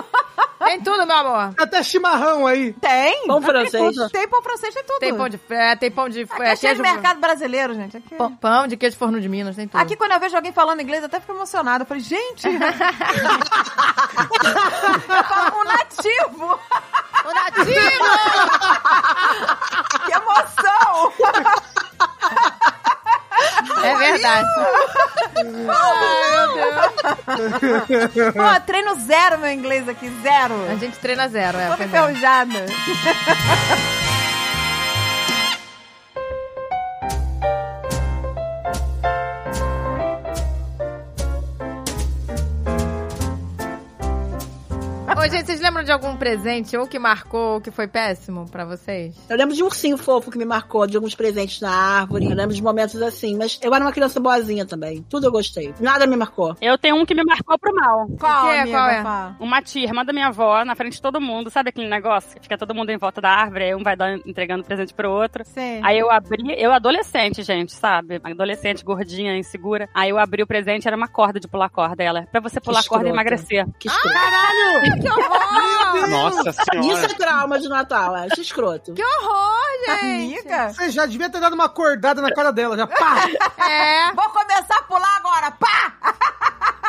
[0.64, 1.54] Tem tudo, meu amor.
[1.60, 2.72] Até chimarrão aí.
[2.72, 3.28] tem?
[3.28, 3.98] Pão francês.
[4.14, 5.00] Tem pão francês, tem tudo.
[5.00, 6.96] Tem pão de fé, tem pão de Aqui é, é cheio de queijo.
[6.96, 7.98] mercado brasileiro, gente.
[7.98, 9.82] Aqui, Pão, pão de queijo forno de Minas, tem tudo.
[9.82, 11.84] aqui quando eu vejo alguém falando inglês, eu até fico emocionada.
[11.84, 12.48] Eu falei, gente...
[12.48, 12.54] eu
[15.26, 16.60] falo um nativo.
[17.26, 17.74] O nativo!
[20.06, 21.14] Que emoção.
[23.84, 24.48] é verdade.
[25.70, 28.34] Ai, meu Deus.
[28.34, 30.56] Pô, treino zero meu inglês aqui, zero.
[30.72, 31.68] A gente treina zero, é.
[31.68, 31.86] Pois é.
[31.86, 32.66] enferrujada.
[45.24, 48.66] Ô, gente, vocês lembram de algum presente ou que marcou ou que foi péssimo pra
[48.66, 49.16] vocês?
[49.30, 52.26] Eu lembro de um ursinho fofo que me marcou, de alguns presentes na árvore.
[52.26, 55.02] Eu lembro de momentos assim, mas eu era uma criança boazinha também.
[55.10, 55.74] Tudo eu gostei.
[55.80, 56.58] Nada me marcou.
[56.60, 58.06] Eu tenho um que me marcou pro mal.
[58.20, 58.60] Qual, que é?
[58.60, 58.78] amiga?
[58.78, 59.02] Qual é?
[59.02, 59.38] Fala.
[59.40, 61.50] Uma tia, irmã da minha avó, na frente de todo mundo.
[61.50, 62.36] Sabe aquele negócio?
[62.36, 65.10] que Fica todo mundo em volta da árvore, aí um vai dar, entregando presente pro
[65.10, 65.46] outro.
[65.46, 65.80] Sim.
[65.84, 68.20] Aí eu abri, eu adolescente, gente, sabe?
[68.22, 69.88] Adolescente, gordinha, insegura.
[69.94, 72.04] Aí eu abri o presente, era uma corda de pular corda.
[72.04, 73.66] Ela, pra você pular corda e emagrecer.
[73.80, 74.18] Que escroto.
[75.13, 75.13] Que
[76.10, 77.06] Nossa Isso senhora.
[77.06, 78.28] é trauma de Natal, é.
[78.32, 78.94] Acho escroto.
[78.94, 79.54] Que horror,
[79.88, 80.06] gente!
[80.06, 80.74] Amiga.
[80.74, 83.26] Você já devia ter dado uma acordada na cara dela, já pá!
[83.70, 85.93] É, Vou começar a pular agora, pá!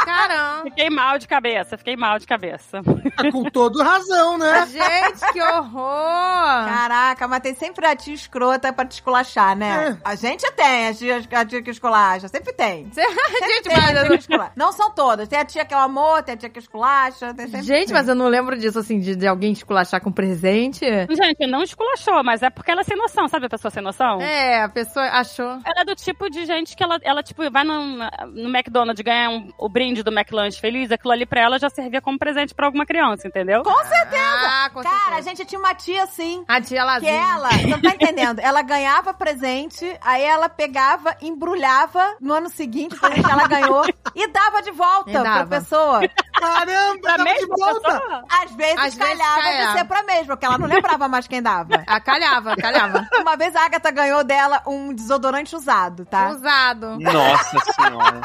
[0.04, 0.62] Caramba.
[0.64, 2.82] Fiquei mal de cabeça, fiquei mal de cabeça.
[3.16, 4.66] Tá com toda razão, né?
[4.66, 6.64] Gente, que horror!
[6.66, 9.98] Caraca, mas tem sempre a tia escrota pra te esculachar, né?
[10.04, 12.88] A gente tem, a tia, a tia que esculacha, sempre tem.
[12.94, 14.16] Gente, Tem a mas tia eu que não...
[14.16, 14.52] esculacha.
[14.56, 15.28] Não são todas.
[15.28, 17.86] Tem a tia que é o amor, tem a tia que esculacha, tem sempre Gente,
[17.86, 17.94] tem.
[17.94, 20.80] mas eu não lembro disso, assim, de, de alguém esculachar com presente.
[21.10, 24.20] Gente, não esculachou, mas é porque ela é sem noção, sabe a pessoa sem noção?
[24.20, 25.46] É, a pessoa achou.
[25.64, 27.96] Ela é do tipo de gente que ela, ela tipo, vai no,
[28.32, 32.00] no McDonald's ganhar um- o brinde do McLanche feliz, aquilo ali pra ela já servia
[32.00, 33.62] como presente pra alguma criança, entendeu?
[33.62, 34.24] Com certeza!
[34.46, 35.22] Ah, com Cara, a certeza.
[35.28, 36.44] gente tinha uma tia assim.
[36.48, 37.12] A tia Que Lazinha.
[37.12, 42.94] ela, você não tá entendendo, ela ganhava presente, aí ela pegava, embrulhava no ano seguinte,
[42.96, 43.84] o presente que ela ganhou,
[44.14, 45.46] e dava de volta E pra dava.
[45.50, 46.00] pessoa.
[46.32, 47.80] Caramba, Pra tava de mesma volta.
[47.92, 48.24] pessoa?
[48.30, 49.78] Às vezes Às vezes calhava de calhava.
[49.78, 51.84] ser pra mesma, porque ela não lembrava mais quem dava.
[51.86, 53.06] Ah, calhava, calhava.
[53.20, 56.28] Uma vez a Agatha ganhou dela um desodorante usado, tá?
[56.30, 56.98] Usado.
[57.00, 58.20] Nossa senhora.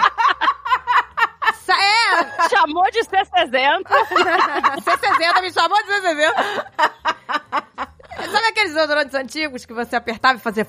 [1.74, 3.84] É, Chamou de C60.
[4.82, 6.34] C60 me chamou de C60.
[8.32, 10.68] Sabe aqueles desodorantes antigos que você apertava e fazia...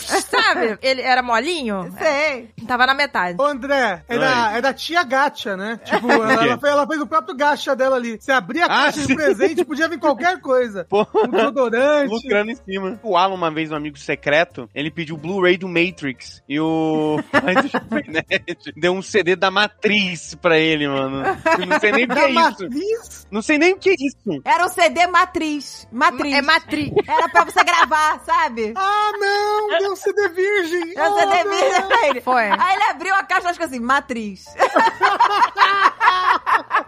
[0.00, 0.78] Sabe?
[0.82, 1.92] Ele era molinho?
[1.98, 2.50] Sei.
[2.66, 3.36] Tava na metade.
[3.40, 5.80] Ô, André, é da, é da tia Gacha, né?
[5.84, 8.18] Tipo, ela, ela fez, ela fez o próprio gacha dela ali.
[8.20, 9.14] Você abria a Ah, caixa de sim.
[9.14, 10.86] presente, podia vir qualquer coisa.
[10.88, 12.12] Pô, Um desodorante.
[12.12, 12.98] lucrando em cima.
[13.02, 16.42] O Alan, uma vez, um amigo secreto, ele pediu o Blu-ray do Matrix.
[16.48, 21.22] E o pai do Jovem Nerd deu um CD da Matriz pra ele, mano.
[21.58, 22.34] Eu não sei nem o que é isso.
[22.34, 23.26] matriz?
[23.30, 24.42] Não sei nem o que é isso.
[24.44, 25.86] Era um CD matriz.
[25.92, 26.34] Matriz.
[26.34, 26.90] É matriz.
[27.06, 28.72] Era pra você gravar, sabe?
[28.76, 29.78] Ah, não!
[29.78, 30.92] Deu CD virgem!
[30.96, 31.50] Era um Oh, CD não.
[31.56, 32.20] virgem pra ele.
[32.20, 32.44] Foi.
[32.50, 34.44] Aí ele abriu a caixa, acho que assim, matriz.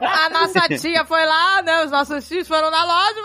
[0.00, 1.84] A nossa tia foi lá, né?
[1.84, 3.20] Os nossos tios foram na loja.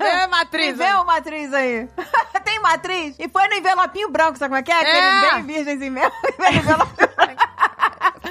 [0.00, 0.76] É, matriz.
[0.76, 1.88] Vê o matriz aí.
[2.44, 3.16] Tem matriz?
[3.18, 4.76] E foi no envelopinho branco, sabe como é que é?
[4.76, 5.34] Aquele É.
[5.34, 6.12] bem virgenzinho mesmo.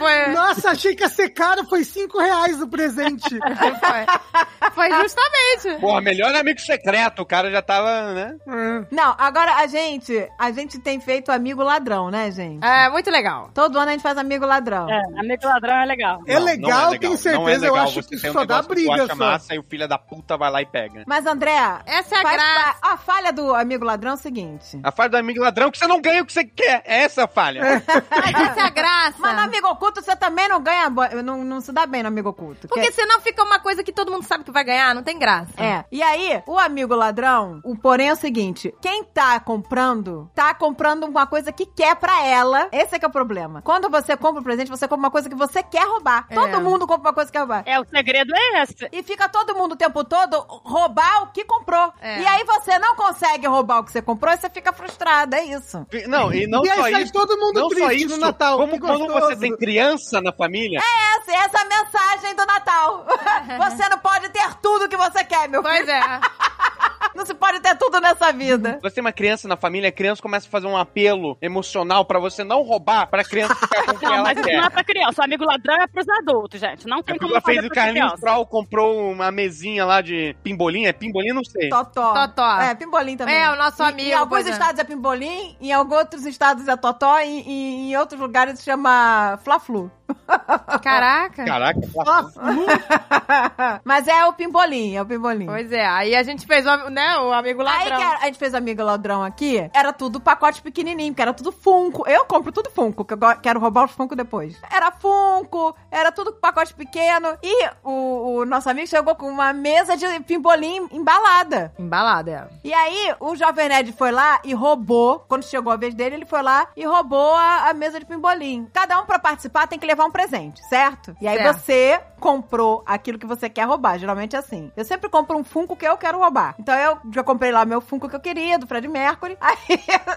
[0.03, 3.29] Foi, Nossa, achei que ia ser caro, foi 5 reais o presente.
[3.79, 4.71] foi.
[4.71, 5.79] Foi justamente.
[5.79, 7.21] Porra, melhor amigo secreto.
[7.21, 8.35] O cara já tava, né?
[8.47, 8.85] É.
[8.95, 12.63] Não, agora a gente, a gente tem feito amigo ladrão, né, gente?
[12.65, 13.49] É, muito legal.
[13.53, 14.89] Todo ano a gente faz amigo ladrão.
[14.89, 16.19] É, amigo ladrão é legal.
[16.27, 18.29] É Não, legal, não é tenho Não certeza, é eu legal acho você que tem
[18.29, 19.15] um só dá briga só.
[19.15, 21.03] massa e o filho da puta vai lá e pega.
[21.07, 21.53] Mas, André,
[21.85, 22.75] Essa é a graça.
[22.81, 24.79] a falha do amigo ladrão é o seguinte.
[24.83, 26.81] A falha do amigo ladrão é que você não ganha o que você quer.
[26.85, 27.61] É essa a falha.
[28.09, 29.17] Mas essa é a graça.
[29.19, 30.89] Mas no amigo oculto você também não ganha,
[31.23, 32.67] não, não se dá bem no amigo oculto.
[32.67, 35.17] Porque que- senão fica uma coisa que todo mundo sabe que vai ganhar, não tem
[35.17, 35.51] graça.
[35.57, 35.85] É.
[35.91, 41.03] E aí, o amigo ladrão, o porém é o seguinte: quem tá comprando, tá comprando
[41.05, 42.67] uma coisa que quer pra ela.
[42.71, 43.61] Esse é que é o problema.
[43.61, 46.25] Quando você compra um presente, você compra uma coisa que você quer roubar.
[46.29, 46.35] É.
[46.35, 47.63] Todo mundo compra uma coisa que quer roubar.
[47.65, 48.87] É, o segredo é esse.
[48.91, 51.91] E fica todo mundo o tempo todo roubar o que comprou.
[52.01, 52.21] É.
[52.21, 55.35] E aí você não consegue roubar o que você comprou e você fica frustrado.
[55.35, 55.85] É isso.
[56.07, 57.13] Não, e não E aí só sai isso.
[57.13, 59.72] todo mundo não só triste isso, no Natal, Como que quando você tem criança
[60.21, 63.05] na família, Essa, essa é a mensagem do Natal.
[63.57, 65.91] você não pode ter tudo que você quer, meu Pois filho.
[65.91, 66.21] é.
[67.16, 68.80] Não se pode ter tudo nessa vida.
[68.82, 72.20] você tem uma criança na família, a criança começa a fazer um apelo emocional pra
[72.20, 75.22] você não roubar, pra criança ficar com Não, ela mas isso não é pra criança.
[75.22, 76.88] O amigo ladrão é pros adultos, gente.
[76.88, 78.20] Não tem como fazer fez o Carlinhos.
[78.20, 80.86] Troll, comprou uma mesinha lá de pimbolim.
[80.86, 81.34] É pimbolim?
[81.34, 81.70] Não sei.
[81.70, 82.14] Totó.
[82.14, 82.61] Totó.
[82.61, 83.36] É, pimbolim também.
[83.36, 84.49] É, o nosso Em- amigo, Em, alguns é.
[84.49, 88.66] estados é pimbolim, em alguns outros estados é totó e, e em outros lugares se
[88.66, 89.89] chama fla-flu.
[90.84, 91.45] Caraca.
[91.45, 91.80] Caraca,
[93.84, 95.45] Mas é o pimbolim, é o pimbolim.
[95.45, 97.97] Pois é, aí a gente fez o, né, o amigo Aí ladrão.
[97.97, 101.51] que era- a gente fez amigo ladrão aqui, era tudo pacote pequenininho, porque era tudo
[101.51, 102.07] Funko.
[102.07, 104.55] Eu compro tudo Funko, que eu quero roubar os Funko depois.
[104.71, 107.37] Era Funko, era tudo pacote pequeno.
[107.43, 111.73] E o, o nosso amigo chegou com uma mesa de pimbolim embalada.
[111.77, 112.67] Embalada, é.
[112.67, 115.19] E aí, o Jovem Nerd foi lá e roubou.
[115.27, 118.67] Quando chegou a vez dele, ele foi lá e roubou a, a mesa de pimbolim.
[118.73, 121.15] Cada um, pra participar, tem que levar um presente, certo?
[121.21, 121.57] E aí Certo.
[121.59, 123.97] você comprou aquilo que você quer roubar.
[123.99, 124.71] Geralmente é assim.
[124.77, 126.55] Eu sempre compro um Funko que eu quero roubar.
[126.59, 129.37] Então eu já comprei lá meu Funko que eu queria, do Fred Mercury.
[129.41, 129.57] Aí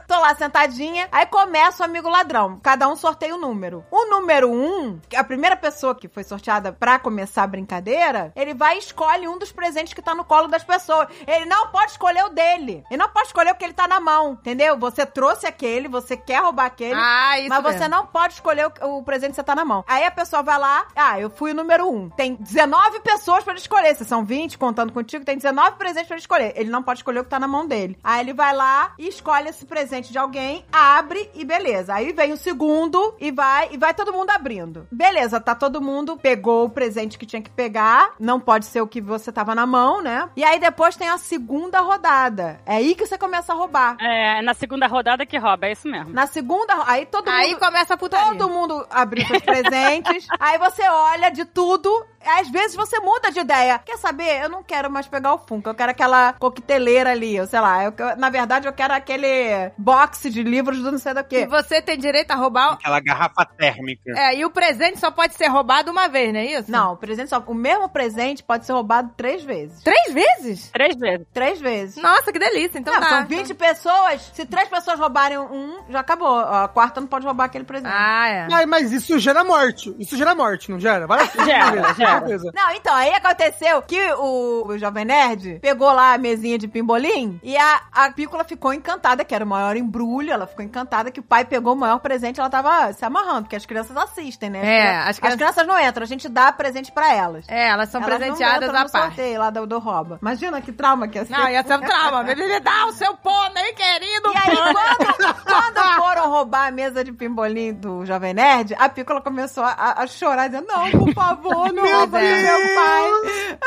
[0.07, 1.09] tô lá sentadinha.
[1.13, 2.59] Aí começa o amigo ladrão.
[2.63, 3.85] Cada um sorteia um número.
[3.91, 8.77] O número um, a primeira pessoa que foi sorteada pra começar a brincadeira, ele vai
[8.77, 11.09] e escolhe um dos presentes que tá no colo das pessoas.
[11.27, 12.85] Ele não pode escolher o dele.
[12.91, 14.33] Ele não pode escolher o que ele tá na mão.
[14.33, 14.77] Entendeu?
[14.79, 16.95] Você trouxe aquele, você quer roubar aquele.
[16.95, 17.89] Ah, isso Mas você mesmo.
[17.89, 19.85] não pode escolher o, o presente que você tá na mão.
[19.87, 22.09] Aí a pessoa vai lá, ah, eu fui o número um.
[22.11, 23.95] Tem 19 pessoas pra ele escolher.
[23.95, 26.53] Se são 20, contando contigo, tem 19 presentes pra ele escolher.
[26.57, 27.99] Ele não pode escolher o que tá na mão dele.
[28.03, 31.95] Aí ele vai lá e escolhe esse presente de alguém, abre e beleza.
[31.95, 34.87] Aí vem o segundo e vai e vai todo mundo abrindo.
[34.91, 38.87] Beleza, tá todo mundo pegou o presente que tinha que pegar, não pode ser o
[38.87, 40.29] que você tava na mão, né?
[40.37, 42.61] E aí depois tem a segunda rodada.
[42.67, 43.97] É aí que você começa a roubar.
[44.01, 46.13] É, na segunda rodada que rouba, é isso mesmo.
[46.13, 48.39] Na segunda, aí todo Aí mundo começa a putaria.
[48.39, 50.27] Todo mundo abriu seus presentes.
[50.39, 52.07] aí você olha de tudo.
[52.25, 53.79] Às vezes você muda de ideia.
[53.79, 54.43] Quer saber?
[54.43, 55.69] Eu não quero mais pegar o Funko.
[55.69, 57.37] Eu quero aquela coqueteleira ali.
[57.37, 57.85] Eu sei lá.
[57.85, 61.25] eu- eu- na verdade, eu quero aquele box de livros do não sei do E
[61.25, 61.47] que.
[61.47, 62.73] você tem direito a roubar.
[62.73, 64.13] Aquela garrafa térmica.
[64.17, 66.71] É, e o presente só pode ser roubado uma vez, não é isso?
[66.71, 67.43] Não, o presente só.
[67.47, 69.83] O mesmo presente pode ser roubado três vezes.
[69.83, 70.71] Três vezes?
[70.71, 71.27] Três vezes.
[71.33, 71.97] Três vezes.
[72.03, 72.79] Nossa, que delícia.
[72.79, 73.09] Então Não, tá.
[73.09, 74.31] são 20 pessoas.
[74.35, 76.39] Se três pessoas roubarem um, já acabou.
[76.39, 77.93] A quarta não pode roubar aquele presente.
[77.95, 78.49] Ah, é.
[78.51, 79.95] Mas, mas isso gera morte.
[79.99, 81.07] Isso gera morte, não gera?
[81.07, 82.21] Vai Gera, gera.
[82.55, 87.41] Não, então, aí aconteceu que o, o Jovem Nerd pegou lá a mesinha de pimbolim
[87.43, 91.21] e a, a Pícola ficou encantada, que era o maior embrulho, ela ficou encantada que
[91.21, 94.61] o pai pegou o maior presente ela tava se amarrando, porque as crianças assistem, né?
[94.61, 97.45] As É, crianças- as as crianças- crianças não entram, a gente dá presente pra elas.
[97.49, 99.07] É, elas são Elas presenteadas não entram à no parte.
[99.17, 100.19] sorteio lá do, do rouba.
[100.23, 101.33] Imagina que trauma que ia ser.
[101.33, 102.23] Não, ia ser um trauma.
[102.23, 104.33] Me, me dá o seu pônei, querido.
[104.33, 109.21] E aí, quando, quando foram roubar a mesa de pimbolim do Jovem Nerd, a Pícola
[109.21, 113.59] começou a, a chorar, dizendo, não, por favor, não Meu rouba meu pai.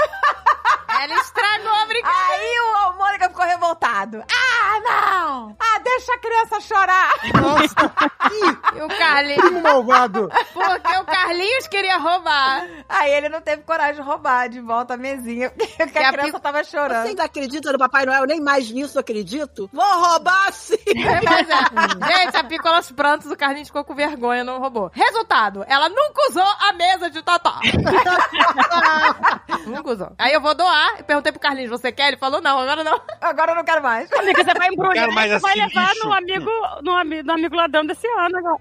[1.02, 2.34] Ela estragou a brincadeira.
[2.34, 4.24] Aí o Mônica ficou revoltado.
[4.32, 5.56] Ah, não!
[5.60, 7.12] Ah, deixa a criança chorar.
[7.42, 7.94] Nossa,
[8.76, 9.42] E o Carlinhos...
[9.42, 10.30] primo malvado.
[10.54, 12.68] Porque o Carlinhos queria roubar.
[12.88, 16.12] Aí ele não teve coragem de roubar de volta a mesinha, porque Que a a
[16.14, 17.08] criança tava Você chorando.
[17.08, 18.26] ainda acredita no Papai Noel?
[18.26, 19.70] Nem mais nisso acredito.
[19.74, 20.76] Vou roubar sim!
[20.96, 22.08] Mas é.
[22.26, 24.92] Gente, a Piccola aos prantos, o Carlinhos ficou com vergonha, não roubou.
[24.94, 27.54] Resultado, ela nunca usou a mesa de Totó.
[29.66, 30.12] nunca usou.
[30.18, 32.10] Aí eu vou doar, perguntei pro Carlinhos, você quer?
[32.10, 33.00] Ele falou, não, agora não.
[33.22, 34.12] Agora eu não quero mais.
[34.12, 36.52] Amiga, você vai embrulhar Quero mais e vai levar no amigo,
[36.84, 38.58] no, ami- no amigo ladrão desse ano agora.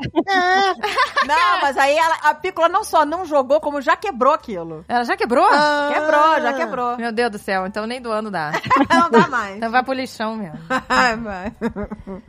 [1.26, 4.84] Não, mas aí ela, a Pícola não só não jogou, como já quebrou aquilo.
[4.88, 5.46] Ela já quebrou?
[5.48, 6.96] Quebrou, já quebrou.
[6.96, 8.52] Meu Deus do céu, então nem doando dá.
[8.90, 9.56] Não dá mais.
[9.56, 10.58] Então vai pro lixão mesmo.
[10.88, 11.52] Ai, vai.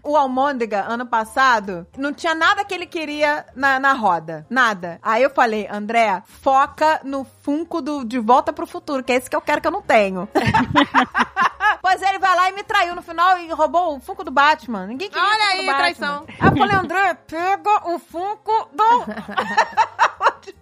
[0.04, 4.46] O Almôndega, ano passado, não tinha nada que ele queria na, na roda.
[4.50, 5.00] Nada.
[5.02, 9.30] Aí eu falei, André, foca no Funko do De Volta pro Futuro, que é esse
[9.30, 10.28] que eu quero que eu não tenho.
[11.90, 14.86] pois ele vai lá e me traiu no final e roubou o Funko do Batman.
[14.86, 15.78] Ninguém queria o Olha Funko aí, do Batman.
[15.80, 16.26] traição.
[16.28, 19.06] Aí eu falei, André, pega o Funko do...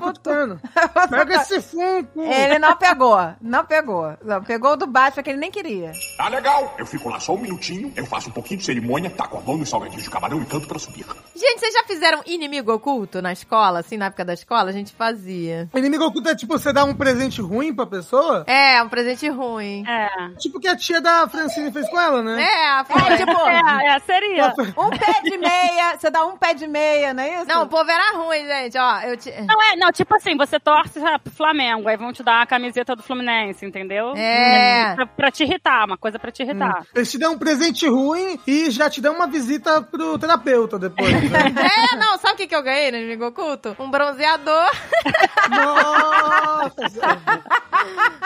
[0.00, 0.60] cutucano.
[1.10, 2.22] Pega esse funko.
[2.22, 4.16] Ele não pegou, não pegou.
[4.22, 5.92] Não, pegou o do Batman que ele nem queria.
[6.16, 6.74] Tá legal.
[6.78, 9.56] Eu fico lá só um minutinho, eu faço um pouquinho de cerimônia, taco a mão
[9.56, 11.04] nos salgadinhos de camarão e canto pra subir.
[11.34, 13.80] Gente, vocês já fizeram inimigo oculto na escola?
[13.80, 15.68] Assim, na época da escola, a gente fazia.
[15.74, 18.44] Inimigo oculto é tipo você dar um presente ruim pra pessoa?
[18.46, 19.84] É, um presente ruim.
[19.88, 20.28] É.
[20.38, 22.42] Tipo o que a tia da Francine fez com ela, né?
[22.42, 23.12] É, foi.
[23.12, 24.54] É, tipo, É, é, seria.
[24.76, 27.48] um pé de meia, você dá um pé de meia, não é isso?
[27.48, 28.78] Não, o povo era ruim, gente.
[28.78, 29.31] Ó, eu te...
[29.46, 32.94] Não, é, não, tipo assim, você torce pro Flamengo, aí vão te dar a camiseta
[32.94, 34.14] do Fluminense, entendeu?
[34.16, 34.94] É.
[34.94, 36.84] Pra, pra te irritar, uma coisa pra te irritar.
[36.94, 41.12] Eles te dão um presente ruim e já te dão uma visita pro terapeuta depois.
[41.30, 41.52] Né?
[41.92, 43.76] É, não, sabe o que, que eu ganhei no inimigo oculto?
[43.78, 44.70] Um bronzeador.
[45.48, 46.72] Nossa!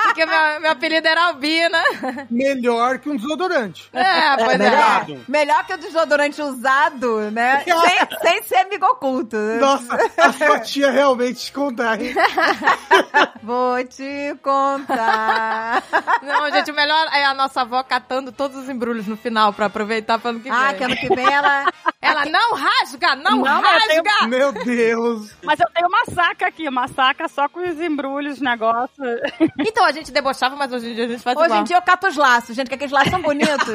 [0.04, 1.82] Porque meu, meu apelido era Albina.
[2.30, 3.88] Melhor que um desodorante.
[3.92, 4.58] É, pois é.
[4.58, 7.62] Melhor, melhor que o desodorante usado, né?
[7.64, 9.36] sem, sem ser amigo oculto.
[9.36, 12.14] Nossa, a sua tia realmente te contar, hein?
[13.42, 15.82] Vou te contar.
[16.22, 19.66] Não, gente, o melhor é a nossa avó catando todos os embrulhos no final pra
[19.66, 20.58] aproveitar pro ano que vem.
[20.58, 21.66] ah, que ano que vem ela.
[22.00, 24.26] Ela não rasga, não, Não, eu tenho- rasga!
[24.28, 25.34] Meu Deus.
[25.42, 29.04] Mas eu tenho uma saca aqui, uma saca só com os embrulhos, negócio.
[29.58, 31.60] Então, a gente debochava, mas hoje em dia a gente faz Hoje igual.
[31.60, 33.68] em dia eu cato os laços, gente, que aqueles laços são bonitos.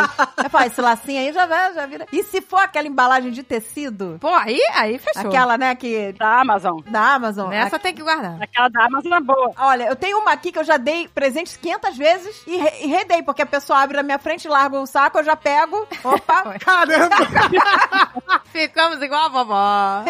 [0.43, 2.05] Eu falo, esse lacinho aí já, vai, já vira.
[2.11, 4.17] E se for aquela embalagem de tecido?
[4.19, 5.27] Pô, aí, aí fechou.
[5.27, 6.13] Aquela, né, que.
[6.13, 6.79] Da Amazon.
[6.89, 7.51] Da Amazon.
[7.51, 8.37] Essa tem que guardar.
[8.41, 9.51] Aquela da Amazon é boa.
[9.57, 12.87] Olha, eu tenho uma aqui que eu já dei presentes 500 vezes e, re- e
[12.87, 15.87] redei, porque a pessoa abre na minha frente, larga o saco, eu já pego.
[16.03, 16.57] Opa!
[16.59, 17.15] Caramba!
[18.51, 20.03] Ficamos igual a vovó.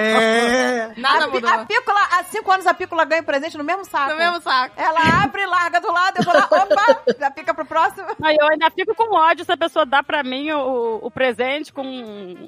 [0.00, 0.92] É.
[0.98, 1.48] Nada a, mudou.
[1.50, 4.10] a pícola, há cinco anos a pícola ganha presente no mesmo saco.
[4.12, 4.74] No mesmo saco.
[4.76, 8.06] Ela abre, larga do lado, eu vou lá, opa, já pica pro próximo.
[8.22, 11.72] Aí eu ainda fico com ódio se a pessoa dá pra mim o, o presente
[11.72, 11.82] com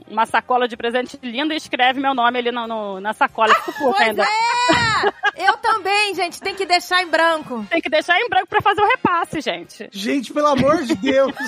[0.09, 3.55] uma sacola de presente linda e escreve meu nome ali no, no- na sacola.
[3.55, 4.23] Fico Pois ainda.
[4.25, 5.47] é!
[5.49, 6.41] Eu também, gente.
[6.41, 7.65] Tem que deixar em branco.
[7.71, 9.89] Tem que deixar em branco pra fazer o repasse, gente.
[9.93, 11.33] Gente, pelo amor de Deus.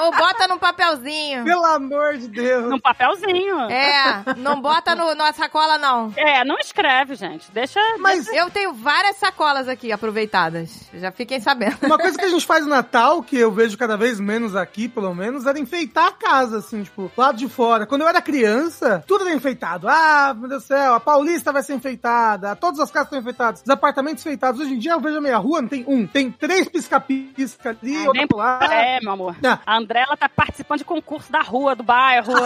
[0.00, 1.44] ou bota num papelzinho.
[1.44, 2.68] Pelo amor de Deus.
[2.70, 3.60] Num papelzinho.
[3.70, 6.12] É, não bota no, na sacola, não.
[6.16, 7.50] É, não escreve, gente.
[7.52, 7.80] Deixa.
[7.98, 10.88] Mas Eu tenho várias sacolas aqui aproveitadas.
[10.94, 11.76] Já fiquem sabendo.
[11.82, 14.88] uma coisa que a gente faz no Natal, que eu vejo cada vez menos aqui,
[14.88, 17.86] pelo menos, era enfeitar a casa, assim, tipo, lado de fora.
[17.86, 19.88] Quando eu era criança, tudo era enfeitado.
[19.88, 23.62] Ah, meu Deus do céu, a Paulista vai ser enfeitada, todas as casas estão enfeitadas,
[23.62, 24.60] os apartamentos enfeitados.
[24.60, 27.96] Hoje em dia eu vejo a minha rua, não tem um, tem três pisca-pisca ali,
[28.04, 28.58] Ah, outro lá.
[28.62, 29.36] É, meu amor.
[29.44, 29.58] Ah.
[29.84, 32.32] André, ela tá participando de concurso da rua, do bairro.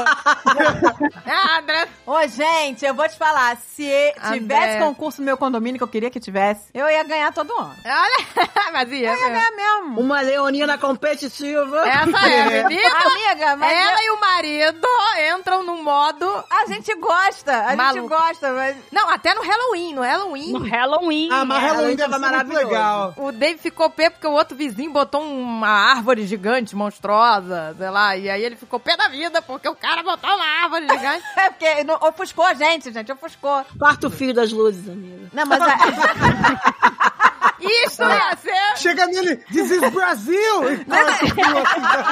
[1.26, 1.88] Ah, André.
[2.06, 3.84] Ô, gente, eu vou te falar, se
[4.32, 4.78] tivesse André.
[4.80, 7.74] concurso no meu condomínio, que eu queria que tivesse, eu ia ganhar todo ano.
[7.84, 10.00] Olha, mas ia, Eu ia ganhar mesmo.
[10.00, 11.86] Uma leonina competitiva.
[11.88, 12.88] Essa é, menina.
[12.88, 14.88] Amiga, mas Ela e o marido
[15.36, 16.26] entram no modo.
[16.50, 18.76] a gente gosta, a gente gosta, mas...
[18.90, 19.94] Não, até no Halloween.
[19.94, 20.52] No Halloween.
[20.52, 21.28] No Halloween.
[21.30, 22.66] Ah, mas É, Halloween tava muito maravilhoso.
[22.66, 23.14] legal.
[23.16, 27.27] O Dave ficou pé porque o outro vizinho botou uma árvore gigante, monstruosa,
[27.76, 28.16] sei lá.
[28.16, 31.24] E aí ele ficou pé da vida porque o cara botou uma árvore gigante.
[31.38, 33.64] É porque não- ofuscou a gente, gente, ofuscou.
[33.78, 35.28] Quarto fio das luzes, amiga.
[35.32, 35.60] Não, mas...
[35.62, 35.68] A...
[37.60, 38.76] Isso ia ser.
[38.76, 40.72] Chega nele, This is Brasil!
[40.72, 42.04] E corta o fio assim da...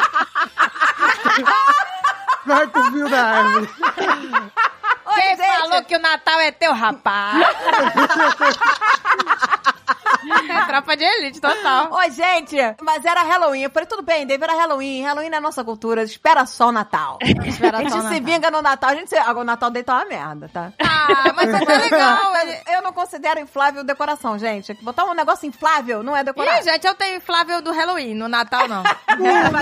[2.46, 3.68] Corta o fio da árvore.
[5.16, 5.46] Quem gente.
[5.60, 7.46] falou que o Natal é teu rapaz?
[10.50, 11.92] é tropa de elite, total.
[11.92, 13.62] Oi, gente, mas era Halloween.
[13.62, 15.02] Eu falei, tudo bem, Dave, era Halloween.
[15.02, 16.02] Halloween é a nossa cultura.
[16.02, 17.18] Espera só o Natal.
[17.44, 18.20] Espera A gente se Natal.
[18.22, 18.90] vinga no Natal.
[18.90, 19.16] A gente se...
[19.16, 20.72] Agora o Natal dele tá uma merda, tá?
[20.80, 22.32] Ah, mas é legal.
[22.72, 24.74] Eu não considero inflável decoração, gente.
[24.82, 26.60] Botar um negócio inflável não é decorar.
[26.60, 28.82] Ih, gente, eu tenho inflável do Halloween, no Natal não.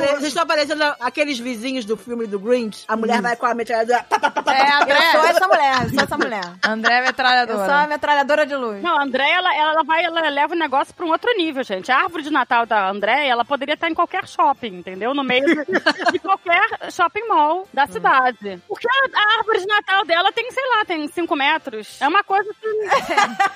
[0.01, 2.85] Vocês estão parecendo aqueles vizinhos do filme do Grinch.
[2.89, 4.05] A mulher vai com a metralhadora.
[4.09, 6.45] tá, tá, tá, tá, É, sou essa mulher, eu sou essa mulher.
[6.65, 7.65] André é Eu metralhadora.
[7.65, 8.83] sou a metralhadora de luz.
[8.83, 11.91] Não, a André, ela, ela vai, ela leva o negócio pra um outro nível, gente.
[11.93, 15.15] A árvore de Natal da André, ela poderia estar em qualquer shopping, entendeu?
[15.15, 18.61] No meio de, de qualquer shopping mall da cidade.
[18.69, 22.01] Porque a, a árvore de Natal dela tem, sei lá, tem 5 metros.
[22.01, 22.69] É uma coisa que.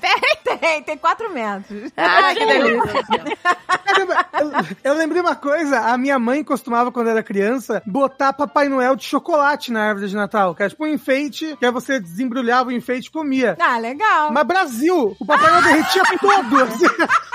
[0.00, 1.90] Tem, tem, tem quatro metros.
[1.96, 3.02] Ai, que delícia.
[3.98, 8.96] Eu, eu lembrei uma coisa, a minha mãe costumava, quando era criança, botar Papai Noel
[8.96, 12.70] de chocolate na árvore de Natal, que era tipo um enfeite, que aí você desembrulhava
[12.70, 13.56] o enfeite e comia.
[13.60, 14.30] Ah, legal.
[14.32, 16.62] Mas Brasil, o Papai Noel derretia todo.
[16.62, 16.86] assim.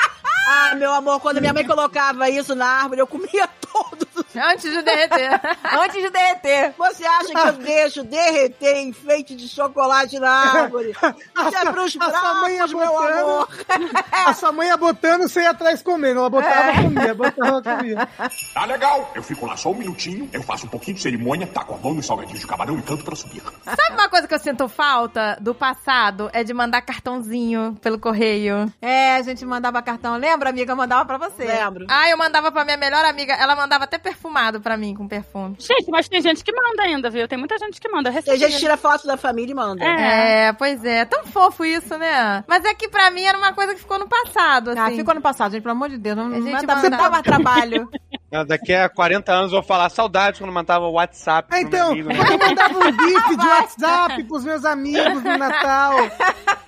[0.50, 4.07] Ah, meu amor, quando minha mãe colocava isso na árvore, eu comia todos.
[4.36, 5.40] Antes de derreter.
[5.80, 6.74] Antes de derreter.
[6.78, 10.94] Você acha que eu deixo derreter enfeite de chocolate na árvore?
[11.02, 11.10] A
[11.48, 13.50] Isso é sua- pros a sua mãe ia bravos, meu botando, amor.
[14.26, 16.20] a sua mãe ia botando, você ia atrás comendo.
[16.20, 18.08] Ela botava, comia, botava, comia.
[18.54, 19.12] Tá legal.
[19.16, 21.94] Eu fico lá só um minutinho, eu faço um pouquinho de cerimônia, taco a mão
[21.94, 23.42] nos salgadinhos de camarão e canto pra subir.
[23.64, 26.30] Sabe uma coisa que eu sinto falta do passado?
[26.34, 28.72] É de mandar cartãozinho pelo correio.
[28.82, 30.16] É, a gente mandava cartão.
[30.18, 30.72] Lembra, amiga?
[30.72, 31.46] Eu mandava pra você.
[31.46, 31.86] Lembro.
[31.90, 33.34] Ah, eu mandava pra minha melhor amiga.
[33.34, 33.98] Ela mandava até
[34.28, 35.56] perfumado pra mim, com perfume.
[35.60, 37.28] Gente, mas tem gente que manda ainda, viu?
[37.28, 38.12] Tem muita gente que manda.
[38.12, 39.84] Tem gente que tira foto da família e manda.
[39.84, 40.48] É.
[40.48, 41.06] É, pois é.
[41.06, 42.44] Tão fofo isso, né?
[42.48, 44.80] Mas é que pra mim era uma coisa que ficou no passado, assim.
[44.80, 46.18] Ah, ficou no passado, gente, pelo amor de Deus.
[46.18, 46.82] Não, A gente não dá mandava.
[46.90, 47.90] pra dar mais trabalho.
[48.30, 51.48] Ah, Daqui a 40 anos eu vou falar saudade quando mandava WhatsApp.
[51.50, 52.16] Ah, então, amigo, né?
[52.20, 55.94] eu mandava um gif de WhatsApp pros meus amigos no Natal.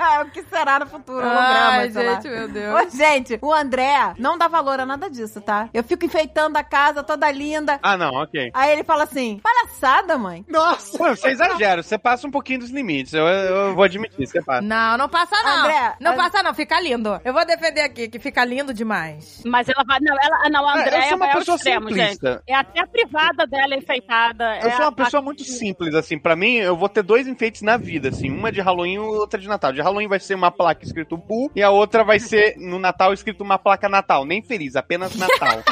[0.26, 1.22] o que será no futuro?
[1.24, 2.74] Ai, Holograma, gente, meu Deus.
[2.74, 5.68] Ô, gente, o André não dá valor a nada disso, tá?
[5.72, 7.78] Eu fico enfeitando a casa toda linda.
[7.82, 8.50] Ah, não, ok.
[8.54, 10.44] Aí ele fala assim: palhaçada, mãe.
[10.48, 10.96] Nossa!
[10.98, 13.12] Pô, você exagera, você passa um pouquinho dos limites.
[13.14, 14.62] Eu, eu vou admitir, você passa.
[14.62, 15.60] Não, não passa não.
[15.60, 17.20] André, não passa não, fica lindo.
[17.24, 19.42] Eu vou defender aqui, que fica lindo demais.
[19.44, 19.98] Mas ela vai.
[20.00, 22.32] Não, ela, não a É, eu Andréia sou uma pessoa extremo, simplista.
[22.32, 22.42] gente.
[22.46, 24.44] É até a privada dela enfeitada.
[24.60, 26.18] Eu é sou uma a- pessoa muito simples, assim.
[26.18, 28.30] Pra mim, eu vou ter dois enfeites na vida, assim.
[28.30, 29.72] Uma de Halloween e outra de Natal.
[29.72, 33.12] De Halloween vai ser uma placa escrito Boo e a outra vai ser no Natal
[33.12, 34.24] escrito uma placa Natal.
[34.24, 35.58] Nem feliz, apenas Natal.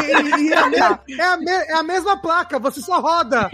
[0.00, 0.76] E, e- e é, a me-
[1.18, 3.50] é a me- é a mesma placa, você só roda.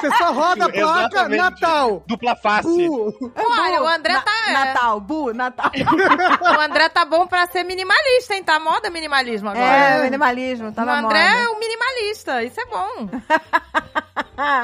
[0.00, 1.40] Você só roda a placa Exatamente.
[1.40, 2.02] Natal.
[2.06, 2.66] Dupla face.
[2.68, 4.32] Uh, Olha, o André Na- tá...
[4.52, 5.70] Natal, Bu, Natal.
[6.40, 8.42] O André tá bom pra ser minimalista, hein?
[8.42, 9.64] Tá moda minimalismo agora.
[9.66, 11.42] É, minimalismo, tá o na André moda.
[11.42, 13.08] é um minimalista, isso é bom.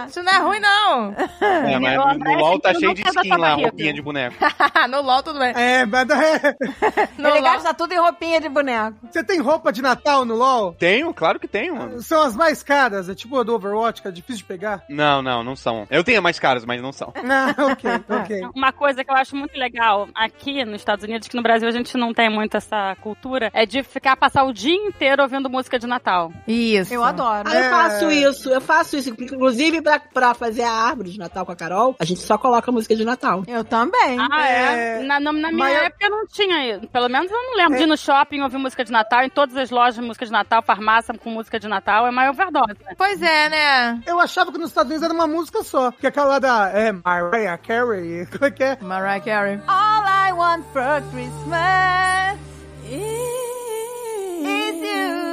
[0.09, 1.15] Isso não é ruim, não.
[1.41, 4.30] É, mas O no, LOL tá cheio de skin lá, roupinha de boneco.
[4.89, 5.53] no LOL tudo bem.
[5.57, 6.57] é, mas é-
[7.19, 7.43] No Ele LOL...
[7.53, 8.97] gasta tudo em roupinha de boneco.
[9.11, 10.75] você tem roupa de Natal no LoL?
[10.79, 12.03] Tenho, claro que tenho, mano.
[12.03, 14.83] São as mais caras, é tipo a do Overwatch, que é difícil de pegar.
[14.89, 15.87] Não, não, não são.
[15.91, 17.13] Eu tenho mais caros, mas não são.
[17.33, 18.41] Ah, ok, ok.
[18.55, 21.71] Uma coisa que eu acho muito legal aqui nos Estados Unidos, que no Brasil a
[21.71, 25.79] gente não tem muito essa cultura, é de ficar passar o dia inteiro ouvindo música
[25.79, 26.33] de Natal.
[26.47, 26.93] Isso.
[26.93, 27.49] Eu adoro.
[27.49, 29.11] Ah, eu faço isso, eu faço isso.
[29.11, 32.37] Inclusive, Inclusive, pra, pra fazer a árvore de Natal com a Carol, a gente só
[32.37, 33.43] coloca música de Natal.
[33.47, 34.20] Eu também.
[34.31, 35.01] Ah, é?
[35.01, 36.77] É, Na, na- na minha eu- época não tinha.
[36.77, 36.89] isso.
[36.89, 39.23] Pelo menos eu não lembro de ir no shopping ouvir música de Natal.
[39.23, 42.07] Em todas as lojas, música de Natal, farmácia com música de Natal.
[42.07, 42.77] É maior overdose.
[42.85, 42.95] né?
[42.97, 44.01] Pois é, né?
[44.07, 45.91] Eu achava que nos Estados Unidos era uma música só.
[45.93, 48.27] Que é aquela da é, Mariah Carey.
[48.33, 48.79] Como é que é?
[48.81, 49.61] Mariah Carey.
[49.67, 52.39] All I want for Christmas
[52.87, 55.30] is you.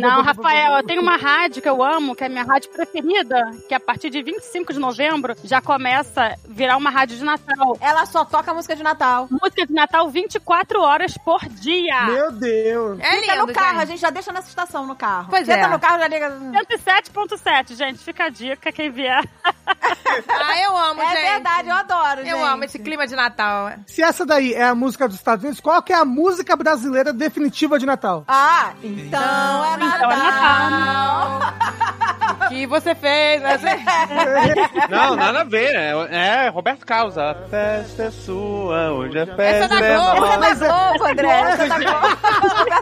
[0.00, 3.50] Não, Rafael, eu tenho uma rádio que eu amo, que é a minha rádio preferida,
[3.68, 7.76] que a partir de 25 de novembro já começa a virar uma rádio de Natal.
[7.80, 9.28] Ela só toca música de Natal.
[9.30, 12.04] Música de Natal 24 horas por dia.
[12.06, 12.98] Meu Deus.
[13.00, 13.88] É Fica lindo, no carro, a gente.
[13.94, 15.28] gente já deixa nessa estação no carro.
[15.30, 15.68] Pois Senta é.
[15.68, 16.30] no carro, já liga.
[16.30, 17.98] 107.7, gente.
[17.98, 19.22] Fica a dica, quem vier.
[20.28, 21.32] Ah, eu amo, É gente.
[21.32, 22.30] verdade, eu adoro, gente.
[22.30, 23.72] Eu amo esse clima de Natal.
[23.86, 27.12] Se essa daí é a música dos Estados Unidos, qual que é a música brasileira
[27.12, 28.24] definitiva de Natal?
[28.28, 28.72] Ah,
[29.06, 29.98] então é Natal.
[29.98, 31.40] Então é Natal.
[32.48, 33.58] que você fez, né?
[34.90, 35.74] Não, nada a ver.
[35.74, 37.16] É, é Roberto Carlos.
[37.18, 40.54] A festa é sua, hoje a festa Essa é da Globo, Essa é nossa.
[40.54, 41.28] da Globo, André.
[41.28, 42.18] Essa é da Globo.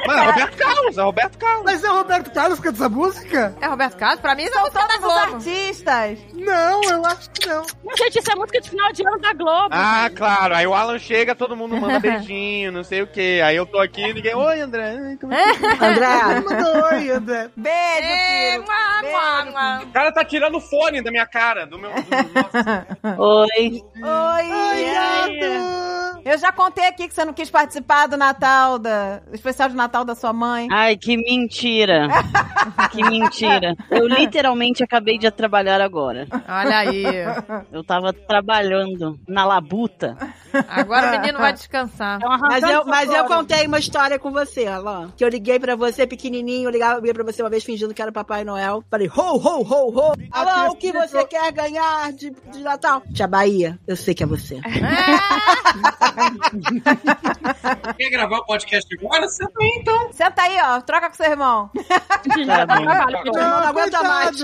[0.07, 1.63] Mas é Roberto Carlos, é Roberto Carlos.
[1.65, 3.55] Mas é o Roberto Carlos que canta essa música?
[3.61, 4.21] É Roberto Carlos?
[4.21, 5.35] Pra mim, é São música da todos os Globo.
[5.37, 6.19] artistas.
[6.35, 7.63] Não, eu acho que não.
[7.97, 9.69] Gente, isso é música de final de ano da Globo.
[9.71, 10.55] Ah, claro.
[10.55, 13.41] Aí o Alan chega, todo mundo manda beijinho, não sei o quê.
[13.45, 14.35] Aí eu tô aqui, ninguém.
[14.35, 15.17] Oi, André.
[15.21, 17.51] Como é que- André, Manda oi, André.
[17.57, 17.79] Beijo,
[18.09, 18.65] É, filho.
[19.03, 19.17] Beijo.
[19.83, 21.91] O cara tá tirando o fone da minha cara, do meu.
[21.91, 22.01] Do,
[22.35, 22.87] nossa.
[23.19, 23.83] Oi.
[23.97, 24.53] Oi.
[24.53, 25.93] Oi, gato.
[26.25, 29.75] Eu já contei aqui que você não quis participar do Natal, da, do especial de
[29.75, 30.69] Natal da sua mãe.
[30.71, 32.09] Ai, que mentira.
[32.93, 33.75] que mentira.
[33.91, 36.29] Eu literalmente acabei de trabalhar agora.
[36.49, 37.05] Olha aí.
[37.73, 40.17] Eu tava trabalhando na labuta.
[40.69, 42.21] Agora o menino vai descansar.
[42.23, 45.11] É Mas eu, mas eu contei uma história com você, Alan.
[45.17, 47.95] Que eu liguei pra você pequenininho, eu ligava, eu liguei pra você uma vez fingindo
[47.95, 48.85] que era Papai Noel.
[48.89, 50.13] Falei, ho, ho, ho, ho.
[50.31, 53.03] Alan, o que você quer ganhar de, de Natal?
[53.15, 54.61] Tia Bahia, eu sei que é você.
[57.99, 59.27] Quer gravar o podcast agora?
[59.29, 60.13] Senta aí, então.
[60.13, 60.81] Senta aí, ó.
[60.81, 61.71] Troca com seu irmão.
[61.73, 62.45] Tá bom.
[62.45, 64.41] trabalho, Não, não aguenta mais.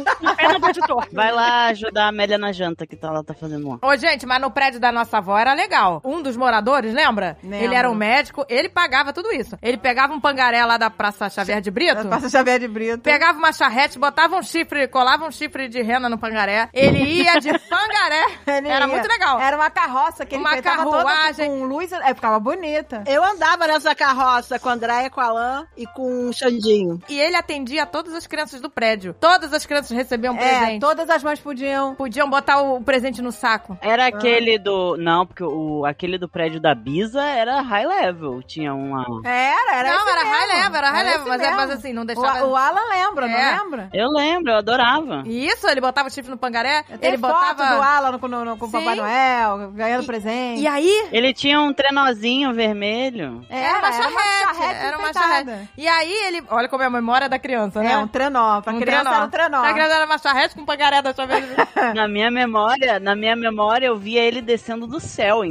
[0.69, 1.07] Editor.
[1.13, 3.79] Vai lá ajudar a Amélia na janta que tá, ela tá fazendo lá.
[3.83, 6.01] Ô, gente, mas no prédio da nossa avó era legal.
[6.05, 7.37] Um dos moradores, lembra?
[7.43, 7.65] Lembro.
[7.65, 9.57] Ele era um médico, ele pagava tudo isso.
[9.63, 13.01] Ele pegava um pangaré lá da Praça Xavier de Brito, Passa Xavier de Brito.
[13.01, 16.69] pegava uma charrete, botava um chifre, colava um chifre de rena no pangaré.
[16.73, 18.27] Ele ia de pangaré.
[18.47, 18.93] Ele era ia.
[18.93, 19.41] muito legal.
[19.41, 21.49] Era uma carroça que ele Uma toda carruagem.
[21.51, 21.93] com luz.
[21.93, 23.03] É, ficava bonita.
[23.07, 27.01] Eu andava nessa carroça com a Andréia, com a Alan e com o Xandinho.
[27.09, 29.15] E ele atendia todas as crianças do prédio.
[29.19, 30.81] Todas as crianças recebiam É, presente.
[30.81, 31.95] todas as mães podiam.
[31.95, 33.77] Podiam botar o presente no saco.
[33.81, 34.97] Era aquele do.
[34.97, 38.43] Não, porque o, aquele do prédio da Bisa era high level.
[38.43, 39.05] Tinha uma.
[39.25, 40.31] Era, era não, esse era mesmo.
[40.37, 42.45] high level, era high level, esse mas, é, mas assim, não deixava...
[42.45, 43.57] O, o Alan lembra, É.
[43.57, 43.89] não lembra?
[43.93, 45.23] Eu lembro, eu adorava.
[45.27, 47.77] Isso, ele botava o chifre no pangaré, ele botava...
[47.77, 48.71] do Alan com, no- com o.
[48.71, 50.61] Papai Noel, ganhando presente.
[50.61, 53.45] E aí, Ele tinha um trenozinho vermelho.
[53.49, 55.71] Era, uma charrete, era uma charrete.
[55.77, 56.43] E aí ele.
[56.51, 57.93] Olha como é a memória da criança, né?
[57.93, 58.61] É, um trenó.
[58.61, 59.61] Pra Um criança era um trenó.
[59.61, 61.29] Pra criança era uma charrete com pangaré da chave.
[61.95, 65.43] Na minha memória, na minha memória, eu via ele descendo do céu,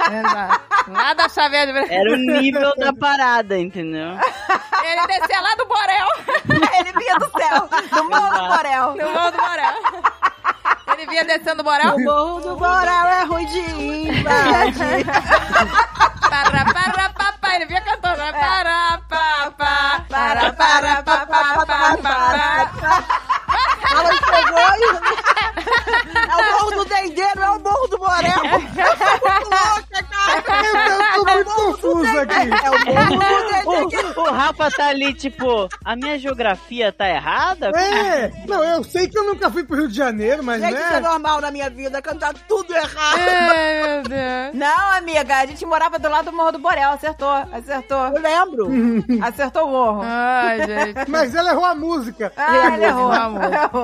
[0.00, 0.60] entendeu?
[0.88, 4.18] lá da chave de Era o nível da parada, entendeu?
[4.82, 6.06] Ele descia lá do Borel.
[6.78, 8.92] Ele vinha do céu, do morro do Borel.
[8.94, 9.74] Do morro do Borel.
[10.92, 11.94] Ele vinha descendo o Borel.
[11.94, 15.06] O morro do Borel é ruim de invadir.
[16.28, 17.56] Para, para, papá.
[17.56, 18.16] Ele vinha cantando.
[18.32, 20.04] Para, papá.
[20.08, 21.66] Para, para, papá.
[21.66, 23.29] Para, para.
[23.90, 25.30] Ela chegou e...
[26.30, 28.42] É o morro do Dendê, não é o morro do Borel.
[28.42, 30.44] louca, cara.
[30.66, 32.64] Eu tô muito confuso aqui.
[32.64, 33.96] É o morro do Dendê.
[34.16, 37.70] O, o Rafa tá ali, tipo, a minha geografia tá errada?
[37.76, 40.82] É, não, eu sei que eu nunca fui pro Rio de Janeiro, mas Gente, isso
[40.84, 41.08] é né?
[41.08, 43.18] normal na minha vida, cantar tudo errado.
[43.18, 44.54] Ai, meu Deus.
[44.54, 48.06] Não, amiga, a gente morava do lado do Morro do Borel, acertou, acertou.
[48.08, 48.68] Eu lembro.
[49.22, 50.00] Acertou o morro.
[50.04, 51.10] Ai, gente.
[51.10, 52.32] Mas ela errou a música.
[52.36, 53.12] Ah, ele errou.
[53.12, 53.52] Amor.
[53.52, 53.79] errou.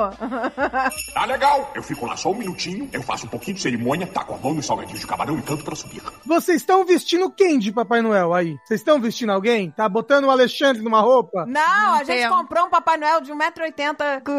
[1.14, 1.70] Tá legal.
[1.74, 4.54] Eu fico lá só um minutinho, eu faço um pouquinho de cerimônia, taco a mão
[4.54, 6.02] nos salgadinhos de camarão e canto pra subir.
[6.24, 8.56] Vocês estão vestindo quem de Papai Noel aí?
[8.64, 9.70] Vocês estão vestindo alguém?
[9.70, 11.44] Tá botando o Alexandre numa roupa?
[11.46, 14.30] Não, a gente comprou um Papai Noel de 1,80m que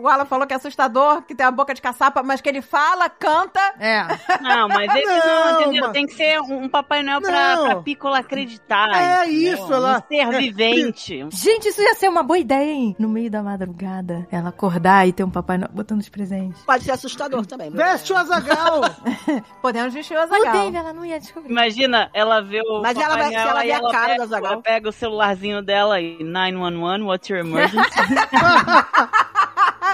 [0.00, 2.62] o Alan falou que é assustador, que tem a boca de caçapa, mas que ele
[2.62, 3.60] fala, canta.
[3.78, 4.02] É.
[4.40, 5.82] Não, mas ele não, Não, entendeu?
[5.84, 7.64] mas- Tem que ser um Papai Noel pra, Não.
[7.66, 8.88] pra Piccola acreditar.
[9.24, 11.26] É isso, ela- Um ser vivente.
[11.32, 12.96] Gente, isso ia ser uma boa ideia, hein?
[12.98, 16.60] No meio da madrugada, ela acordar e ter um Papai Noel botando os presentes.
[16.62, 17.70] Pode ser assustador também.
[17.70, 18.80] Veste o Azagal.
[19.62, 20.52] Podemos vestir o O Azaghal.
[20.52, 21.50] Dave, ela não ia descobrir.
[21.50, 24.52] Imagina, ela vê o Mas ela vai- ela vê a cara pega, do Azaghal.
[24.52, 27.78] ela pega o celularzinho dela e 911, what's your emergency?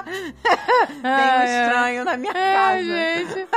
[0.05, 2.85] Tem um estranho na minha Ai, casa.
[2.85, 3.48] gente.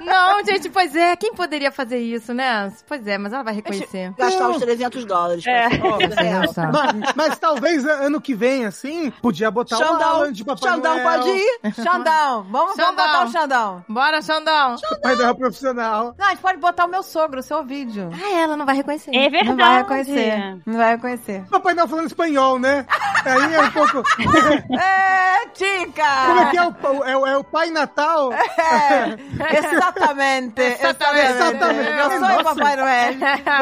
[0.04, 1.16] Não, gente, pois é.
[1.16, 2.72] Quem poderia fazer isso, né?
[2.86, 4.12] Pois é, mas ela vai reconhecer.
[4.16, 5.44] Gastar os 300 dólares.
[5.46, 5.68] É.
[5.68, 6.70] pra- Sem noção.
[6.72, 10.94] mas, mas talvez ano que vem, assim, podia botar o Xandão, Alan de Papai Xandão
[10.94, 11.08] Noel.
[11.10, 11.60] pode ir.
[11.74, 12.42] Xandão.
[12.44, 13.06] Vamos, vamos Xandão.
[13.06, 13.84] botar o Xandão.
[13.88, 14.76] Bora, Xandão.
[14.88, 16.14] Papai Noel profissional.
[16.18, 18.10] Não, a gente pode botar o meu sogro, o seu vídeo.
[18.12, 19.10] Ah, ela não vai reconhecer.
[19.14, 19.48] É verdade.
[19.48, 20.58] Não vai reconhecer.
[20.64, 21.44] Não vai reconhecer.
[21.50, 22.86] Papai Noel falando espanhol, né?
[23.24, 24.02] Aí é um pouco...
[24.78, 26.26] É, Tica!
[26.26, 28.30] Como é que é o, é, o- é o Pai Natal?
[28.58, 30.60] É, exatamente.
[30.60, 31.30] Exatamente.
[31.32, 31.90] Exatamente.
[31.98, 32.44] Eu sou o.
[32.44, 33.14] Papai Noel.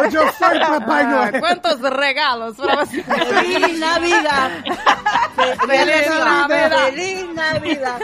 [0.04, 1.40] Hoje eu sou o Papai Noel.
[1.40, 3.02] quantos regalos pra você.
[3.02, 4.52] Feliz Navidad.
[5.66, 6.84] Feliz Navidad.
[6.86, 8.00] Feliz Navidad.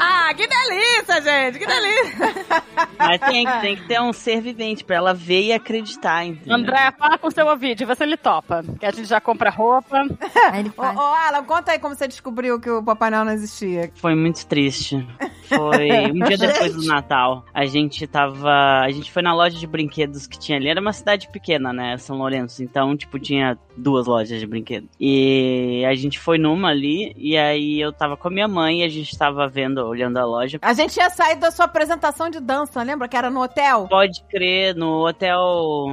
[0.00, 1.58] Ah, que delícia, gente.
[1.58, 2.34] Que delícia.
[2.98, 6.54] Mas tem, que- tem que ter um ser vivente pra ela ver e acreditar, entendeu?
[6.56, 8.62] André, fala com o seu ouvido, vê se ele topa.
[8.78, 9.98] Que a gente já compra roupa.
[10.76, 13.90] Ô, Alan, conta aí como você descobriu que o Papai Noel não existia.
[13.96, 15.06] Foi muito triste.
[15.48, 17.44] Foi um dia depois do Natal.
[17.52, 18.80] A gente tava.
[18.82, 20.68] A gente foi na loja de brinquedos que tinha ali.
[20.68, 21.96] Era uma cidade pequena, né?
[21.98, 22.62] São Lourenço.
[22.62, 24.88] Então, tipo, tinha duas lojas de brinquedos.
[25.00, 27.12] E a gente foi numa ali.
[27.16, 30.24] E aí eu tava com a minha mãe e a gente tava vendo, olhando a
[30.24, 30.58] loja.
[30.62, 33.08] A gente tinha saído da sua apresentação de dança, lembra?
[33.08, 33.86] Que era no hotel?
[33.88, 35.38] Pode crer, no hotel.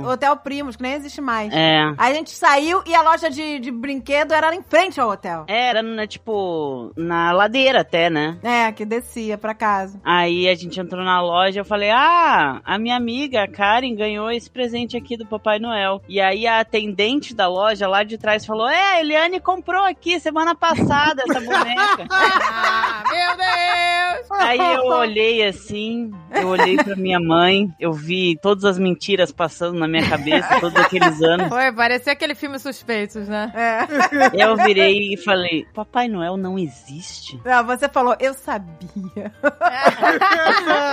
[0.05, 1.51] Hotel Primos, que nem existe mais.
[1.53, 1.93] É.
[1.97, 5.45] Aí a gente saiu e a loja de, de brinquedo era em frente ao hotel.
[5.47, 8.37] Era, né, tipo, na ladeira até, né?
[8.43, 9.99] É, que descia pra casa.
[10.03, 14.31] Aí a gente entrou na loja, eu falei, ah, a minha amiga, a Karen, ganhou
[14.31, 16.01] esse presente aqui do Papai Noel.
[16.07, 20.19] E aí a atendente da loja lá de trás falou, é, a Eliane comprou aqui
[20.19, 22.07] semana passada essa boneca.
[22.49, 24.41] Ah, meu Deus.
[24.41, 29.77] aí eu olhei assim, eu olhei pra minha mãe, eu vi todas as mentiras passando
[29.77, 31.47] na minha cabeça todos aqueles anos.
[31.49, 33.51] Foi, parecia aquele filme Suspeitos, né?
[33.53, 34.41] É.
[34.41, 37.39] Eu virei e falei, Papai Noel não existe?
[37.45, 38.67] Não, você falou, eu sabia.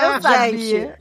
[0.03, 0.97] eu sabia.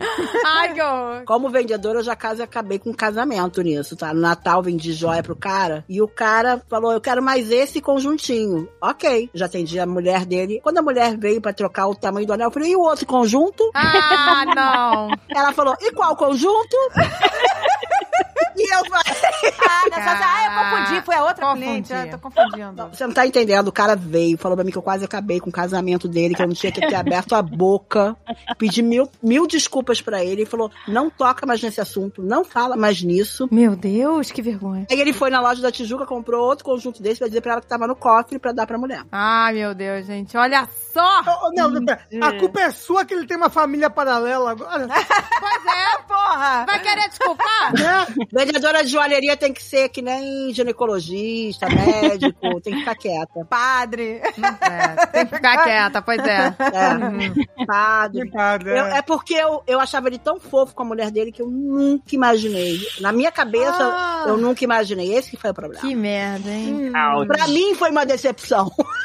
[0.45, 1.23] Ai, que horror.
[1.25, 4.13] Como vendedora, eu já quase acabei com um casamento nisso, tá?
[4.13, 8.67] No Natal vendi joia pro cara e o cara falou: Eu quero mais esse conjuntinho.
[8.81, 10.59] Ok, já atendi a mulher dele.
[10.61, 13.05] Quando a mulher veio pra trocar o tamanho do anel, eu falei: E o outro
[13.05, 13.69] conjunto?
[13.73, 15.09] Ah, não.
[15.29, 16.77] Ela falou: E qual conjunto?
[18.55, 20.19] e eu falei: Ah, nessa...
[20.25, 21.63] ah, eu confundi, foi a outra Confundi.
[21.65, 21.93] cliente.
[21.93, 22.87] Ah, tô confundindo.
[22.89, 25.49] Você não tá entendendo, o cara veio, falou pra mim que eu quase acabei com
[25.49, 28.15] o casamento dele, que eu não tinha que ter aberto a boca.
[28.57, 30.41] Pedi mil, mil desculpas pra ele.
[30.43, 33.47] Ele falou: não toca mais nesse assunto, não fala mais nisso.
[33.51, 34.85] Meu Deus, que vergonha.
[34.89, 37.61] Aí ele foi na loja da Tijuca, comprou outro conjunto desse pra dizer pra ela
[37.61, 39.03] que tava no cofre pra dar pra mulher.
[39.11, 40.35] Ai, meu Deus, gente.
[40.37, 41.21] Olha só.
[41.43, 42.03] Oh, não, não, pera.
[42.21, 44.87] a culpa é sua que ele tem uma família paralela agora.
[45.43, 45.93] Pois é.
[46.07, 46.65] Porra!
[46.65, 47.73] Vai querer desculpar?
[47.73, 48.05] né?
[48.31, 53.45] Vendedora de joalheria tem que ser que nem ginecologista, médico, tem que ficar quieta.
[53.49, 54.21] Padre.
[54.61, 56.47] É, tem que ficar quieta, pois é.
[56.59, 58.25] É, padre.
[58.25, 58.97] Que padre, Eu- é.
[58.97, 62.13] é porque eu, eu achava ele tão fofo com a mulher dele que eu nunca
[62.15, 62.79] imaginei.
[62.99, 64.25] Na minha cabeça, Ah.
[64.27, 65.13] eu nunca imaginei.
[65.13, 65.81] Esse que foi o problema.
[65.81, 66.91] Que merda, hein?
[67.15, 67.27] Ouch.
[67.27, 68.71] Pra mim foi uma decepção.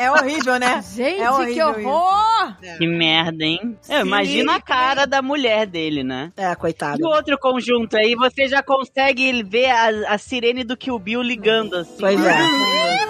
[0.00, 0.82] É horrível, né?
[0.94, 2.56] Gente, É que horrível horror!
[2.78, 3.78] Que merda, hein?
[3.88, 6.32] Eu imagino a cara da mulher dele, né?
[6.36, 7.00] É, coitado.
[7.00, 11.22] E o outro conjunto aí, você já consegue ver a, a sirene do Kill Bill
[11.22, 11.96] ligando assim.
[11.98, 12.38] Pois é.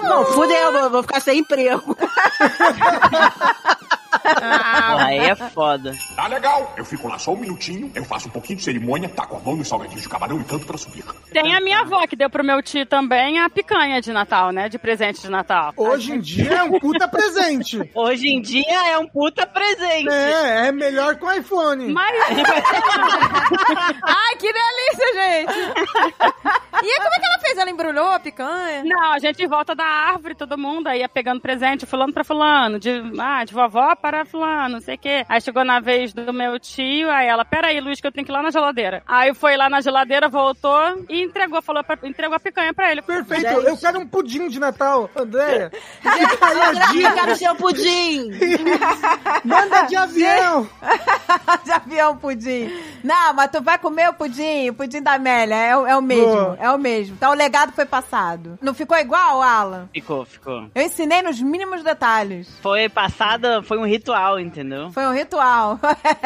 [0.03, 1.95] Não, fudeu, vou, vou ficar sem emprego.
[4.25, 5.93] Ah, Aí é foda.
[6.15, 6.73] Tá legal.
[6.77, 9.55] Eu fico lá só um minutinho, eu faço um pouquinho de cerimônia, taco a mão
[9.55, 11.03] nos salgadinhos de camarão e canto pra subir.
[11.31, 14.69] Tem a minha avó, que deu pro meu tio também a picanha de Natal, né?
[14.69, 15.73] De presente de Natal.
[15.75, 17.89] Hoje em dia é um puta presente.
[17.93, 20.09] Hoje em dia é um puta presente.
[20.09, 21.91] É, é melhor com iPhone.
[21.91, 22.13] Mas
[24.03, 25.59] Ai, que delícia, gente!
[26.83, 27.57] E aí, como é que ela fez?
[27.57, 28.83] Ela embrulhou a picanha?
[28.83, 32.79] Não, a gente volta da árvore, todo mundo aí ia pegando presente, fulano pra fulano,
[32.79, 32.89] de,
[33.19, 35.25] ah, de vovó para fulano, não sei o quê.
[35.27, 38.31] Aí chegou na vez do meu tio, aí ela, peraí, Luiz, que eu tenho que
[38.31, 39.01] ir lá na geladeira.
[39.07, 43.01] Aí foi lá na geladeira, voltou e entregou, falou pra, entregou a picanha pra ele.
[43.01, 43.65] Perfeito, Gente.
[43.67, 45.71] eu quero um pudim de Natal, Andréia.
[47.03, 48.29] Eu quero seu pudim.
[49.43, 50.69] Manda de avião.
[51.65, 52.69] de avião pudim.
[53.03, 55.55] Não, mas tu vai comer o pudim, o pudim da Amélia.
[55.55, 56.57] É, o- é o mesmo, Boa.
[56.59, 57.17] é o mesmo.
[57.17, 58.57] Tá o legado foi passado.
[58.61, 59.89] Não ficou igual, Alan?
[59.93, 60.67] Ficou, ficou.
[60.73, 62.49] Eu ensinei nos mínimos detalhes.
[62.61, 64.91] Foi passada, foi um ritual, entendeu?
[64.91, 65.79] Foi um ritual.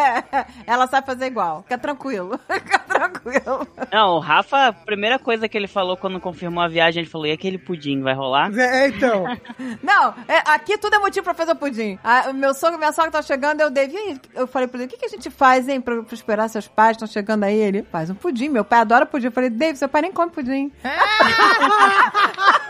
[0.66, 1.62] Ela sabe fazer igual.
[1.62, 2.40] Fica tranquilo.
[2.52, 3.68] Fica tranquilo.
[3.92, 7.28] Não, o Rafa, a primeira coisa que ele falou quando confirmou a viagem, ele falou:
[7.28, 8.52] e aquele pudim, vai rolar?
[8.58, 9.26] É, é, então.
[9.84, 12.00] Não, é, aqui tudo é motivo pra fazer o pudim.
[12.30, 14.20] O meu sogro e minha sogra estão chegando, eu devia.
[14.34, 16.68] Eu falei pra ele: o que, que a gente faz, hein, pra, pra esperar seus
[16.68, 17.58] pais estão chegando aí?
[17.60, 18.50] Ele faz um pudim.
[18.50, 19.28] Meu pai adora pudim.
[19.28, 20.72] Eu falei: David, seu pai nem come pudim.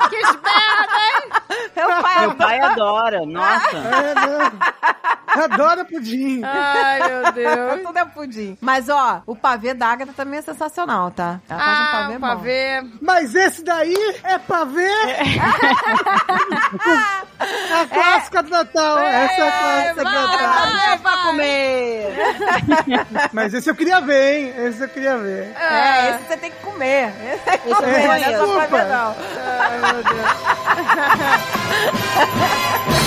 [0.10, 1.30] que esperta, hein?
[1.76, 3.78] Meu pai, Meu pai adora, nossa.
[3.78, 4.97] É.
[5.28, 6.42] Adora pudim.
[6.44, 7.82] Ai, meu Deus.
[7.86, 8.58] tudo é pudim.
[8.60, 11.40] Mas, ó, o pavê da Agatha também é sensacional, tá?
[11.48, 12.28] Ela faz um Ah, pavê o bom.
[12.28, 12.84] pavê.
[13.02, 13.94] Mas esse daí
[14.24, 14.92] é pra ver
[17.72, 18.98] a clássica do Natal.
[19.00, 20.68] Essa é a clássica do Natal.
[20.92, 22.18] É pra comer.
[23.34, 24.54] Mas esse eu queria ver, hein?
[24.66, 25.56] Esse eu queria ver.
[25.56, 27.14] É, esse você tem que comer.
[27.34, 27.62] Esse é
[28.36, 29.16] eu não é ver, não.
[29.60, 30.28] Ai, meu Deus.